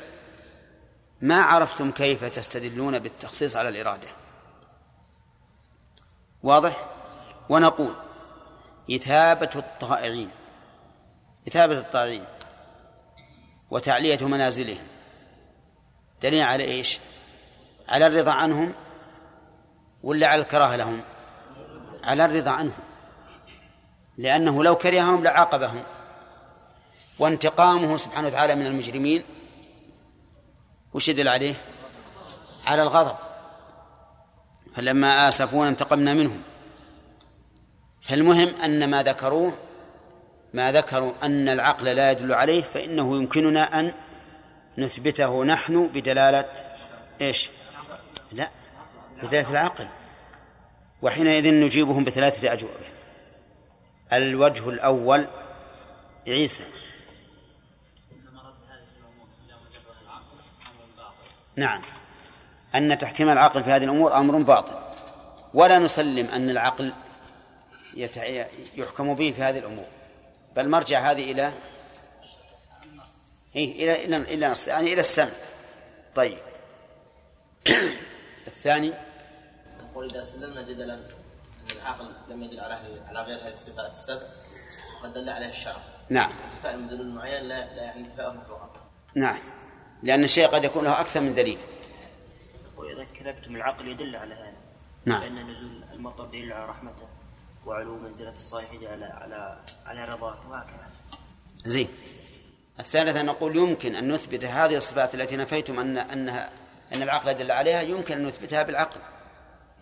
ما 1.21 1.43
عرفتم 1.43 1.91
كيف 1.91 2.25
تستدلون 2.25 2.99
بالتخصيص 2.99 3.57
على 3.57 3.69
الإرادة. 3.69 4.09
واضح؟ 6.43 6.89
ونقول 7.49 7.95
إثابة 8.91 9.51
الطائعين 9.57 10.31
إثابة 11.49 11.79
الطائعين 11.79 12.25
وتعلية 13.71 14.27
منازلهم. 14.27 14.87
دليل 16.23 16.43
على 16.43 16.65
إيش؟ 16.65 16.99
على 17.89 18.07
الرضا 18.07 18.33
عنهم 18.33 18.73
ولا 20.03 20.27
على 20.27 20.43
الكراهة 20.43 20.77
لهم؟ 20.77 21.01
على 22.05 22.25
الرضا 22.25 22.51
عنهم. 22.51 22.81
لأنه 24.19 24.65
لو 24.65 24.77
كرههم 24.77 25.25
لعاقبهم. 25.25 25.83
وانتقامه 27.19 27.97
سبحانه 27.97 28.29
وتعالى 28.29 28.55
من 28.55 28.67
المجرمين 28.67 29.23
وش 30.95 31.09
يدل 31.09 31.29
عليه؟ 31.29 31.55
على 32.67 32.83
الغضب. 32.83 33.17
فلما 34.77 35.29
آسفونا 35.29 35.69
انتقمنا 35.69 36.15
منهم. 36.15 36.43
فالمهم 38.01 38.49
أن 38.65 38.91
ما 38.91 39.03
ذكروه 39.03 39.53
ما 40.55 40.73
ذكروا 40.73 41.13
أن 41.23 41.49
العقل 41.49 41.87
لا 41.87 42.11
يدل 42.11 42.33
عليه 42.33 42.63
فإنه 42.63 43.17
يمكننا 43.17 43.81
أن 43.81 43.93
نثبته 44.79 45.45
نحن 45.45 45.87
بدلالة 45.87 46.49
إيش؟ 47.21 47.51
لا 48.33 48.51
بدلالة 49.23 49.51
العقل. 49.51 49.89
وحينئذ 51.03 51.55
نجيبهم 51.55 52.05
بثلاثة 52.05 52.53
أجوبة. 52.53 52.73
الوجه 54.13 54.69
الأول 54.69 55.27
عيسى. 56.29 56.65
نعم. 61.57 61.83
أن 62.75 62.99
تحكيم 62.99 63.29
العقل 63.29 63.65
في 63.65 63.71
هذه 63.71 63.85
الأمور 63.85 64.17
أمر 64.17 64.43
باطل. 64.43 64.79
ولا 65.55 65.79
نسلم 65.79 66.27
أن 66.29 66.51
العقل 66.51 66.93
يحكم 68.77 69.15
به 69.15 69.33
في 69.37 69.43
هذه 69.43 69.59
الأمور. 69.59 69.87
بل 70.57 70.69
مرجع 70.69 71.11
هذه 71.11 71.33
إلى 71.33 71.53
إيه 73.57 73.73
إلى 73.73 74.05
إلى 74.05 74.17
إلى 74.17 74.55
يعني 74.67 74.93
إلى 74.93 75.01
السمع. 75.01 75.31
طيب. 76.15 76.39
الثاني. 78.49 78.93
نقول 79.83 80.11
إذا 80.11 80.23
سلمنا 80.23 80.63
جدلا 80.63 80.95
أن 80.95 81.01
العقل 81.77 82.09
لم 82.29 82.43
يدل 82.43 82.61
على 82.61 82.75
على 83.07 83.23
غير 83.23 83.39
هذه 83.39 83.53
الصفات 83.53 83.93
السبع 83.93 84.23
وقد 85.01 85.13
دل 85.13 85.29
عليه 85.29 85.49
الشرع. 85.49 85.83
نعم. 86.09 86.31
انتفاء 86.55 86.75
المدلول 86.75 87.01
المعين 87.01 87.45
لا 87.45 87.75
لا 87.75 87.83
يعني 87.83 88.01
انتفاءه 88.01 88.33
مطلقا 88.33 88.71
نعم. 89.15 89.39
لأن 90.03 90.25
الشيء 90.25 90.47
قد 90.47 90.65
يكون 90.65 90.85
له 90.85 91.01
أكثر 91.01 91.21
من 91.21 91.35
دليل. 91.35 91.59
وإذا 92.77 93.07
كذبتم 93.15 93.57
العقل 93.57 93.89
يدل 93.89 94.17
على 94.17 94.35
هذا. 94.35 94.57
نعم. 95.05 95.21
فإن 95.21 95.51
نزول 95.51 95.85
المطر 95.93 96.25
دليل 96.25 96.53
على 96.53 96.67
رحمته 96.67 97.09
وعلو 97.67 97.99
منزلة 97.99 98.33
الصالح 98.33 98.69
على 98.83 99.05
على 99.05 99.59
على 99.87 100.05
رضاه 100.05 100.51
وهكذا. 100.51 100.91
زين. 101.65 101.89
الثالثة 102.81 103.23
نقول 103.23 103.57
يمكن 103.57 103.95
أن 103.95 104.13
نثبت 104.13 104.45
هذه 104.45 104.77
الصفات 104.77 105.15
التي 105.15 105.37
نفيتم 105.37 105.81
أن 105.81 105.99
أنها 105.99 106.51
أن 106.95 107.03
العقل 107.03 107.29
يدل 107.29 107.51
عليها 107.51 107.83
يمكن 107.83 108.15
أن 108.19 108.27
نثبتها 108.27 108.63
بالعقل. 108.63 109.01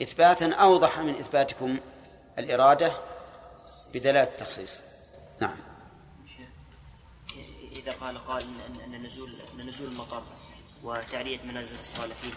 إثباتا 0.03 0.55
أوضح 0.55 0.99
من 0.99 1.15
إثباتكم 1.15 1.79
الإرادة 2.39 2.93
بدلالة 3.95 4.23
التخصيص. 4.23 4.81
نعم. 5.41 5.57
إذا 7.73 7.93
قال 7.93 8.19
قال 8.19 8.43
إن- 8.43 8.83
أن 8.85 9.03
نزول 9.07 9.33
أن 9.61 9.69
نزول 9.69 9.87
المطر 9.87 10.23
وتعلية 10.83 11.43
منازل 11.43 11.79
الصالحين 11.79 12.35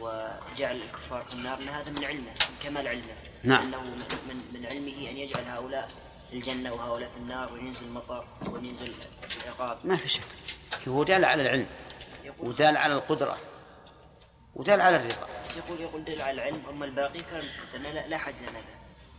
وجعل 0.00 0.76
الكفار 0.76 1.24
في 1.24 1.34
النار 1.34 1.58
أن 1.58 1.68
هذا 1.68 1.90
من 1.90 2.04
علمه 2.04 2.30
من 2.30 2.56
كمال 2.62 2.88
علمه. 2.88 3.14
نعم. 3.42 3.66
أنه 3.66 3.80
من 3.80 3.90
من 4.28 4.60
من 4.60 4.66
علمه 4.66 5.10
أن 5.10 5.16
يجعل 5.16 5.44
هؤلاء 5.44 5.90
في 6.30 6.36
الجنة 6.36 6.72
وهؤلاء 6.72 7.08
في 7.10 7.16
النار 7.16 7.52
وينزل 7.52 7.86
المطر 7.86 8.24
وينزل 8.50 8.92
العقاب. 9.44 9.78
ما 9.84 9.96
في 9.96 10.08
شك. 10.08 10.22
هو 10.88 11.04
دال 11.04 11.24
على 11.24 11.42
العلم 11.42 11.66
ودال 12.38 12.76
على 12.76 12.94
القدرة. 12.94 13.36
ودل 14.58 14.80
على 14.80 14.96
الرضا. 14.96 15.26
بس 15.44 15.56
يقول 15.56 15.80
يقول 15.80 16.04
دل 16.04 16.22
على 16.22 16.32
العلم. 16.32 16.62
أما 16.70 16.84
الباقي 16.84 17.22
فلأن 17.72 17.94
لا, 17.94 18.08
لا 18.08 18.18
حد 18.18 18.34
لنا. 18.42 18.60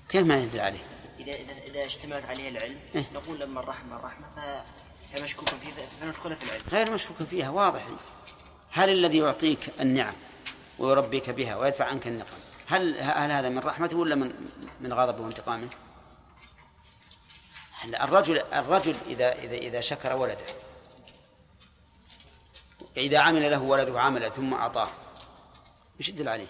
كيف 0.10 0.26
ما 0.26 0.38
يدل 0.38 0.60
عليه؟ 0.60 0.80
إذا 1.20 1.34
إذا 1.34 1.54
إذا 1.68 1.86
اشتملت 1.86 2.26
عليه 2.26 2.50
العلم 2.50 2.80
إيه. 2.96 3.06
نقول 3.14 3.40
لما 3.40 3.60
الرحمة 3.60 3.96
الرحمة 3.96 4.28
فهي 4.36 5.24
مشكوك 5.24 5.50
فيه 5.50 5.72
فندخل 6.02 6.36
في 6.36 6.44
العلم. 6.44 6.62
غير 6.72 6.92
مشكوك 6.92 7.24
فيها 7.24 7.50
واضح. 7.50 7.82
هل 8.72 8.90
الذي 8.90 9.18
يعطيك 9.18 9.60
النعم 9.80 10.14
ويربيك 10.80 11.30
بها 11.30 11.56
ويدفع 11.56 11.86
عنك 11.86 12.08
النقم 12.08 12.38
هل 12.68 12.98
هل 13.02 13.32
هذا 13.32 13.50
من 13.50 13.60
رحمته 13.60 13.98
ولا 13.98 14.16
من 14.16 14.34
من 14.82 14.94
غضبه 14.94 15.24
وانتقامه؟ 15.24 15.70
الرجل 17.86 18.38
الرجل 18.38 18.96
اذا 19.08 19.34
اذا 19.34 19.56
إذا 19.56 19.82
شكر 19.82 20.16
ولده 20.16 20.46
إذا 22.98 23.20
عمل 23.20 23.52
له 23.52 23.62
ولده 23.62 24.02
عملا 24.02 24.30
ثم 24.30 24.54
أعطاه 24.54 24.88
إيش 26.00 26.10
يدل 26.10 26.30
عليه؟ 26.30 26.48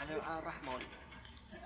على 0.00 0.38
الرحمة 0.38 0.78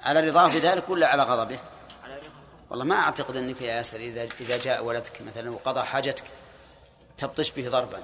على 0.00 0.20
رضاه 0.20 0.48
بذلك 0.48 0.88
ولا 0.88 1.06
على 1.06 1.22
غضبه؟ 1.22 1.58
على 2.02 2.14
الرضا. 2.14 2.40
والله 2.70 2.84
ما 2.84 2.94
أعتقد 2.94 3.36
أنك 3.36 3.60
يا 3.60 3.74
ياسر 3.74 3.96
اذا 3.96 4.24
إذا 4.40 4.58
جاء 4.58 4.84
ولدك 4.84 5.22
مثلا 5.22 5.50
وقضى 5.50 5.82
حاجتك 5.82 6.24
تبطش 7.18 7.50
به 7.50 7.68
ضربا. 7.68 8.02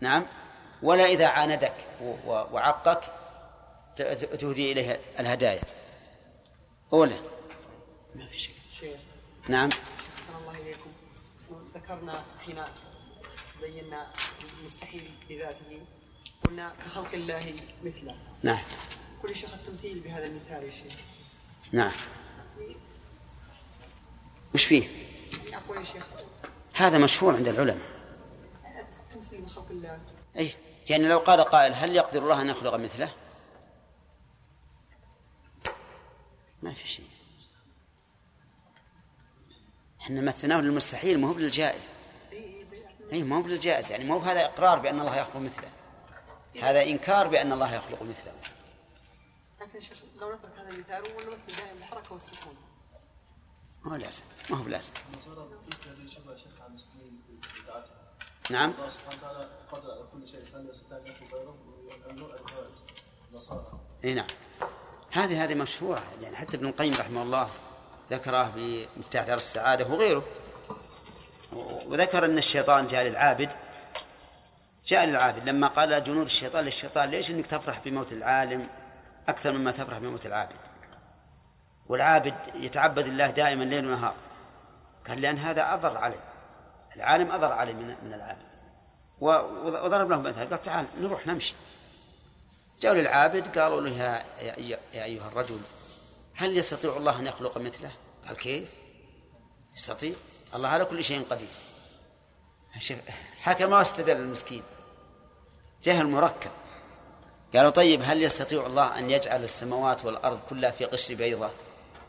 نعم؟ 0.00 0.26
ولا 0.82 1.06
إذا 1.06 1.26
عاندك 1.26 1.74
وعقك 2.26 3.00
تهدي 3.96 4.72
إليه 4.72 5.00
الهدايا. 5.20 5.62
ولا 6.90 7.16
ما 8.14 8.26
في 8.26 8.38
شيء 8.72 8.98
نعم. 9.48 9.68
أحسن 9.68 10.36
الله 10.40 10.60
إليكم. 10.60 10.92
ذكرنا 11.74 12.24
حين 12.46 12.64
بينا 13.60 14.12
المستحيل 14.60 15.10
بذاته 15.28 15.80
قلنا 16.44 16.72
كخلق 16.86 17.14
الله 17.14 17.54
مثله. 17.84 18.16
نعم. 18.42 18.62
كل 19.22 19.36
شيخ 19.36 19.54
التمثيل 19.54 20.00
بهذا 20.00 20.26
المثال 20.26 20.62
يا 20.62 20.70
شيخ. 20.70 20.92
نعم. 21.72 21.92
وش 24.54 24.64
فيه؟ 24.64 24.88
يعني 25.44 25.56
أقول 25.56 25.78
يا 25.78 25.84
شيخ. 25.84 26.06
هذا 26.74 26.98
مشهور 26.98 27.36
عند 27.36 27.48
العلماء. 27.48 27.88
التمثيل 29.08 29.40
بخلق 29.40 29.66
الله. 29.70 29.98
اي 30.38 30.54
يعني 30.90 31.08
لو 31.08 31.18
قال 31.18 31.40
قائل 31.40 31.74
هل 31.74 31.96
يقدر 31.96 32.22
الله 32.22 32.40
أن 32.40 32.48
يخلق 32.48 32.74
مثله؟ 32.74 33.12
ما 36.62 36.72
في 36.72 36.88
شيء. 36.88 37.08
إحنا 40.00 40.20
مثلناه 40.20 40.60
للمستحيل 40.60 41.20
ما 41.20 41.28
هو 41.28 41.32
بالجائز. 41.32 41.88
اي 43.12 43.22
ما 43.22 43.36
هو 43.36 43.42
بالجائز. 43.42 43.90
يعني 43.90 44.04
ما 44.04 44.14
هو 44.14 44.18
بهذا 44.18 44.44
إقرار 44.44 44.78
بأن 44.78 45.00
الله 45.00 45.16
يخلق 45.16 45.36
مثله. 45.36 45.68
هذا 46.62 46.82
إنكار 46.82 47.28
بأن 47.28 47.52
الله 47.52 47.74
يخلق 47.74 48.02
مثله. 48.02 48.32
لكن 49.60 49.80
شيخ 49.80 49.98
لو 50.20 50.34
نترك 50.34 50.52
هذا 50.58 50.68
المثال 50.68 51.02
ونمثل 51.02 51.56
دائما 51.56 51.78
الحركة 51.78 52.12
والسكون. 52.12 52.56
ما 53.84 53.92
هو 53.92 53.96
لازم 53.96 54.22
ما 54.50 54.56
هو 54.56 54.62
بلازم. 54.62 54.92
نعم. 58.50 58.70
الله 58.70 58.88
سبحانه 58.88 59.18
وتعالى 59.22 59.48
قادر 59.72 59.90
على 59.90 60.04
كل 60.12 60.28
شيء 60.28 60.44
فان 60.44 60.68
يستطيع 60.68 60.98
غيره 61.32 61.56
إي 64.04 64.14
نعم. 64.14 64.26
هذه 65.10 65.44
هذه 65.44 65.54
مشهورة 65.54 66.02
يعني 66.22 66.36
حتى 66.36 66.56
ابن 66.56 66.66
القيم 66.66 66.94
رحمه 66.94 67.22
الله 67.22 67.50
ذكره 68.10 68.50
في 68.54 68.86
مفتاح 68.96 69.26
دار 69.26 69.36
السعادة 69.36 69.86
وغيره. 69.86 70.24
وذكر 71.86 72.24
أن 72.24 72.38
الشيطان 72.38 72.86
جاء 72.86 73.04
للعابد. 73.04 73.50
جاء 74.86 75.06
للعابد 75.06 75.48
لما 75.48 75.66
قال 75.66 76.04
جنود 76.04 76.24
الشيطان 76.24 76.64
للشيطان 76.64 77.08
ليش 77.10 77.30
إنك 77.30 77.46
تفرح 77.46 77.80
بموت 77.84 78.12
العالم 78.12 78.68
أكثر 79.28 79.52
مما 79.52 79.70
تفرح 79.70 79.98
بموت 79.98 80.26
العابد؟ 80.26 80.56
والعابد 81.86 82.34
يتعبد 82.54 83.06
الله 83.06 83.30
دائما 83.30 83.64
ليل 83.64 83.86
ونهار. 83.86 84.14
قال 85.08 85.20
لأن 85.20 85.38
هذا 85.38 85.74
أضر 85.74 85.96
عليه. 85.96 86.20
العالم 86.96 87.30
أضر 87.30 87.52
عليه 87.52 87.72
من 87.72 87.96
من 88.02 88.14
العابد. 88.14 88.44
وضرب 89.20 90.10
لهم 90.10 90.22
مثال 90.22 90.50
قال 90.50 90.62
تعال 90.62 90.86
نروح 91.00 91.26
نمشي. 91.26 91.54
جاءوا 92.80 92.96
للعابد 92.96 93.58
قالوا 93.58 93.80
له 93.80 93.90
يا, 93.90 94.24
يا, 94.58 94.78
يا 94.94 95.04
أيها 95.04 95.28
الرجل 95.28 95.60
هل 96.34 96.56
يستطيع 96.56 96.96
الله 96.96 97.18
أن 97.18 97.26
يخلق 97.26 97.58
مثله؟ 97.58 97.92
قال 98.26 98.36
كيف؟ 98.36 98.68
يستطيع. 99.76 100.14
الله 100.54 100.68
على 100.68 100.84
كل 100.84 101.04
شيء 101.04 101.26
قدير. 101.30 101.48
شوف 102.78 102.98
حكم 103.40 103.72
واستدل 103.72 104.16
المسكين. 104.16 104.62
جهل 105.84 106.06
مركب. 106.06 106.50
قالوا 107.54 107.70
طيب 107.70 108.02
هل 108.04 108.22
يستطيع 108.22 108.66
الله 108.66 108.98
أن 108.98 109.10
يجعل 109.10 109.44
السماوات 109.44 110.04
والأرض 110.04 110.40
كلها 110.50 110.70
في 110.70 110.84
قشر 110.84 111.14
بيضة؟ 111.14 111.50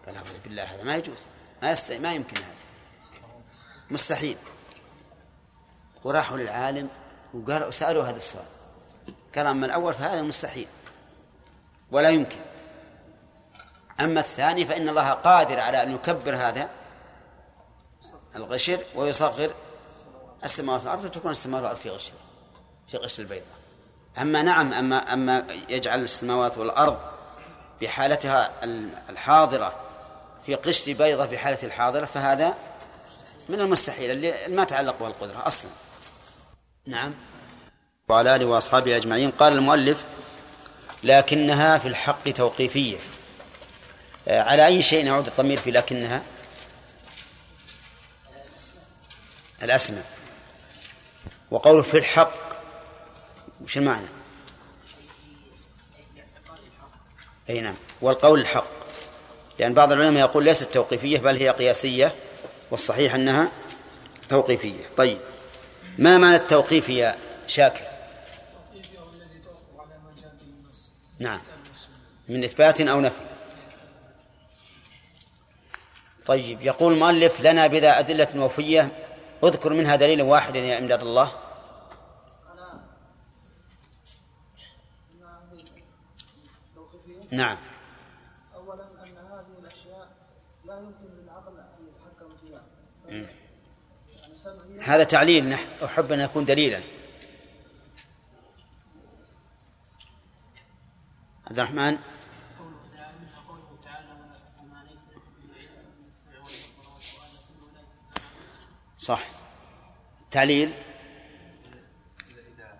قال 0.05 0.15
اعوذ 0.15 0.39
بالله 0.43 0.63
هذا 0.63 0.83
ما 0.83 0.95
يجوز. 0.95 1.17
ما 1.61 1.71
يست... 1.71 1.91
ما 1.91 2.13
يمكن 2.13 2.37
هذا. 2.37 2.55
مستحيل. 3.89 4.37
وراحوا 6.03 6.37
للعالم 6.37 6.89
وقالوا 7.33 7.71
سألوا 7.71 8.03
هذا 8.03 8.17
السؤال. 8.17 8.45
قال 9.35 9.47
أما 9.47 9.65
الأول 9.65 9.93
فهذا 9.93 10.21
مستحيل. 10.21 10.67
ولا 11.91 12.09
يمكن. 12.09 12.39
أما 13.99 14.19
الثاني 14.19 14.65
فإن 14.65 14.89
الله 14.89 15.11
قادر 15.11 15.59
على 15.59 15.83
أن 15.83 15.95
يكبر 15.95 16.35
هذا 16.35 16.69
الغشر 18.35 18.79
ويصغر 18.95 19.51
السماوات 20.43 20.81
والأرض 20.81 21.05
وتكون 21.05 21.31
السماوات 21.31 21.63
والأرض 21.63 21.79
في 21.79 21.89
غشر 21.89 22.13
في 22.87 22.97
غشر 22.97 23.23
البيضاء. 23.23 23.54
أما 24.17 24.41
نعم 24.41 24.73
أما 24.73 25.13
أما 25.13 25.45
يجعل 25.69 26.03
السماوات 26.03 26.57
والأرض 26.57 26.99
بحالتها 27.81 28.51
الحاضرة 29.09 29.75
في 30.45 30.55
قشر 30.55 30.93
بيضة 30.93 31.25
في 31.25 31.37
حالة 31.37 31.57
الحاضرة 31.63 32.05
فهذا 32.05 32.53
من 33.49 33.59
المستحيل 33.59 34.11
اللي 34.11 34.33
ما 34.47 34.63
تعلق 34.63 34.99
به 34.99 35.07
القدرة 35.07 35.47
أصلا. 35.47 35.71
نعم. 36.85 37.13
وعلى 38.09 38.35
آله 38.35 38.45
وأصحابه 38.45 38.95
أجمعين. 38.95 39.31
قال 39.31 39.53
المؤلف 39.53 40.03
لكنها 41.03 41.77
في 41.77 41.87
الحق 41.87 42.29
توقيفية. 42.29 42.97
آه، 44.27 44.41
على 44.41 44.65
أي 44.65 44.83
شيء 44.83 45.05
يعود 45.05 45.27
الضمير 45.27 45.57
في 45.57 45.71
لكنها؟ 45.71 46.21
الأسماء. 49.63 50.05
وقوله 51.51 51.81
في 51.81 51.97
الحق 51.97 52.44
وش 53.65 53.77
المعنى؟ 53.77 54.05
أي 57.49 57.61
نعم. 57.61 57.75
والقول 58.01 58.39
الحق. 58.39 58.67
لأن 59.59 59.73
بعض 59.73 59.91
العلماء 59.91 60.23
يقول 60.23 60.43
ليست 60.43 60.73
توقيفية 60.73 61.19
بل 61.19 61.37
هي 61.37 61.49
قياسية 61.49 62.15
والصحيح 62.71 63.15
أنها 63.15 63.51
توقيفية. 64.29 64.85
طيب. 64.97 65.17
ما 65.97 66.17
معنى 66.17 66.35
التوقيف 66.35 66.89
يا 66.89 67.15
شاكر؟ 67.47 67.85
نعم. 71.19 71.41
من 72.29 72.43
إثبات 72.43 72.81
أو 72.81 72.99
نفي. 73.01 73.21
طيب. 76.25 76.61
يقول 76.61 76.93
المؤلف 76.93 77.41
لنا 77.41 77.67
بذا 77.67 77.99
أدلة 77.99 78.43
وفية. 78.43 78.91
اذكر 79.43 79.73
منها 79.73 79.95
دليلا 79.95 80.23
واحدا 80.23 80.59
يا 80.59 80.79
إمداد 80.79 81.01
الله. 81.01 81.44
نعم. 87.35 87.57
اولا 88.55 88.83
أن 89.03 89.17
هذه 89.17 89.59
الأشياء 89.59 90.07
لا 90.65 90.79
يمكن 90.79 91.05
للعقل 91.21 91.57
أن 91.59 91.87
يتحكم 91.87 92.37
فيها. 92.41 92.63
يعني 93.09 94.81
هذا 94.81 95.03
تعليل 95.03 95.55
نح- 95.55 95.83
أحب 95.83 96.11
أن 96.11 96.19
يكون 96.19 96.45
دليلا. 96.45 96.79
عبد 101.47 101.59
الرحمن؟ 101.59 101.97
قوله 102.59 102.77
تعالى 102.95 103.17
منها 103.19 103.39
قوله 103.47 103.77
تعالى 103.83 104.07
وما 104.61 104.83
ليس 104.89 105.07
لكم 105.07 105.31
به 105.47 105.59
علم 105.59 105.77
ان 105.77 106.09
السمع 106.13 106.37
والبصر 106.39 106.89
والفؤاد 106.93 107.31
كل 107.47 107.61
اولئك 107.61 107.87
كان 108.15 108.23
عنه 108.23 108.47
مسؤولا. 108.47 108.97
صح 108.97 109.23
تعليل 110.31 110.71
إذا 111.65 111.79
إذا 112.55 112.79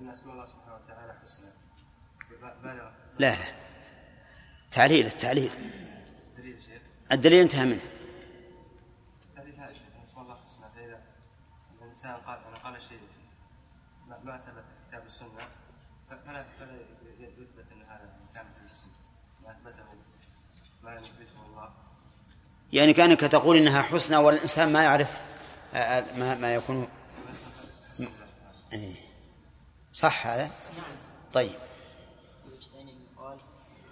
أن 0.00 0.08
أسماء 0.08 0.34
الله 0.34 0.46
سبحانه 0.46 0.74
وتعالى 0.74 1.14
حسنى 1.22 1.50
بالغ 2.62 2.90
لا. 3.18 3.30
لا 3.30 3.36
تعليل 4.70 5.06
التعليل. 5.06 5.50
الدليل 7.12 7.40
انتهى 7.40 7.64
منه. 7.64 7.80
دليل 9.36 9.54
هذا 9.60 9.72
شيخ 9.72 9.82
أن 9.96 10.02
أسماء 10.02 10.22
الله 10.24 10.36
حسنى 10.44 10.66
فإذا 10.76 11.02
الإنسان 11.82 12.14
قال 12.16 12.38
أنا 12.44 12.56
قال 12.58 12.82
شيء 12.82 12.98
ما 14.24 14.38
ثبت 14.38 14.64
كتاب 14.88 15.06
السنة 15.06 15.48
فلا 16.10 16.56
فلا 16.58 16.80
يثبت 17.20 17.64
أن 17.72 17.82
هذا 17.82 18.16
الجسم 18.62 18.88
ما 19.44 19.50
أثبته. 19.52 19.84
ما 20.82 20.94
يثبته 20.94 21.46
الله. 21.46 21.72
يعني 22.72 22.92
كأنك 22.92 23.20
تقول 23.20 23.56
إنها 23.56 23.82
حسنى 23.82 24.16
والإنسان 24.16 24.72
ما 24.72 24.82
يعرف 24.82 25.20
آه، 25.74 25.76
آه، 25.76 26.18
ما, 26.18 26.34
ما 26.34 26.54
يكون 26.54 26.88
إيه. 28.72 28.94
صح 29.92 30.26
هذا؟ 30.26 30.50
طيب 31.32 31.54
وجه 32.46 32.66
ثاني 32.72 32.94
يقال 33.12 33.38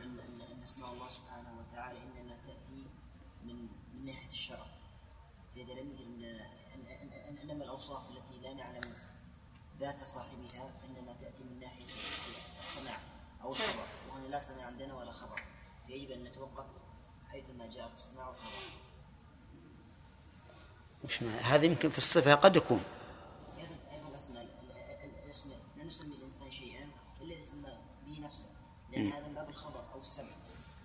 ان 0.05 0.19
ان 0.19 0.41
ان 0.53 0.63
اسماء 0.63 0.93
الله 0.93 1.09
سبحانه 1.09 1.49
وتعالى 1.61 1.99
انما 1.99 2.37
تاتي 2.47 2.87
من 3.45 3.69
من 3.95 4.05
ناحيه 4.07 4.29
الشرع 4.29 4.67
فاذا 5.55 5.73
لم 5.73 5.91
يجد 5.93 6.07
من 6.09 6.23
أن- 6.39 6.43
أن- 6.75 7.39
أن- 7.39 7.43
انما 7.43 7.65
الاوصاف 7.65 8.11
التي 8.11 8.39
لا 8.43 8.55
نعلم 8.55 8.81
ذات 9.81 10.05
صاحبها 10.05 10.71
انما 10.89 11.13
تاتي 11.21 11.43
من 11.45 11.61
ناحيه 11.61 11.85
السماع 12.61 12.99
أو 13.43 13.53
الخبر 13.53 13.85
وهنا 14.11 14.27
لا 14.27 14.39
سماع 14.41 14.67
عندنا 14.67 14.95
ولا 14.95 15.13
خبر 15.13 15.43
فيجب 15.87 16.11
ان 16.11 16.25
نتوقف 16.25 16.67
حيثما 17.31 17.69
جاء 17.69 17.91
السماع 17.93 18.27
والخبر 18.29 18.63
وش؟ 21.07 21.23
هذا 21.23 21.65
يمكن 21.65 21.91
في 21.91 21.99
الصفة 21.99 22.35
قد 22.35 22.57
يكون. 22.57 22.81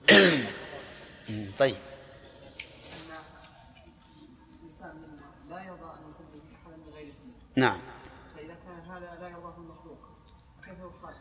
طيب. 1.60 1.76
لا 5.50 5.64
يرضى 5.64 5.94
ان 6.00 6.10
يسمي 6.10 6.42
احدا 6.56 6.78
بغير 6.88 7.10
اسمه 7.10 7.34
نعم. 7.56 7.82
فاذا 8.36 8.56
كان 8.66 8.80
هذا 8.80 9.18
لا 9.22 9.30
يرضاه 9.30 9.58
المخلوق 9.58 9.98
سبحانه 10.60 10.86
وتعالى 10.86 11.18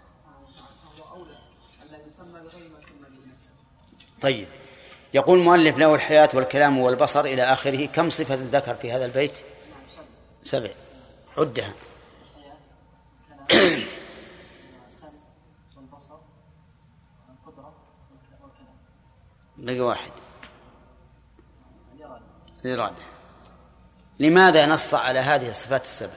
فهو 0.97 1.17
اولى 1.17 1.39
ان 1.83 1.87
لا 1.87 2.07
يسمى 2.07 2.41
بغير 2.41 2.69
ما 2.69 2.81
سمى 2.81 3.09
به 3.09 3.33
نفسه 3.33 3.51
طيب. 4.21 4.49
يقول 5.15 5.39
المؤلف 5.39 5.79
له 5.79 5.95
الحياة 5.95 6.29
والكلام 6.35 6.79
والبصر 6.79 7.21
إلى 7.21 7.43
آخره 7.43 7.87
كم 7.87 8.11
صفة 8.11 8.35
ذكر 8.35 8.75
في 8.75 8.93
هذا 8.93 9.05
البيت؟ 9.05 9.33
نعم 9.39 9.83
سبع. 10.43 10.71
عدها. 11.39 11.73
بقي 19.57 19.81
واحد. 19.81 20.13
الإرادة. 22.65 23.03
لماذا 24.21 24.67
نص 24.67 24.95
على 24.95 25.19
هذه 25.19 25.51
الصفات 25.51 25.83
السبع؟ 25.83 26.13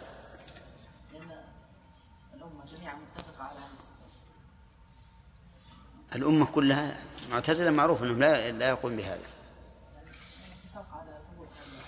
الأمة 6.15 6.45
كلها 6.45 6.97
معتزلة 7.33 7.71
معروف 7.71 8.03
أنهم 8.03 8.19
لا 8.19 8.51
لا 8.51 8.69
يقولون 8.69 8.97
بهذا. 8.97 9.19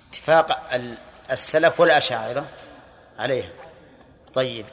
اتفاق 0.10 0.74
السلف 1.32 1.80
والأشاعرة 1.80 2.46
عليها. 3.20 3.50
طيب. 4.34 4.66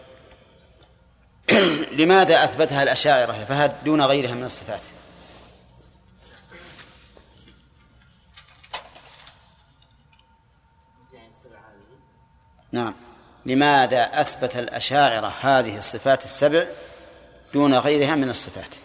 لماذا 1.99 2.45
أثبتها 2.45 2.83
الأشاعرة؟ 2.83 3.33
فهد 3.33 3.85
دون 3.85 4.03
غيرها 4.03 4.35
من 4.35 4.45
الصفات؟ 4.45 4.83
نعم. 12.73 12.95
لماذا 13.47 14.03
أثبت 14.20 14.57
الأشاعرة 14.57 15.33
هذه 15.41 15.79
الصفات 15.79 16.25
السبع 16.25 16.64
دون 17.55 17.75
غيرها 17.75 18.14
من 18.14 18.31
الصفات؟ 18.31 18.82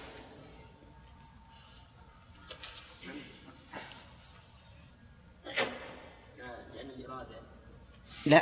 لا 8.30 8.42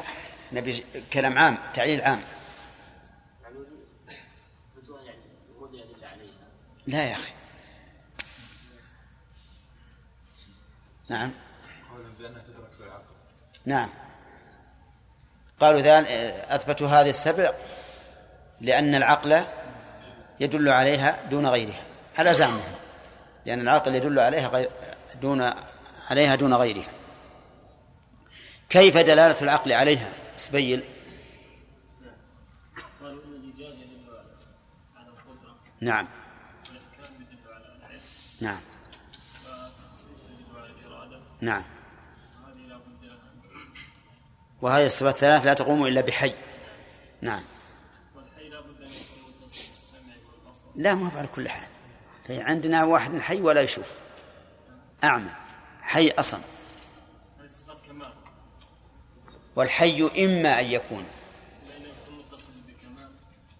نبي 0.51 0.83
كلام 1.13 1.37
عام 1.37 1.57
تعليل 1.73 2.01
عام. 2.01 2.21
لا 6.87 7.03
يا 7.03 7.13
أخي. 7.13 7.31
نعم. 11.09 11.31
نعم. 13.65 13.89
قالوا 15.59 15.81
ذلك 15.81 16.07
أثبتوا 16.49 16.87
هذه 16.87 17.09
السبع 17.09 17.53
لأن 18.61 18.95
العقل 18.95 19.45
يدل 20.39 20.69
عليها 20.69 21.23
دون 21.29 21.47
غيرها 21.47 21.83
على 22.17 22.33
زعمهم 22.33 22.75
لأن 23.45 23.61
العقل 23.61 23.95
يدل 23.95 24.19
عليها 24.19 24.47
غير 24.47 24.69
دون 25.21 25.53
عليها 26.09 26.35
دون 26.35 26.53
غيرها. 26.53 26.94
كيف 28.69 28.97
دلالة 28.97 29.41
العقل 29.41 29.71
عليها؟ 29.71 30.09
سبيل 30.35 30.83
نعم. 35.81 36.07
نعم. 38.41 38.61
نعم. 41.41 41.63
وهذه 44.61 44.85
الصفات 44.85 45.13
الثلاث 45.15 45.45
لا 45.45 45.53
تقوم 45.53 45.85
إلا 45.85 46.01
بحي. 46.01 46.33
نعم. 47.21 47.43
لا 50.75 50.95
ما 50.95 51.13
هو 51.13 51.17
على 51.17 51.27
كل 51.27 51.49
حال. 51.49 51.67
في 52.27 52.41
عندنا 52.41 52.83
واحد 52.83 53.19
حي 53.19 53.41
ولا 53.41 53.61
يشوف. 53.61 53.91
أعمى. 55.03 55.31
حي 55.81 56.09
أصم 56.09 56.41
هذه 57.39 57.47
صفات 57.47 57.81
كمال 57.87 58.13
والحي 59.55 60.09
إما 60.17 60.59
أن 60.59 60.65
يكون 60.65 61.05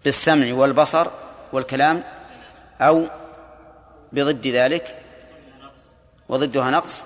بالسمع 0.04 0.54
والبصر 0.54 1.08
والكلام 1.52 2.04
أو 2.80 3.06
بضد 4.12 4.46
ذلك 4.46 5.02
وضدها 6.28 6.70
نقص 6.70 7.04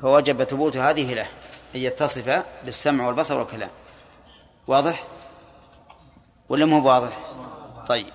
فوجب 0.00 0.44
ثبوت 0.44 0.76
هذه 0.76 1.14
له 1.14 1.28
أن 1.74 1.80
يتصف 1.80 2.44
بالسمع 2.64 3.06
والبصر 3.06 3.38
والكلام. 3.38 3.70
واضح؟ 4.66 5.04
ولا 6.48 6.66
مو 6.66 6.88
واضح؟ 6.88 7.18
طيب. 7.86 8.12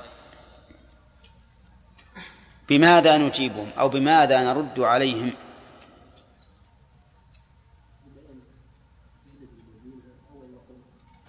بماذا 2.69 3.18
نجيبهم 3.18 3.69
أو 3.80 3.89
بماذا 3.89 4.43
نرد 4.43 4.80
عليهم؟ 4.80 5.34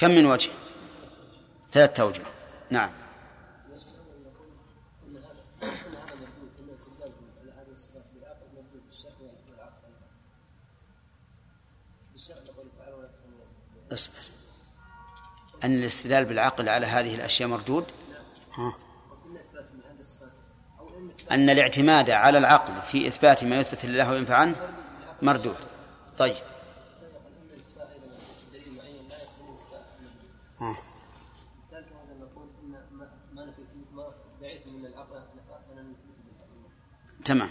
كم 0.02 0.10
من 0.10 0.26
وجه؟ 0.26 0.50
ثلاثة 1.70 2.02
أوجه. 2.02 2.22
نعم. 2.70 2.90
اصبر. 13.92 14.14
أن 15.64 15.78
الاستدلال 15.78 16.24
بالعقل 16.24 16.68
على 16.68 16.86
هذه 16.86 17.14
الأشياء 17.14 17.48
مردود؟ 17.48 17.84
ها. 18.54 18.74
أن 21.30 21.50
الاعتماد 21.50 22.10
على 22.10 22.38
العقل 22.38 22.82
في 22.82 23.08
إثبات 23.08 23.44
ما 23.44 23.60
يثبت 23.60 23.84
لله 23.84 24.10
وينفع 24.10 24.36
عنه 24.36 24.56
مردود. 25.22 25.56
طيب. 26.18 26.51
هذا 30.62 32.14
نقول 32.20 32.48
إن 32.62 32.70
ما 33.32 33.44
نفيت 33.44 33.66
ما 33.92 34.06
من 34.66 34.86
العقل 34.86 35.22
تمام. 37.24 37.50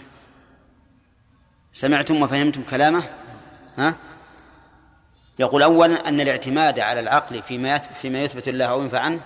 سمعتم 1.72 2.22
وفهمتم 2.22 2.62
كلامه؟ 2.62 3.02
ها؟ 3.76 3.96
يقول 5.38 5.62
أولا 5.62 6.08
أن 6.08 6.20
الاعتماد 6.20 6.78
على 6.78 7.00
العقل 7.00 7.42
فيما 7.42 7.78
فيما 7.78 8.22
يثبت 8.24 8.48
الله 8.48 8.64
أو 8.64 8.82
ينفع 8.82 9.00
عنه 9.00 9.20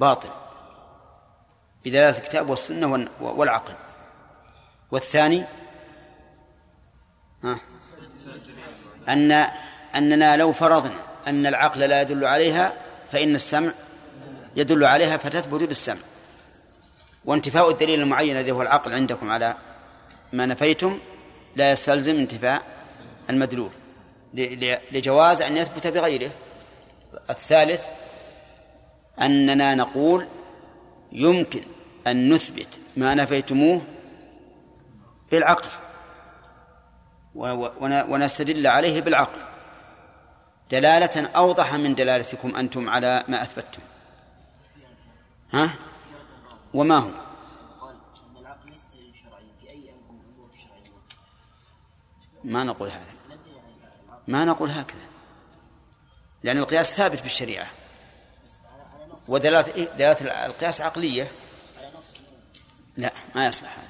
باطل 0.00 0.28
بدلالة 1.84 2.18
الكتاب 2.18 2.50
والسنة 2.50 3.08
والعقل. 3.20 3.74
والثاني 4.90 5.44
ها؟ 7.44 7.58
أن 9.08 9.32
أننا 9.94 10.36
لو 10.36 10.52
فرضنا 10.52 11.13
أن 11.26 11.46
العقل 11.46 11.80
لا 11.80 12.02
يدل 12.02 12.24
عليها 12.24 12.72
فإن 13.12 13.34
السمع 13.34 13.72
يدل 14.56 14.84
عليها 14.84 15.16
فتثبت 15.16 15.62
بالسمع. 15.62 16.00
وانتفاء 17.24 17.70
الدليل 17.70 18.00
المعين 18.00 18.36
الذي 18.36 18.50
هو 18.50 18.62
العقل 18.62 18.94
عندكم 18.94 19.30
على 19.30 19.56
ما 20.32 20.46
نفيتم 20.46 20.98
لا 21.56 21.72
يستلزم 21.72 22.16
انتفاء 22.16 22.62
المدلول 23.30 23.70
لجواز 24.92 25.42
أن 25.42 25.56
يثبت 25.56 25.86
بغيره. 25.86 26.30
الثالث 27.30 27.84
أننا 29.20 29.74
نقول 29.74 30.26
يمكن 31.12 31.62
أن 32.06 32.32
نثبت 32.32 32.80
ما 32.96 33.14
نفيتموه 33.14 33.82
بالعقل 35.30 35.68
ونستدل 38.08 38.66
عليه 38.66 39.00
بالعقل. 39.00 39.40
دلالة 40.70 41.28
أوضح 41.36 41.74
من 41.74 41.94
دلالتكم 41.94 42.56
أنتم 42.56 42.88
على 42.88 43.24
ما 43.28 43.42
أثبتتم. 43.42 43.82
ها؟ 45.52 45.70
وما 46.74 46.98
هو؟ 46.98 47.10
ما 52.44 52.64
نقول 52.64 52.88
هذا. 52.88 53.14
ما 54.28 54.44
نقول 54.44 54.70
هكذا. 54.70 55.06
لأن 56.42 56.58
القياس 56.58 56.96
ثابت 56.96 57.22
بالشريعة. 57.22 57.66
ودلالة 59.28 59.74
إيه؟ 59.74 59.84
دلالة 59.88 60.46
القياس 60.46 60.80
عقلية. 60.80 61.30
لا 62.96 63.12
ما 63.34 63.46
يصلح 63.46 63.78
هذا. 63.78 63.88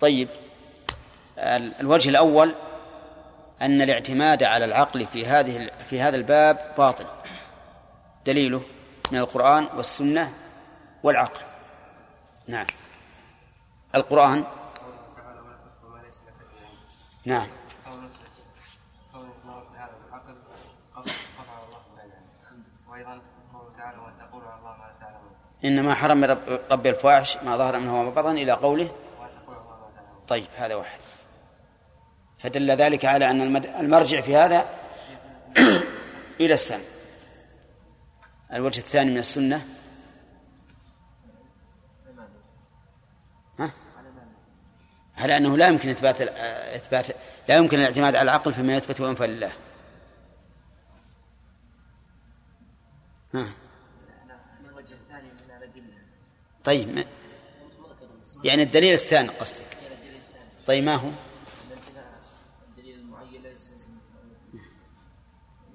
طيب 0.00 0.28
ال- 1.38 1.72
الوجه 1.80 2.08
الأول 2.08 2.54
أن 3.62 3.82
الاعتماد 3.82 4.42
على 4.42 4.64
العقل 4.64 5.06
في 5.06 5.26
هذه 5.26 5.70
في 5.90 6.00
هذا 6.00 6.16
الباب 6.16 6.74
باطل. 6.78 7.06
دليله 8.26 8.62
من 9.12 9.18
القرآن 9.18 9.68
والسنة 9.76 10.34
والعقل. 11.02 11.40
نعم. 12.48 12.66
القرآن 13.94 14.44
نعم. 17.24 17.46
إنما 25.64 25.94
حرم 25.94 26.24
رب 26.24 26.38
ربي 26.70 26.90
الفواحش 26.90 27.36
ما 27.36 27.56
ظهر 27.56 27.78
منه 27.78 28.00
وما 28.00 28.10
بطن 28.10 28.36
إلى 28.36 28.52
قوله. 28.52 28.88
طيب 30.28 30.46
هذا 30.56 30.74
واحد. 30.74 31.05
فدل 32.38 32.70
ذلك 32.70 33.04
على 33.04 33.30
أن 33.30 33.56
المرجع 33.80 34.20
في 34.20 34.36
هذا 34.36 34.66
إلى 36.40 36.54
السمع 36.54 36.80
الوجه 38.52 38.78
الثاني 38.78 39.10
من 39.10 39.18
السنة. 39.18 39.66
ها؟ 43.58 43.70
على 45.16 45.36
أنه 45.36 45.56
لا 45.56 45.68
يمكن 45.68 45.88
إثبات 45.88 46.22
ال- 46.22 46.28
إثبات 46.74 47.06
لا 47.48 47.56
يمكن 47.56 47.78
الاعتماد 47.78 48.16
على 48.16 48.22
العقل 48.22 48.54
فيما 48.54 48.76
يثبت 48.76 49.00
وينفى 49.00 49.26
لله. 49.26 49.52
ها؟ 53.34 53.46
طيب 56.64 57.04
يعني 58.44 58.62
الدليل 58.62 58.92
الثاني 58.92 59.28
قصدك. 59.28 59.76
طيب 60.66 60.84
ما 60.84 60.94
هو؟ 60.94 61.08
ان 61.08 61.12
انتفاء 61.72 62.20
الدليل 62.68 62.98
المعين 62.98 63.42
لا 63.42 63.50
يستلزم 63.50 63.90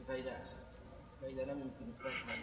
فاذا 0.08 0.42
فاذا 1.22 1.44
لم 1.44 1.60
يمكن 1.62 1.94
اثباتها 1.94 2.36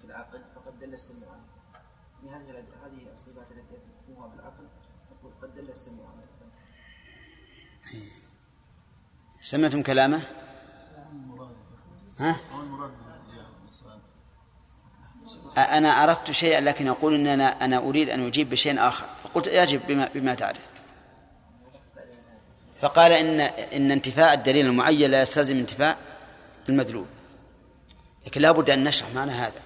في 0.00 0.04
العقل 0.04 0.40
فقد 0.54 0.81
دل 0.92 0.98
السمع 0.98 1.26
عنه. 1.26 2.36
هذه 2.36 2.52
الأد- 2.52 2.84
هذه 2.84 3.12
الصفات 3.12 3.46
التي 3.50 3.74
يثبتها 3.74 4.26
بالعقل. 4.26 4.66
نقول 5.12 5.32
قد 5.42 5.54
دل 5.54 5.70
السمع 5.70 6.02
عنه. 6.04 6.22
سمعتم 9.40 9.82
كلامه؟ 9.82 10.22
ها؟ 12.20 12.40
أنا 15.78 15.88
أردت 15.88 16.30
شيئا 16.30 16.60
لكن 16.60 16.86
يقول 16.86 17.14
إن 17.14 17.26
أنا 17.26 17.64
أنا 17.64 17.78
أريد 17.78 18.10
أن 18.10 18.26
أجيب 18.26 18.50
بشيء 18.50 18.88
آخر. 18.88 19.06
فقلت 19.24 19.46
يجب 19.46 19.86
بما 19.86 20.08
بما 20.14 20.34
تعرف. 20.34 20.70
فقال 22.80 23.12
إن 23.12 23.40
إن 23.76 23.90
انتفاء 23.90 24.34
الدليل 24.34 24.66
المعين 24.66 25.10
لا 25.10 25.22
يستلزم 25.22 25.56
انتفاء 25.56 25.98
المدلول. 26.68 27.06
لكن 28.26 28.40
لا 28.40 28.52
بد 28.52 28.70
أن 28.70 28.84
نشرح 28.84 29.14
معنى 29.14 29.30
هذا. 29.30 29.60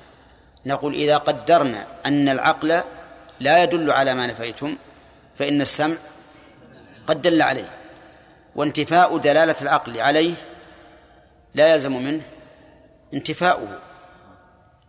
نقول 0.67 0.95
إذا 0.95 1.17
قدرنا 1.17 1.87
أن 2.07 2.29
العقل 2.29 2.83
لا 3.41 3.63
يدل 3.63 3.91
على 3.91 4.15
ما 4.15 4.27
نفيتم 4.27 4.77
فإن 5.37 5.61
السمع 5.61 5.97
قد 7.07 7.23
دل 7.23 7.43
عليه 7.43 7.71
وانتفاء 8.57 9.19
دلالة 9.19 9.57
العقل 9.63 10.01
عليه 10.01 10.35
لا 11.55 11.75
يلزم 11.75 12.05
منه 12.05 12.23
انتفاؤه 13.15 13.81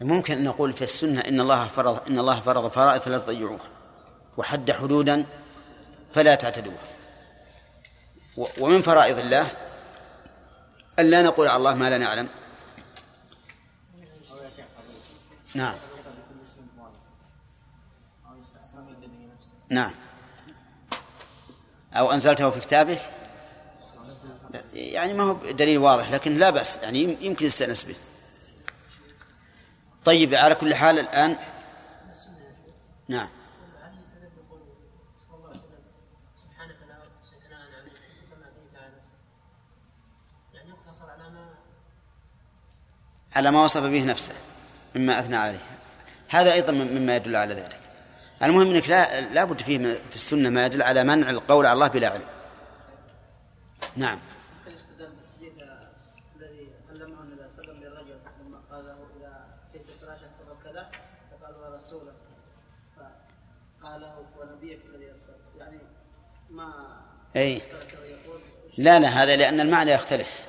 ممكن 0.00 0.38
أن 0.38 0.44
نقول 0.44 0.72
في 0.72 0.82
السنة 0.82 1.20
إن 1.20 1.40
الله 1.40 1.68
فرض 1.68 2.10
إن 2.10 2.18
الله 2.18 2.40
فرض 2.40 2.70
فرائض 2.70 3.00
فلا 3.00 3.18
تضيعوها. 3.18 3.68
وحد 4.36 4.70
حدودا 4.70 5.26
فلا 6.14 6.34
تعتدوها. 6.34 6.84
ومن 8.36 8.82
فرائض 8.82 9.18
الله 9.18 9.50
أن 10.98 11.10
لا 11.10 11.22
نقول 11.22 11.48
على 11.48 11.56
الله 11.56 11.74
ما 11.74 11.90
لا 11.90 11.98
نعلم. 11.98 12.28
نعم. 15.54 15.74
نعم. 19.68 19.92
أو 21.94 22.12
أنزلته 22.12 22.50
في 22.50 22.60
كتابك؟ 22.60 23.00
يعني 24.74 25.12
ما 25.12 25.22
هو 25.24 25.32
دليل 25.50 25.78
واضح 25.78 26.10
لكن 26.10 26.36
لا 26.38 26.50
بأس 26.50 26.76
يعني 26.76 27.02
يم- 27.02 27.16
يمكن 27.20 27.46
يستأنس 27.46 27.84
به. 27.84 27.94
طيب 30.04 30.34
على 30.34 30.54
كل 30.54 30.74
حال 30.74 30.98
الآن 30.98 31.36
نعم. 33.08 33.28
على 43.36 43.50
ما 43.50 43.62
وصف 43.64 43.82
به 43.82 44.04
نفسه 44.04 44.32
مما 44.94 45.18
أثنى 45.20 45.36
عليه. 45.36 45.58
هذا 46.28 46.52
أيضا 46.52 46.72
مما 46.72 47.16
يدل 47.16 47.36
على 47.36 47.54
ذلك. 47.54 47.80
المهم 48.42 48.70
أنك 48.70 48.88
لا 48.88 49.20
لا 49.20 49.44
بد 49.44 49.60
فيه 49.60 49.78
في 49.78 50.14
السنة 50.14 50.50
ما 50.50 50.66
يدل 50.66 50.82
على 50.82 51.04
منع 51.04 51.30
القول 51.30 51.66
على 51.66 51.72
الله 51.72 51.88
بلا 51.88 52.08
علم. 52.08 52.24
نعم. 53.96 54.18
يقول 67.34 68.40
لا 68.78 68.98
لا 68.98 69.08
هذا 69.08 69.36
لأن 69.36 69.60
المعنى 69.60 69.90
يختلف. 69.90 70.46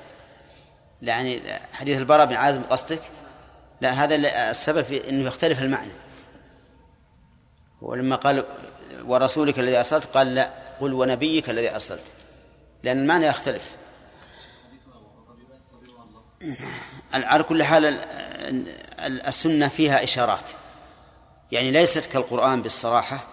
يعني 1.02 1.40
حديث 1.72 1.98
البراء 1.98 2.26
بن 2.26 2.34
عازم 2.34 2.62
قصدك؟ 2.62 3.00
لا 3.80 3.90
هذا 3.90 4.14
السبب 4.50 4.82
في 4.82 5.10
أنه 5.10 5.26
يختلف 5.26 5.62
المعنى. 5.62 6.07
ولما 7.82 8.16
قال 8.16 8.44
ورسولك 9.04 9.58
الذي 9.58 9.78
أرسلت 9.78 10.04
قال 10.04 10.34
لا 10.34 10.50
قل 10.80 10.92
ونبيك 10.92 11.50
الذي 11.50 11.74
أرسلت. 11.74 12.04
لأن 12.82 12.98
المعنى 13.02 13.26
يختلف. 13.26 13.76
على 17.12 17.42
كل 17.44 17.62
حال 17.62 17.84
ال- 17.84 17.98
ال- 19.06 19.26
السنة 19.26 19.68
فيها 19.68 20.04
إشارات. 20.04 20.50
يعني 21.52 21.70
ليست 21.70 22.06
كالقرآن 22.06 22.62
بالصراحة 22.62 23.26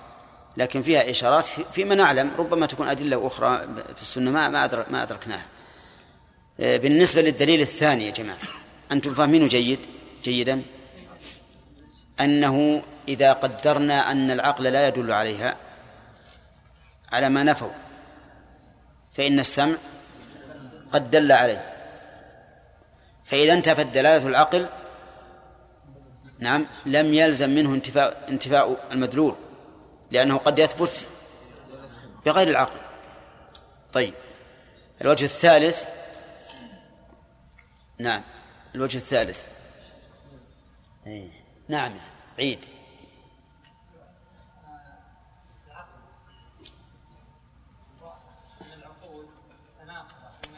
لكن 0.57 0.83
فيها 0.83 1.09
إشارات 1.11 1.45
في- 1.45 1.65
فيما 1.73 1.95
نعلم 1.95 2.31
ربما 2.37 2.65
تكون 2.65 2.87
أدلة 2.87 3.27
أخرى 3.27 3.57
في 3.95 4.01
السنة 4.01 4.31
ما 4.31 4.49
ما 4.89 5.03
أدركناها. 5.03 5.45
آه، 6.59 6.77
بالنسبة 6.77 7.21
للدليل 7.21 7.61
الثاني 7.61 8.05
يا 8.05 8.11
جماعة 8.11 8.37
أنتم 8.91 9.13
فاهمينه 9.13 9.47
جيد؟ 9.47 9.79
جيدا؟ 10.23 10.61
أنه 12.21 12.81
إذا 13.07 13.33
قدرنا 13.33 14.11
أن 14.11 14.31
العقل 14.31 14.63
لا 14.63 14.87
يدل 14.87 15.11
عليها 15.11 15.57
على 17.11 17.29
ما 17.29 17.43
نفوا 17.43 17.71
فإن 19.17 19.39
السمع 19.39 19.75
قد 20.91 21.11
دل 21.11 21.31
عليه. 21.31 21.71
فإذا 23.25 23.53
انتفت 23.53 23.85
دلالة 23.85 24.27
العقل 24.27 24.69
نعم 26.39 26.65
لم 26.85 27.13
يلزم 27.13 27.49
منه 27.49 27.73
انتفاء 27.73 28.25
انتفاء 28.29 28.87
المدلول 28.91 29.35
لأنه 30.11 30.37
قد 30.37 30.59
يثبت 30.59 31.05
بغير 32.25 32.47
العقل. 32.47 32.79
طيب 33.93 34.13
الوجه 35.01 35.25
الثالث 35.25 35.85
نعم 37.99 38.23
الوجه 38.75 38.97
الثالث. 38.97 39.45
إيه. 41.07 41.29
نعم 41.67 41.93
عيد. 42.39 42.59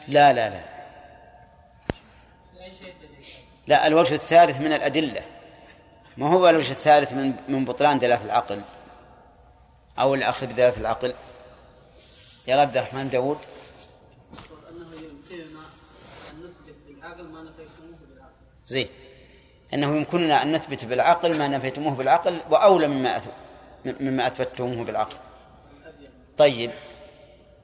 لا 0.08 0.32
لا 0.32 0.50
لا. 0.50 0.78
لا 3.66 3.86
الوجه 3.86 4.14
الثالث 4.14 4.60
من 4.60 4.72
الأدلة. 4.72 5.24
ما 6.16 6.32
هو 6.32 6.48
الوجه 6.48 6.72
الثالث 6.72 7.12
من 7.12 7.34
من 7.48 7.64
بطلان 7.64 7.98
دلالة 7.98 8.24
العقل؟ 8.24 8.62
أو 9.98 10.14
الأخذ 10.14 10.46
بدلالة 10.46 10.76
العقل؟ 10.76 11.14
يا 12.46 12.56
عبد 12.56 12.76
الرحمن 12.76 13.10
داود. 13.10 13.38
زين. 18.66 18.88
أنه 19.74 19.96
يمكننا 19.96 20.42
أن 20.42 20.52
نثبت 20.52 20.84
بالعقل 20.84 21.38
ما 21.38 21.48
نفيتموه 21.48 21.94
بالعقل 21.94 22.40
وأولى 22.50 22.86
مما 22.86 23.20
مما 23.84 24.26
أثبتموه 24.26 24.84
بالعقل. 24.84 25.16
طيب 26.36 26.70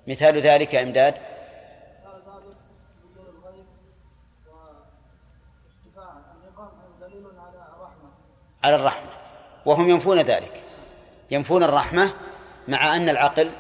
مثال 0.07 0.39
ذلك 0.41 0.75
إمداد. 0.75 1.19
على 8.65 8.77
الرحمة. 8.77 9.11
وهم 9.67 9.89
ينفون 9.89 10.19
ذلك. 10.19 10.63
ينفون 11.31 11.63
الرحمة 11.63 12.13
مع 12.69 12.97
أن 12.97 13.09
العقل 13.09 13.51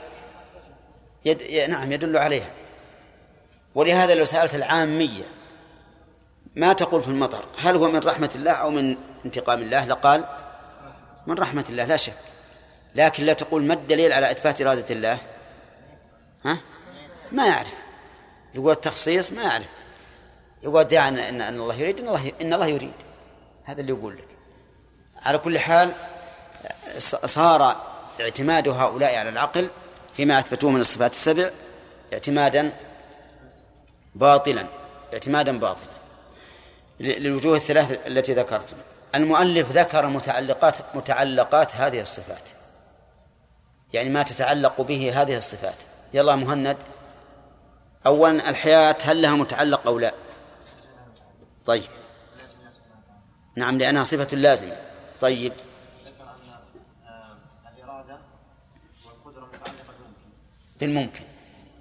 يد... 1.24 1.42
نعم 1.70 1.92
يدل 1.92 2.16
عليها. 2.16 2.50
ولهذا 3.74 4.14
لو 4.14 4.24
سألت 4.24 4.54
العامية 4.54 5.24
ما 6.56 6.72
تقول 6.72 7.02
في 7.02 7.08
المطر 7.08 7.44
هل 7.58 7.76
هو 7.76 7.88
من 7.88 7.98
رحمة 7.98 8.30
الله 8.34 8.52
أو 8.52 8.70
من 8.70 8.96
انتقام 9.24 9.62
الله؟ 9.62 9.84
لقال 9.84 10.24
من 11.26 11.34
رحمة 11.34 11.64
الله 11.68 11.84
لا 11.84 11.96
شك. 11.96 12.14
لكن 12.94 13.24
لا 13.24 13.32
تقول 13.32 13.62
ما 13.62 13.74
الدليل 13.74 14.12
على 14.12 14.30
إثبات 14.30 14.60
إرادة 14.60 14.94
الله؟ 14.94 15.18
ها؟ 16.44 16.58
ما 17.32 17.46
يعرف. 17.46 17.74
يقول 18.54 18.72
التخصيص 18.72 19.32
ما 19.32 19.42
يعرف. 19.42 19.68
يقول 20.62 20.80
ادعي 20.80 21.08
أن, 21.08 21.40
أن 21.40 21.54
الله 21.54 21.74
يريد 21.74 22.00
إن 22.00 22.08
الله 22.08 22.32
إن 22.40 22.52
الله 22.52 22.66
يريد. 22.66 22.94
هذا 23.64 23.80
اللي 23.80 23.92
يقول 23.92 24.16
لك. 24.16 24.28
على 25.22 25.38
كل 25.38 25.58
حال 25.58 25.92
صار 27.24 27.76
اعتماد 28.20 28.68
هؤلاء 28.68 29.16
على 29.16 29.28
العقل 29.28 29.70
فيما 30.16 30.38
أثبتوه 30.38 30.70
من 30.70 30.80
الصفات 30.80 31.12
السبع 31.12 31.50
اعتمادا 32.12 32.72
باطلا 34.14 34.66
اعتمادا 35.12 35.58
باطلا. 35.58 35.93
للوجوه 37.00 37.56
الثلاث 37.56 38.06
التي 38.06 38.34
ذكرت 38.34 38.74
المؤلف 39.14 39.72
ذكر 39.72 40.06
متعلقات 40.06 40.96
متعلقات 40.96 41.76
هذه 41.76 42.00
الصفات. 42.00 42.48
يعني 43.92 44.08
ما 44.08 44.22
تتعلق 44.22 44.80
به 44.80 45.22
هذه 45.22 45.36
الصفات. 45.36 45.76
يلا 46.14 46.36
مهند. 46.36 46.76
أولا 48.06 48.50
الحياة 48.50 48.96
هل 49.04 49.22
لها 49.22 49.34
متعلق 49.36 49.86
أو 49.86 49.98
لا؟ 49.98 50.14
طيب. 51.64 51.82
نعم 53.56 53.78
لأنها 53.78 54.04
صفة 54.04 54.36
لازمة. 54.36 54.76
طيب. 55.20 55.52
بالممكن. 60.80 61.24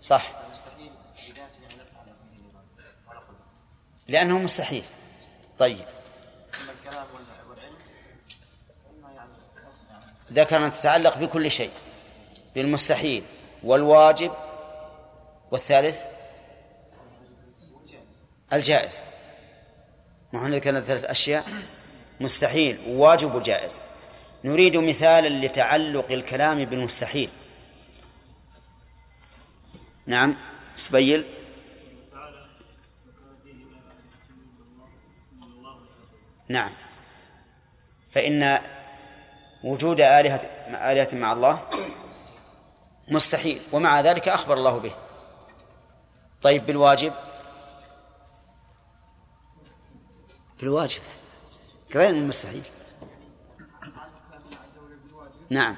صح. 0.02 0.32
لأنه 4.08 4.38
مستحيل. 4.38 4.84
طيب. 5.60 5.86
ذكر 10.32 10.66
أن 10.66 10.72
تتعلق 10.72 11.18
بكل 11.18 11.52
شيء 11.52 11.72
بالمستحيل 12.56 13.24
والواجب 13.64 14.32
والثالث 15.52 16.02
الجائز. 18.54 19.00
ما 20.34 20.50
ذكرنا 20.50 20.82
ثلاث 20.82 21.06
أشياء؟ 21.06 21.46
مستحيل 22.20 22.80
وواجب 22.88 23.36
وجائز. 23.36 23.80
نريد 24.44 24.78
مثالا 24.78 25.46
لتعلق 25.46 26.12
الكلام 26.12 26.66
بالمستحيل. 26.66 27.30
نعم 30.06 30.36
سبيل. 30.76 31.26
نعم. 36.48 36.72
فإن 38.10 38.60
وجود 39.64 40.02
آلهة 40.02 40.42
آلهة 40.92 41.16
مع 41.16 41.34
الله 41.34 41.70
مستحيل 43.08 43.62
ومع 43.72 44.02
ذلك 44.02 44.30
أخبر 44.30 44.58
الله 44.58 44.78
به. 44.80 44.96
طيب 46.42 46.66
بالواجب؟ 46.66 47.14
بالواجب. 50.60 51.02
غير 51.96 52.10
المستحيل. 52.10 52.64
نعم. 55.50 55.78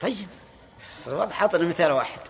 طيب 0.00 0.28
واضح 1.06 1.32
حاط 1.32 1.54
لنا 1.54 1.68
مثال 1.68 1.92
واحد 1.92 2.20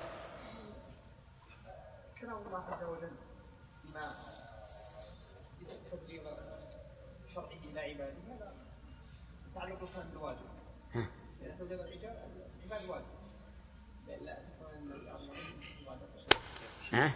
كلام 2.20 2.38
الله 2.46 2.58
عز 2.58 2.82
وجل 2.82 3.12
ما 3.94 4.14
تبليغ 5.92 6.22
شرعه 7.34 7.48
إلى 7.64 7.80
عباده 7.80 8.16
هذا 8.28 8.52
تعلق 9.54 9.78
كان 9.94 10.08
بالواجب 10.10 10.46
لأن 11.40 11.58
تبليغ 11.58 11.80
العباد 11.80 12.16
العباد 12.58 12.88
واجب 12.88 13.04
لا 14.24 14.34
تكون 14.34 14.74
الناس 14.78 15.06
على 15.06 15.30
ها؟ 16.92 17.10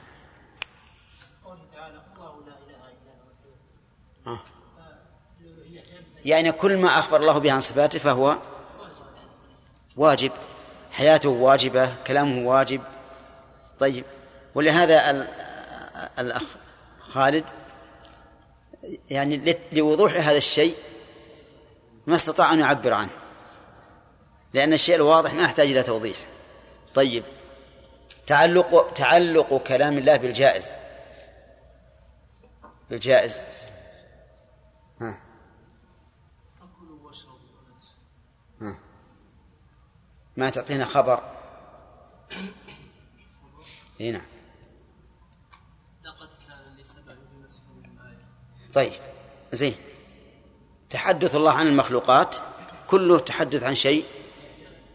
آه. 4.26 4.40
يعني 6.24 6.52
كل 6.52 6.76
ما 6.76 6.98
أخبر 6.98 7.20
الله 7.20 7.38
به 7.38 7.52
عن 7.52 7.60
صفاته 7.60 7.98
فهو 7.98 8.36
واجب. 9.96 10.32
حياته 10.92 11.28
واجبة 11.28 11.94
كلامه 12.06 12.48
واجب. 12.48 12.80
طيب. 13.78 14.04
ولهذا 14.54 15.10
ال- 15.10 15.28
الأخ 16.18 16.42
خالد 17.00 17.44
يعني 19.10 19.56
لوضوح 19.72 20.12
هذا 20.14 20.36
الشيء 20.36 20.74
ما 22.06 22.14
استطاع 22.14 22.52
أن 22.52 22.60
يعبر 22.60 22.94
عنه 22.94 23.10
لأن 24.54 24.72
الشيء 24.72 24.94
الواضح 24.94 25.34
ما 25.34 25.42
يحتاج 25.42 25.66
إلى 25.70 25.82
توضيح. 25.82 26.16
طيب. 26.94 27.24
تعلق 28.26 28.92
تعلق 28.92 29.62
كلام 29.62 29.98
الله 29.98 30.16
بالجائز. 30.16 30.72
بالجائز. 32.90 33.38
ها. 35.00 35.20
ها. 38.60 38.78
ما 40.36 40.50
تعطينا 40.50 40.84
خبر. 40.84 41.22
إي 44.00 44.10
نعم. 44.10 44.22
طيب 48.74 48.92
زين. 49.52 49.74
تحدث 50.90 51.34
الله 51.34 51.52
عن 51.52 51.66
المخلوقات 51.66 52.36
كله 52.86 53.18
تحدث 53.18 53.62
عن 53.62 53.74
شيء 53.74 54.04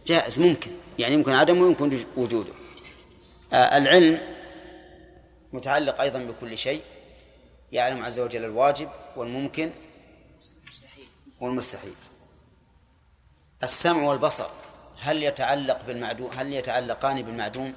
جائز 0.06 0.38
ممكن. 0.38 0.70
يعني 0.98 1.14
يمكن 1.14 1.32
عدمه 1.32 1.62
ويمكن 1.62 2.04
وجوده. 2.16 2.59
العلم 3.52 4.36
متعلق 5.52 6.00
أيضا 6.00 6.18
بكل 6.18 6.58
شيء 6.58 6.82
يعلم 7.72 8.04
عز 8.04 8.20
وجل 8.20 8.44
الواجب 8.44 8.90
والممكن 9.16 9.72
والمستحيل. 11.40 11.94
السمع 13.62 14.02
والبصر 14.02 14.50
هل 15.00 15.22
يتعلق 15.22 15.84
بالمعدوم 15.84 16.30
هل 16.30 16.52
يتعلقان 16.52 17.22
بالمعدوم؟ 17.22 17.74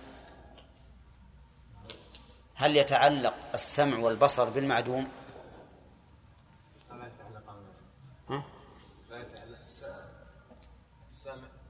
هل 2.56 2.78
يتعلق 2.78 3.34
السمع 3.54 3.98
والبصر 3.98 4.50
بالمعدوم؟ 4.50 5.08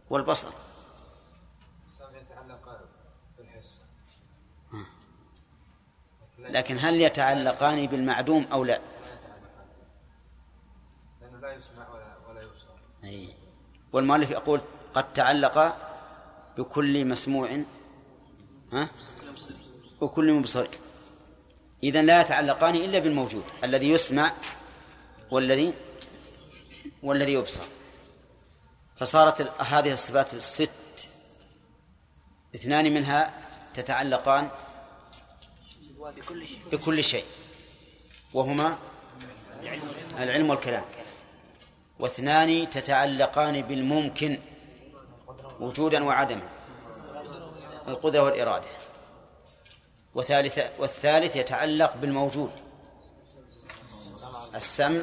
والبصر 0.09 0.49
السمع 1.85 2.17
يتعلق 2.17 2.89
بالحس 3.38 3.81
لكن 6.53 6.77
هل 6.80 7.01
يتعلقان 7.01 7.88
بالمعدوم 7.88 8.45
أو 8.51 8.63
لا؟ 8.63 8.73
لا 8.73 8.80
يتعلقان 8.80 9.69
لأنه 11.21 11.39
لا 11.41 11.53
يسمع 11.53 11.89
ولا 11.89 12.39
ولا. 13.03 13.34
والمؤلف 13.93 14.31
يقول 14.31 14.61
قد 14.93 15.13
تعلق 15.13 15.77
بكل 16.57 17.05
مسموع 17.05 17.49
ها؟ 18.73 18.88
وكل 20.01 20.34
مبصر. 20.34 20.67
إذا 21.84 22.01
لا 22.01 22.21
يتعلقان 22.21 22.75
إلا 22.75 22.99
بالموجود 22.99 23.43
الذي 23.63 23.89
يسمع 23.89 24.31
والذي 25.31 25.73
والذي 27.03 27.34
يبصر. 27.34 27.63
فصارت 28.95 29.61
هذه 29.61 29.93
الصفات 29.93 30.34
الست 30.34 30.69
اثنان 32.55 32.93
منها 32.93 33.34
تتعلقان 33.73 34.49
بكل 36.71 37.03
شيء. 37.03 37.25
وهما 38.34 38.77
العلم 40.17 40.49
والكلام. 40.49 40.85
واثنان 41.99 42.69
تتعلقان 42.69 43.61
بالممكن 43.61 44.39
وجودا 45.59 46.03
وعدما. 46.03 46.49
القدرة 47.88 48.21
والإرادة. 48.21 48.69
وثالث 50.15 50.59
والثالث 50.80 51.35
يتعلق 51.35 51.95
بالموجود. 51.95 52.51
السمع 54.55 55.01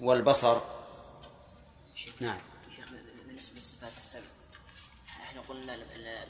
والبصر. 0.00 0.58
نعم. 2.20 2.40
بالنسبة 3.26 3.58
لصفات 3.58 3.92
السبع 3.96 4.22
إحنا 5.22 5.40
قلنا 5.40 5.74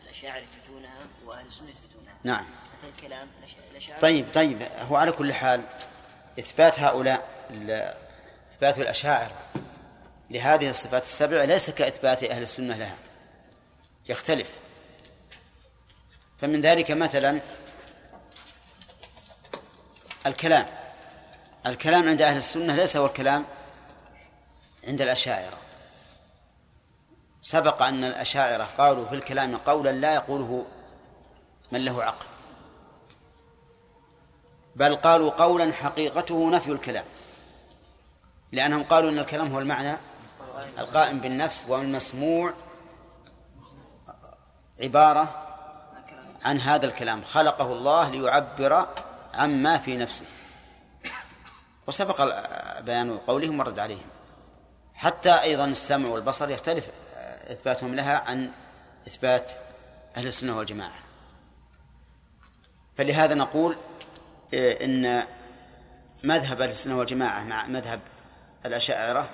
الأشاعرة 0.05 0.43
يثبتونها 0.43 0.95
وأهل 1.27 1.47
السنة 1.47 1.69
يثبتونها 1.69 2.19
نعم. 2.25 2.45
الكلام 2.85 3.29
طيب 4.01 4.27
طيب 4.35 4.63
هو 4.89 4.97
على 4.97 5.13
كل 5.13 5.33
حال 5.33 5.63
إثبات 6.39 6.81
هؤلاء 6.81 7.29
إثبات 8.47 8.79
الأشاعرة 8.79 9.33
لهذه 10.31 10.71
الصفات 10.71 11.03
السبع 11.03 11.45
ليس 11.45 11.71
كإثبات 11.71 12.25
أهل 12.25 12.43
السنة 12.43 12.77
لها. 12.77 12.97
يختلف. 14.09 14.59
فمن 16.41 16.61
ذلك 16.61 16.91
مثلا 16.91 17.41
الكلام. 20.27 20.67
الكلام 21.67 22.09
عند 22.09 22.23
أهل 22.23 22.37
السنة 22.37 22.77
ليس 22.77 22.97
هو 22.97 23.07
الكلام 23.07 23.45
عند 24.87 25.01
الأشاعرة. 25.01 25.59
سبق 27.43 27.83
أن 27.83 28.05
الأشاعرة 28.05 28.65
قالوا 28.65 29.07
في 29.07 29.15
الكلام 29.15 29.57
قولا 29.57 29.91
لا 29.91 30.15
يقوله 30.15 30.67
من 31.73 31.85
له 31.85 32.03
عقل. 32.03 32.27
بل 34.77 34.97
قالوا 34.97 35.31
قولا 35.31 35.73
حقيقته 35.73 36.51
نفي 36.51 36.73
الكلام. 36.73 37.05
لأنهم 38.53 38.83
قالوا 38.83 39.11
أن 39.11 39.19
الكلام 39.19 39.53
هو 39.53 39.59
المعنى 39.59 39.97
القائم 40.79 41.19
بالنفس 41.19 41.65
والمسموع 41.69 42.53
عبارة 44.81 45.47
عن 46.45 46.61
هذا 46.61 46.87
الكلام. 46.87 47.23
خلقه 47.23 47.73
الله 47.73 48.09
ليعبر 48.09 48.89
عما 49.35 49.79
في 49.79 49.97
نفسه. 49.97 50.27
وسبق 51.87 52.23
بيان 52.81 53.19
قولهم 53.19 53.61
ورد 53.61 53.79
عليهم. 53.79 54.07
حتى 54.95 55.43
أيضا 55.43 55.65
السمع 55.65 56.09
والبصر 56.09 56.51
يختلف 56.51 56.89
إثباتهم 57.51 57.95
لها 57.95 58.19
عن 58.19 58.53
إثبات 59.07 59.53
أهل 60.17 60.27
السنة 60.27 60.59
والجماعة. 60.59 60.99
فلهذا 62.97 63.35
نقول 63.35 63.77
إن 64.55 65.27
مذهب 66.25 66.63
السنة 66.63 66.99
والجماعة 66.99 67.45
مع 67.45 67.67
مذهب 67.67 68.01
الأشاعرة 68.67 69.29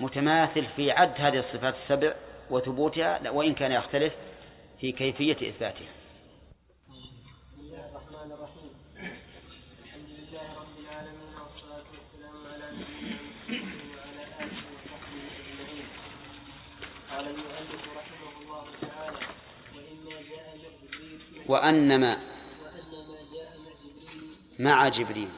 متماثل 0.00 0.64
في 0.66 0.90
عد 0.90 1.20
هذه 1.20 1.38
الصفات 1.38 1.74
السبع 1.74 2.14
وثبوتها 2.50 3.30
وإن 3.30 3.54
كان 3.54 3.72
يختلف 3.72 4.16
في 4.80 4.92
كيفية 4.92 5.32
إثباتها. 5.32 5.86
بسم 7.42 7.60
الله 7.60 7.90
الرحمن 7.90 8.32
الرحيم. 8.32 8.70
الحمد 9.84 10.08
لله 10.18 10.46
رب 10.60 10.76
العالمين. 10.84 11.16
والصلاة 11.42 11.86
والسلام 11.94 12.34
على 12.52 12.66
نبينا 12.72 13.16
وعلى 13.96 14.22
آله 14.40 14.58
وصحبه 14.74 15.22
أجمعين 15.38 15.86
قال 17.10 17.24
المؤلف 17.26 17.82
رحمه 17.96 18.32
الله 18.42 18.64
تعالى 18.80 19.18
وإما 19.74 20.16
جاء 20.30 20.46
مع 20.56 20.62
جبريل 20.62 21.20
وأنما 21.48 22.12
وأن 22.12 22.92
ما 23.08 23.18
جاء 23.32 23.50
مع 23.64 23.70
جبريل 23.84 24.36
مع 24.58 24.88
جبريل. 24.88 25.28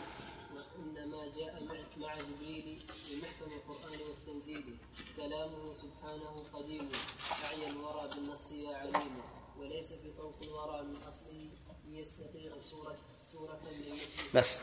وأن 0.55 1.11
ما 1.11 1.23
جاء 1.37 1.63
مع 1.65 1.75
مع 2.07 2.15
جبريل 2.15 2.79
بمحكم 3.11 3.51
القرآن 3.59 4.01
والتنزيل. 4.09 4.65
كلامه 5.17 5.75
سبحانه 5.83 6.45
قديم. 6.55 6.89
أعيا 7.45 7.69
الورى 7.69 8.09
بالنص 8.15 8.53
يا 8.53 8.77
عليم. 8.77 9.15
وليس 9.59 9.89
في 9.89 10.11
طوق 10.17 10.35
الورى 10.43 10.83
من 10.83 10.97
أصله 11.09 11.43
يستطيع 11.93 12.53
من 12.53 12.59
مثله 13.19 13.97
بس. 14.35 14.61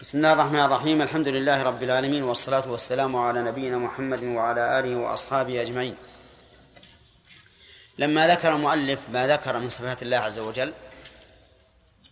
بسم 0.00 0.18
الله 0.18 0.32
الرحمن 0.32 0.60
الرحيم. 0.60 1.02
الحمد 1.02 1.28
لله 1.28 1.62
رب 1.62 1.82
العالمين. 1.82 2.22
والصلاة 2.22 2.70
والسلام 2.70 3.16
على 3.16 3.42
نبينا 3.42 3.78
محمد 3.78 4.22
وعلى 4.22 4.78
آله 4.78 4.96
وأصحابه 4.96 5.62
أجمعين. 5.62 5.96
لما 7.98 8.28
ذكر 8.28 8.54
المؤلف 8.54 9.00
ما 9.10 9.26
ذكر 9.26 9.58
من 9.58 9.68
صفات 9.68 10.02
الله 10.02 10.16
عز 10.16 10.38
وجل 10.38 10.74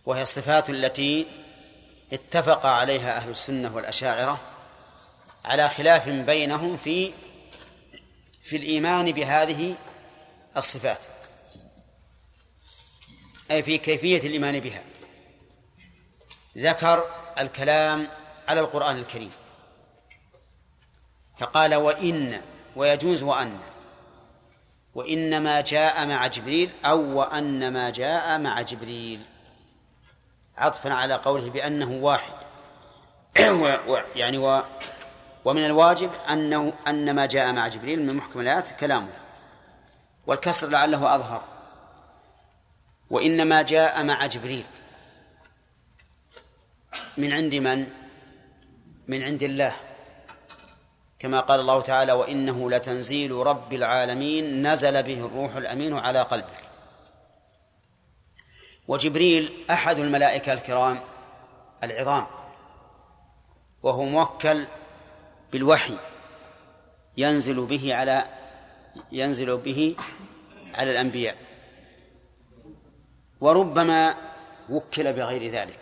وهي 0.07 0.23
الصفات 0.23 0.71
التي 0.71 1.27
اتفق 2.13 2.67
عليها 2.67 3.17
أهل 3.17 3.31
السنة 3.31 3.77
والأشاعرة 3.77 4.41
على 5.45 5.69
خلاف 5.69 6.09
بينهم 6.09 6.77
في 6.77 7.13
في 8.41 8.57
الإيمان 8.57 9.13
بهذه 9.13 9.75
الصفات. 10.57 10.99
أي 13.51 13.63
في 13.63 13.79
كيفية 13.79 14.19
الإيمان 14.29 14.61
بها. 14.61 14.83
ذكر 16.59 17.05
الكلام 17.39 18.09
على 18.49 18.61
القرآن 18.61 18.97
الكريم. 18.97 19.31
فقال 21.39 21.75
وإن 21.75 22.43
ويجوز 22.77 23.23
وأن. 23.23 23.59
وإنما 24.95 25.61
جاء 25.61 26.07
مع 26.07 26.27
جبريل 26.27 26.71
أو 26.85 27.19
وأن 27.19 27.73
ما 27.73 27.91
جاء 27.91 28.39
مع 28.39 28.63
جبريل. 28.63 29.21
عطفا 30.59 30.93
على 30.93 31.15
قوله 31.15 31.51
بأنه 31.51 31.91
واحد. 31.91 32.35
يعني 34.17 34.39
و 34.39 34.63
ومن 35.45 35.67
الواجب 35.67 36.11
أنه 36.31 36.73
أن 36.89 37.15
ما 37.15 37.27
جاء 37.27 37.53
مع 37.53 37.69
جبريل 37.69 38.03
من 38.03 38.17
محكم 38.17 38.41
الآيات 38.41 38.71
كلامه. 38.71 39.13
والكسر 40.27 40.69
لعله 40.69 41.15
أظهر. 41.15 41.43
وإنما 43.11 43.63
جاء 43.63 44.05
مع 44.05 44.27
جبريل. 44.27 44.65
من 47.17 47.33
عند 47.33 47.55
من؟ 47.55 47.87
من 49.09 49.23
عند 49.23 49.43
الله. 49.43 49.73
كما 51.19 51.41
قال 51.41 51.61
الله 51.61 51.81
تعالى 51.81 52.13
وإنه 52.13 52.71
لتنزيل 52.71 53.33
رب 53.33 53.73
العالمين 53.73 54.73
نزل 54.73 55.03
به 55.03 55.27
الروح 55.27 55.57
الأمين 55.57 55.99
على 55.99 56.23
قلبك. 56.23 56.66
وجبريل 58.89 59.65
أحد 59.71 59.99
الملائكة 59.99 60.53
الكرام 60.53 61.01
العظام 61.85 62.27
وهو 63.83 64.05
موكل 64.05 64.67
بالوحي 65.53 65.97
ينزل 67.17 67.67
به 67.67 67.95
على 67.95 68.25
ينزل 69.13 69.57
به 69.57 69.97
على 70.75 70.91
الأنبياء. 70.91 71.37
وربما 73.41 74.15
وكل 74.71 75.13
بغير 75.13 75.51
ذلك 75.51 75.79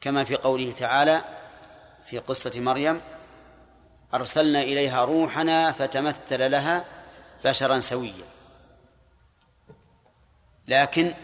كما 0.00 0.24
في 0.24 0.36
قوله 0.36 0.72
تعالى 0.72 1.22
في 2.02 2.18
قصة 2.18 2.60
مريم 2.60 3.00
أرسلنا 4.14 4.62
إليها 4.62 5.04
روحنا 5.04 5.72
فتمثل 5.72 6.50
لها 6.50 6.84
بشرا 7.44 7.80
سويا. 7.80 8.29
لكن 10.68 11.14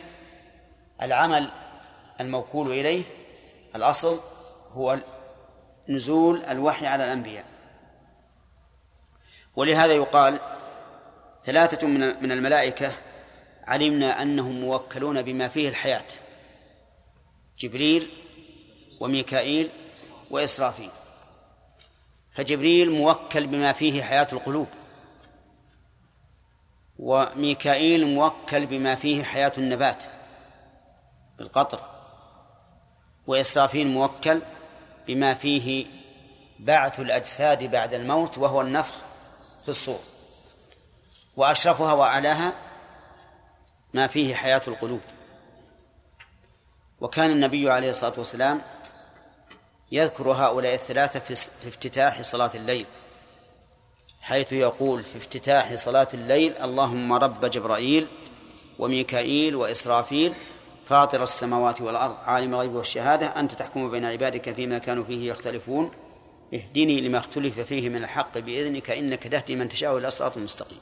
العمل 1.03 1.51
الموكول 2.21 2.71
إليه 2.71 3.03
الأصل 3.77 4.21
هو 4.71 4.99
نزول 5.89 6.45
الوحي 6.45 6.87
على 6.87 7.05
الأنبياء. 7.05 7.45
ولهذا 9.57 9.93
يقال 9.93 10.41
ثلاثة 11.45 11.87
من 11.87 12.33
الملائكة 12.33 12.93
علمنا 13.65 14.23
أنهم 14.23 14.61
موكلون 14.61 15.23
بما 15.23 15.49
فيه 15.49 15.69
الحياة 15.69 16.07
جبريل 17.59 18.11
وميكائيل 19.01 19.71
وإسرافيل. 20.31 20.91
فجبريل 22.33 22.91
موكل 22.91 23.47
بما 23.47 23.73
فيه 23.73 24.03
حياة 24.03 24.27
القلوب. 24.33 24.67
وميكائيل 26.99 28.07
موكل 28.15 28.67
بما 28.67 28.95
فيه 28.95 29.25
حياة 29.25 29.53
النبات 29.59 30.05
بالقطر 31.39 31.81
وإسرافيل 33.27 33.87
موكل 33.87 34.43
بما 35.07 35.35
فيه 35.35 35.87
بعث 36.59 37.01
الأجساد 37.01 37.71
بعد 37.71 37.95
الموت 37.95 38.39
وهو 38.39 38.61
النفخ 38.61 38.95
في 39.63 39.69
الصور 39.69 40.01
وأشرفها 41.37 41.93
وأعلاها 41.93 42.53
ما 43.95 44.07
فيه 44.07 44.35
حياة 44.35 44.63
القلوب. 44.69 45.01
وكان 47.01 47.31
النبي 47.31 47.71
عليه 47.71 47.91
الصلاة 47.91 48.13
والسلام 48.19 48.63
يذكر 49.93 50.31
هؤلاء 50.33 50.75
الثلاثة 50.75 51.19
في 51.21 51.69
افتتاح 51.69 52.23
صلاة 52.23 52.51
الليل. 52.55 52.87
حيث 54.27 54.53
يقول 54.53 55.03
في 55.03 55.17
افتتاح 55.17 55.75
صلاة 55.75 56.09
الليل 56.15 56.53
اللهم 56.57 57.13
رب 57.13 57.45
جبرائيل 57.45 58.07
وميكائيل 58.79 59.57
وإسرافيل 59.57 60.33
فاطر 60.85 61.23
السماوات 61.23 61.81
والأرض 61.81 62.17
عالم 62.25 62.55
الغيب 62.55 62.75
والشهادة 62.75 63.27
أنت 63.27 63.53
تحكم 63.53 63.91
بين 63.91 64.05
عبادك 64.05 64.55
فيما 64.55 64.79
كانوا 64.79 65.05
فيه 65.05 65.31
يختلفون. 65.31 65.91
اهدني 66.55 67.01
لما 67.01 67.19
اختلف 67.19 67.61
فيه 67.61 67.89
من 67.89 67.97
الحق 67.97 68.39
بإذنك 68.39 68.91
إنك 68.91 69.23
تهدي 69.27 69.57
من 69.57 69.69
تشاء 69.69 69.99
إلى 69.99 70.11
صراط 70.11 70.37
المستقيم 70.37 70.81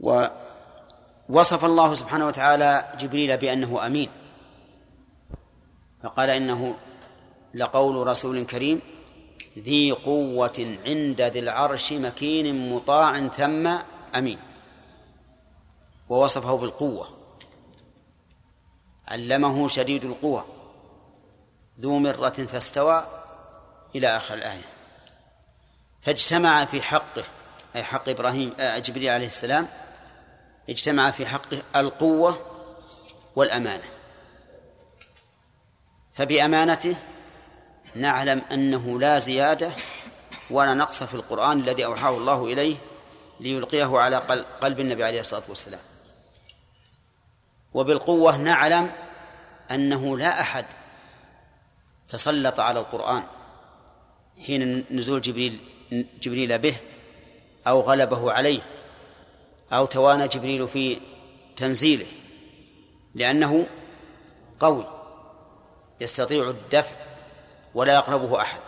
ووصف 0.00 1.64
الله 1.64 1.94
سبحانه 1.94 2.26
وتعالى 2.26 2.92
جبريل 3.00 3.36
بأنه 3.36 3.86
أمين. 3.86 4.08
فقال 6.02 6.30
إنه 6.30 6.74
لقول 7.54 8.06
رسول 8.06 8.44
كريم 8.44 8.80
ذي 9.58 9.92
قوة 9.92 10.76
عند 10.86 11.20
ذي 11.20 11.38
العرش 11.38 11.92
مكين 11.92 12.72
مطاع 12.72 13.28
ثم 13.28 13.78
أمين. 14.14 14.38
ووصفه 16.08 16.56
بالقوة. 16.56 17.08
علمه 19.08 19.68
شديد 19.68 20.04
القوى. 20.04 20.44
ذو 21.80 21.98
مرة 21.98 22.28
فاستوى 22.28 23.06
إلى 23.94 24.16
آخر 24.16 24.34
الآية. 24.34 24.64
فاجتمع 26.02 26.64
في 26.64 26.82
حقه 26.82 27.24
أي 27.76 27.82
حق 27.82 28.08
إبراهيم 28.08 28.52
آه، 28.60 28.78
جبريل 28.78 29.08
عليه 29.08 29.26
السلام 29.26 29.68
اجتمع 30.68 31.10
في 31.10 31.26
حقه 31.26 31.62
القوة 31.76 32.38
والأمانة. 33.36 33.84
فبأمانته 36.14 36.96
نعلم 37.94 38.42
أنه 38.52 39.00
لا 39.00 39.18
زيادة 39.18 39.72
ولا 40.50 40.74
نقص 40.74 41.02
في 41.02 41.14
القرآن 41.14 41.60
الذي 41.60 41.84
أوحاه 41.84 42.16
الله 42.16 42.44
إليه 42.44 42.76
ليلقيه 43.40 43.98
على 43.98 44.16
قلب 44.60 44.80
النبي 44.80 45.04
عليه 45.04 45.20
الصلاة 45.20 45.42
والسلام. 45.48 45.80
وبالقوة 47.74 48.36
نعلم 48.36 48.90
أنه 49.70 50.18
لا 50.18 50.40
أحد 50.40 50.64
تسلط 52.08 52.60
على 52.60 52.80
القرآن 52.80 53.22
حين 54.46 54.84
نزول 54.90 55.20
جبريل 55.20 55.58
جبريل 56.22 56.58
به 56.58 56.76
أو 57.66 57.80
غلبه 57.80 58.32
عليه 58.32 58.60
أو 59.72 59.86
توانى 59.86 60.28
جبريل 60.28 60.68
في 60.68 61.00
تنزيله 61.56 62.06
لأنه 63.14 63.66
قوي 64.60 64.86
يستطيع 66.00 66.50
الدفع 66.50 66.96
ولا 67.74 67.94
يقربه 67.94 68.40
أحد. 68.40 68.60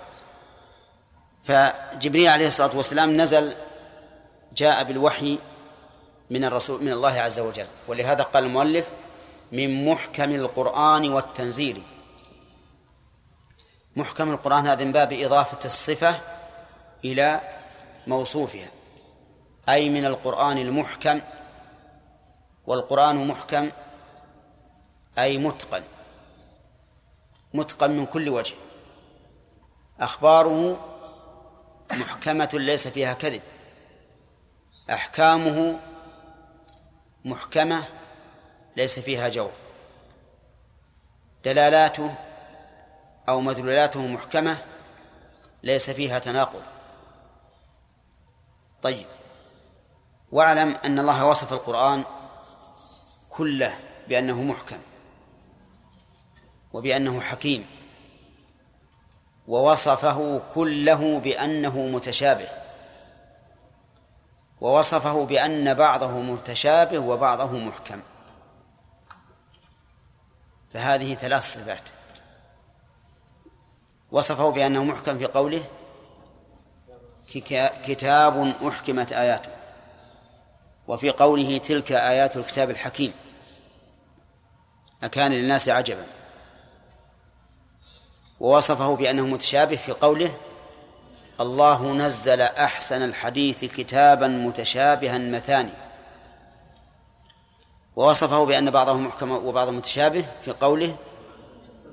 فجبريل 1.44 2.28
عليه 2.28 2.46
الصلاة 2.46 2.76
والسلام 2.76 3.16
نزل 3.16 3.54
جاء 4.52 4.84
بالوحي 4.84 5.38
من 6.30 6.44
الرسول 6.44 6.82
من 6.82 6.92
الله 6.92 7.20
عز 7.20 7.40
وجل. 7.40 7.66
ولهذا 7.88 8.22
قال 8.22 8.44
المؤلف 8.44 8.90
من 9.52 9.84
محكم 9.84 10.34
القرآن 10.34 11.12
والتنزيل. 11.12 11.82
محكم 13.96 14.30
القرآن 14.30 14.66
هذا 14.66 14.84
من 14.84 14.92
باب 14.92 15.12
إضافة 15.12 15.58
الصفة 15.64 16.20
إلى 17.04 17.40
موصوفها. 18.06 18.68
أي 19.68 19.88
من 19.88 20.06
القرآن 20.06 20.58
المحكم 20.58 21.20
والقرآن 22.66 23.26
محكم 23.28 23.70
أي 25.18 25.38
متقن. 25.38 25.82
متقن 27.54 27.90
من 27.90 28.06
كل 28.06 28.28
وجه. 28.28 28.54
أخباره 30.00 30.86
محكمة 31.92 32.48
ليس 32.52 32.88
فيها 32.88 33.12
كذب. 33.12 33.42
أحكامه 34.90 35.80
محكمة 37.24 37.84
ليس 38.76 39.00
فيها 39.00 39.28
جور. 39.28 39.52
دلالاته 41.44 42.14
أو 43.28 43.40
مدلولاته 43.40 44.06
محكمة 44.06 44.58
ليس 45.62 45.90
فيها 45.90 46.18
تناقض. 46.18 46.62
طيب 48.82 49.06
واعلم 50.32 50.76
أن 50.84 50.98
الله 50.98 51.26
وصف 51.26 51.52
القرآن 51.52 52.04
كله 53.30 53.78
بأنه 54.08 54.42
محكم 54.42 54.78
وبأنه 56.72 57.20
حكيم. 57.20 57.79
ووصفه 59.50 60.40
كله 60.54 61.20
بأنه 61.20 61.78
متشابه. 61.78 62.48
ووصفه 64.60 65.24
بأن 65.24 65.74
بعضه 65.74 66.10
متشابه 66.10 66.98
وبعضه 66.98 67.58
محكم. 67.58 68.02
فهذه 70.70 71.14
ثلاث 71.14 71.42
صفات. 71.52 71.88
وصفه 74.10 74.50
بأنه 74.50 74.84
محكم 74.84 75.18
في 75.18 75.26
قوله 75.26 75.64
كتاب 77.86 78.54
أحكمت 78.68 79.12
آياته. 79.12 79.50
وفي 80.88 81.10
قوله 81.10 81.58
تلك 81.58 81.92
آيات 81.92 82.36
الكتاب 82.36 82.70
الحكيم. 82.70 83.12
أكان 85.02 85.32
للناس 85.32 85.68
عجبا. 85.68 86.06
ووصفه 88.40 88.96
بأنه 88.96 89.26
متشابه 89.26 89.76
في 89.76 89.92
قوله 89.92 90.32
الله 91.40 91.92
نزل 91.92 92.40
أحسن 92.40 93.02
الحديث 93.02 93.64
كتابا 93.64 94.26
متشابها 94.26 95.18
مثاني 95.18 95.72
ووصفه 97.96 98.44
بأن 98.44 98.70
بعضه 98.70 98.94
محكم 98.94 99.30
وبعضه 99.30 99.70
متشابه 99.70 100.24
في 100.44 100.52
قوله 100.52 100.96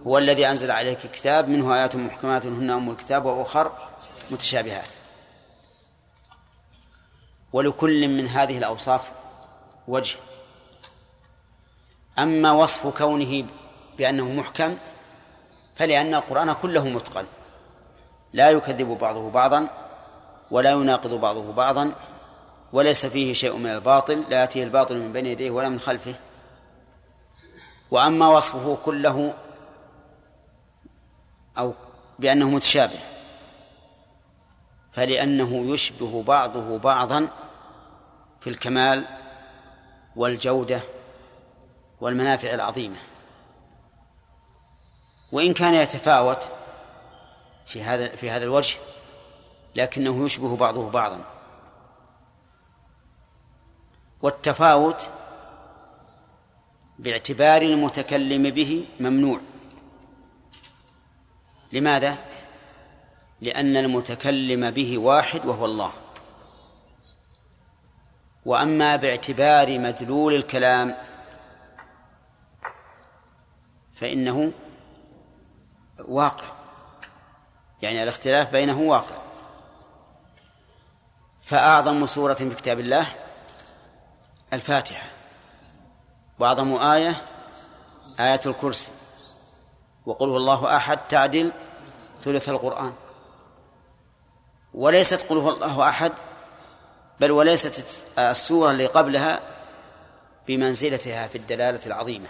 هو 0.07 0.17
الذي 0.17 0.47
أنزل 0.47 0.71
عليك 0.71 1.05
الكتاب 1.05 1.49
منه 1.49 1.75
آيات 1.75 1.95
محكمات 1.95 2.45
هن 2.45 2.69
أم 2.69 2.89
الكتاب 2.89 3.25
وأخر 3.25 3.71
متشابهات. 4.31 4.89
ولكل 7.53 8.07
من 8.07 8.27
هذه 8.27 8.57
الأوصاف 8.57 9.01
وجه. 9.87 10.15
أما 12.19 12.51
وصف 12.51 12.97
كونه 12.97 13.45
بأنه 13.97 14.31
محكم 14.31 14.77
فلأن 15.77 16.13
القرآن 16.13 16.53
كله 16.53 16.87
متقن. 16.87 17.25
لا 18.33 18.49
يكذب 18.49 18.87
بعضه 18.87 19.29
بعضا 19.29 19.67
ولا 20.51 20.71
يناقض 20.71 21.13
بعضه 21.13 21.53
بعضا 21.53 21.95
وليس 22.73 23.05
فيه 23.05 23.33
شيء 23.33 23.55
من 23.55 23.69
الباطل 23.69 24.23
لا 24.29 24.41
يأتيه 24.41 24.63
الباطل 24.63 24.97
من 24.97 25.13
بين 25.13 25.25
يديه 25.25 25.51
ولا 25.51 25.69
من 25.69 25.79
خلفه. 25.79 26.15
وأما 27.91 28.27
وصفه 28.27 28.77
كله 28.85 29.33
أو 31.57 31.73
بأنه 32.19 32.49
متشابه 32.49 32.99
فلأنه 34.91 35.73
يشبه 35.73 36.23
بعضه 36.23 36.77
بعضا 36.77 37.29
في 38.39 38.49
الكمال 38.49 39.05
والجودة 40.15 40.79
والمنافع 42.01 42.53
العظيمة. 42.53 42.97
وإن 45.31 45.53
كان 45.53 45.73
يتفاوت 45.73 46.51
في 47.65 47.83
هذا 47.83 48.07
في 48.07 48.29
هذا 48.29 48.43
الوجه 48.43 48.77
لكنه 49.75 50.25
يشبه 50.25 50.55
بعضه 50.57 50.89
بعضا. 50.89 51.25
والتفاوت 54.21 55.09
باعتبار 56.99 57.61
المتكلم 57.61 58.49
به 58.49 58.85
ممنوع. 58.99 59.39
لماذا؟ 61.73 62.17
لأن 63.41 63.77
المتكلم 63.77 64.71
به 64.71 64.97
واحد 64.97 65.45
وهو 65.45 65.65
الله. 65.65 65.91
وأما 68.45 68.95
باعتبار 68.95 69.79
مدلول 69.79 70.33
الكلام 70.33 70.95
فإنه 73.93 74.51
واقع. 76.05 76.45
يعني 77.81 78.03
الاختلاف 78.03 78.51
بينه 78.51 78.79
واقع. 78.79 79.15
فأعظم 81.41 82.07
سورة 82.07 82.33
في 82.33 82.55
كتاب 82.55 82.79
الله 82.79 83.07
الفاتحة. 84.53 85.07
وأعظم 86.39 86.75
آية 86.75 87.21
آية 88.19 88.41
الكرسي. 88.45 88.91
وقل 90.05 90.29
هو 90.29 90.37
الله 90.37 90.75
أحد 90.75 90.99
تعدل 91.09 91.51
ثلث 92.21 92.49
القرآن. 92.49 92.93
وليست 94.73 95.21
قل 95.29 95.37
هو 95.37 95.49
الله 95.49 95.89
أحد 95.89 96.11
بل 97.19 97.31
وليست 97.31 98.05
السورة 98.19 98.71
اللي 98.71 98.85
قبلها 98.85 99.39
بمنزلتها 100.47 101.27
في 101.27 101.37
الدلالة 101.37 101.85
العظيمة. 101.85 102.27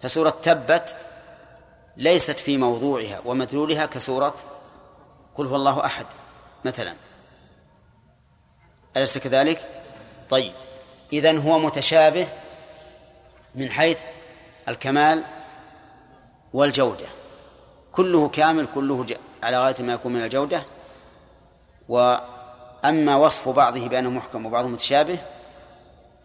فسورة 0.00 0.30
تبت 0.30 0.96
ليست 1.96 2.40
في 2.40 2.56
موضوعها 2.56 3.20
ومدلولها 3.24 3.86
كسورة 3.86 4.34
قل 5.34 5.46
هو 5.46 5.56
الله 5.56 5.84
أحد 5.86 6.06
مثلا. 6.64 6.94
أليس 8.96 9.18
كذلك؟ 9.18 9.68
طيب. 10.30 10.52
إذن 11.12 11.38
هو 11.38 11.58
متشابه 11.58 12.28
من 13.54 13.70
حيث 13.70 14.00
الكمال 14.68 15.22
والجودة. 16.52 17.06
كله 17.92 18.28
كامل 18.28 18.66
كله 18.74 19.06
على 19.42 19.58
غاية 19.58 19.82
ما 19.82 19.92
يكون 19.92 20.12
من 20.12 20.22
الجودة. 20.22 20.62
وأما 21.88 23.16
وصف 23.16 23.48
بعضه 23.48 23.88
بأنه 23.88 24.10
محكم 24.10 24.46
وبعضه 24.46 24.68
متشابه 24.68 25.18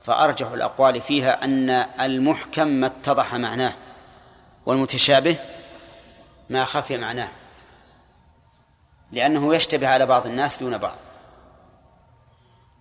فأرجح 0.03 0.47
الأقوال 0.47 1.01
فيها 1.01 1.43
أن 1.43 1.69
المحكم 1.99 2.67
ما 2.67 2.87
اتضح 2.87 3.35
معناه 3.35 3.73
والمتشابه 4.65 5.37
ما 6.51 6.65
خفي 6.65 6.97
معناه. 6.97 7.29
لأنه 9.11 9.55
يشتبه 9.55 9.87
على 9.87 10.05
بعض 10.05 10.25
الناس 10.25 10.57
دون 10.57 10.77
بعض. 10.77 10.95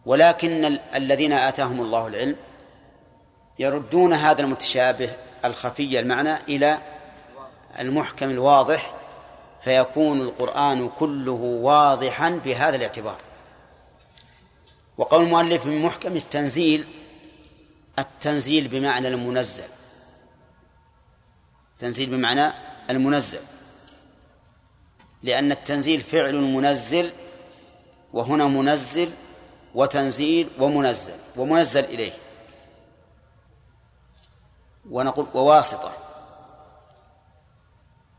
ولكن 0.06 0.78
الذين 0.94 1.32
آتاهم 1.32 1.80
الله 1.80 2.06
العلم 2.06 2.36
يردون 3.58 4.12
هذا 4.12 4.42
المتشابه 4.42 5.10
الخفي 5.44 6.00
المعنى 6.00 6.34
إلى 6.34 6.78
المحكم 7.78 8.30
الواضح 8.30 8.94
فيكون 9.60 10.20
القرآن 10.20 10.88
كله 10.88 11.32
واضحا 11.62 12.30
بهذا 12.30 12.76
الاعتبار. 12.76 13.16
وقول 14.98 15.24
المؤلف 15.24 15.66
من 15.66 15.82
محكم 15.82 16.16
التنزيل 16.16 16.84
التنزيل 17.98 18.68
بمعنى 18.68 19.08
المنزل. 19.08 19.68
تنزيل 21.78 22.10
بمعنى 22.10 22.52
المنزل. 22.90 23.40
لأن 25.22 25.52
التنزيل 25.52 26.00
فعل 26.00 26.34
منزل 26.34 27.10
وهنا 28.12 28.46
منزل 28.46 29.10
وتنزيل 29.74 30.48
ومنزل 30.58 31.14
ومنزل 31.36 31.84
إليه. 31.84 32.12
ونقول 34.90 35.26
وواسطة. 35.34 35.92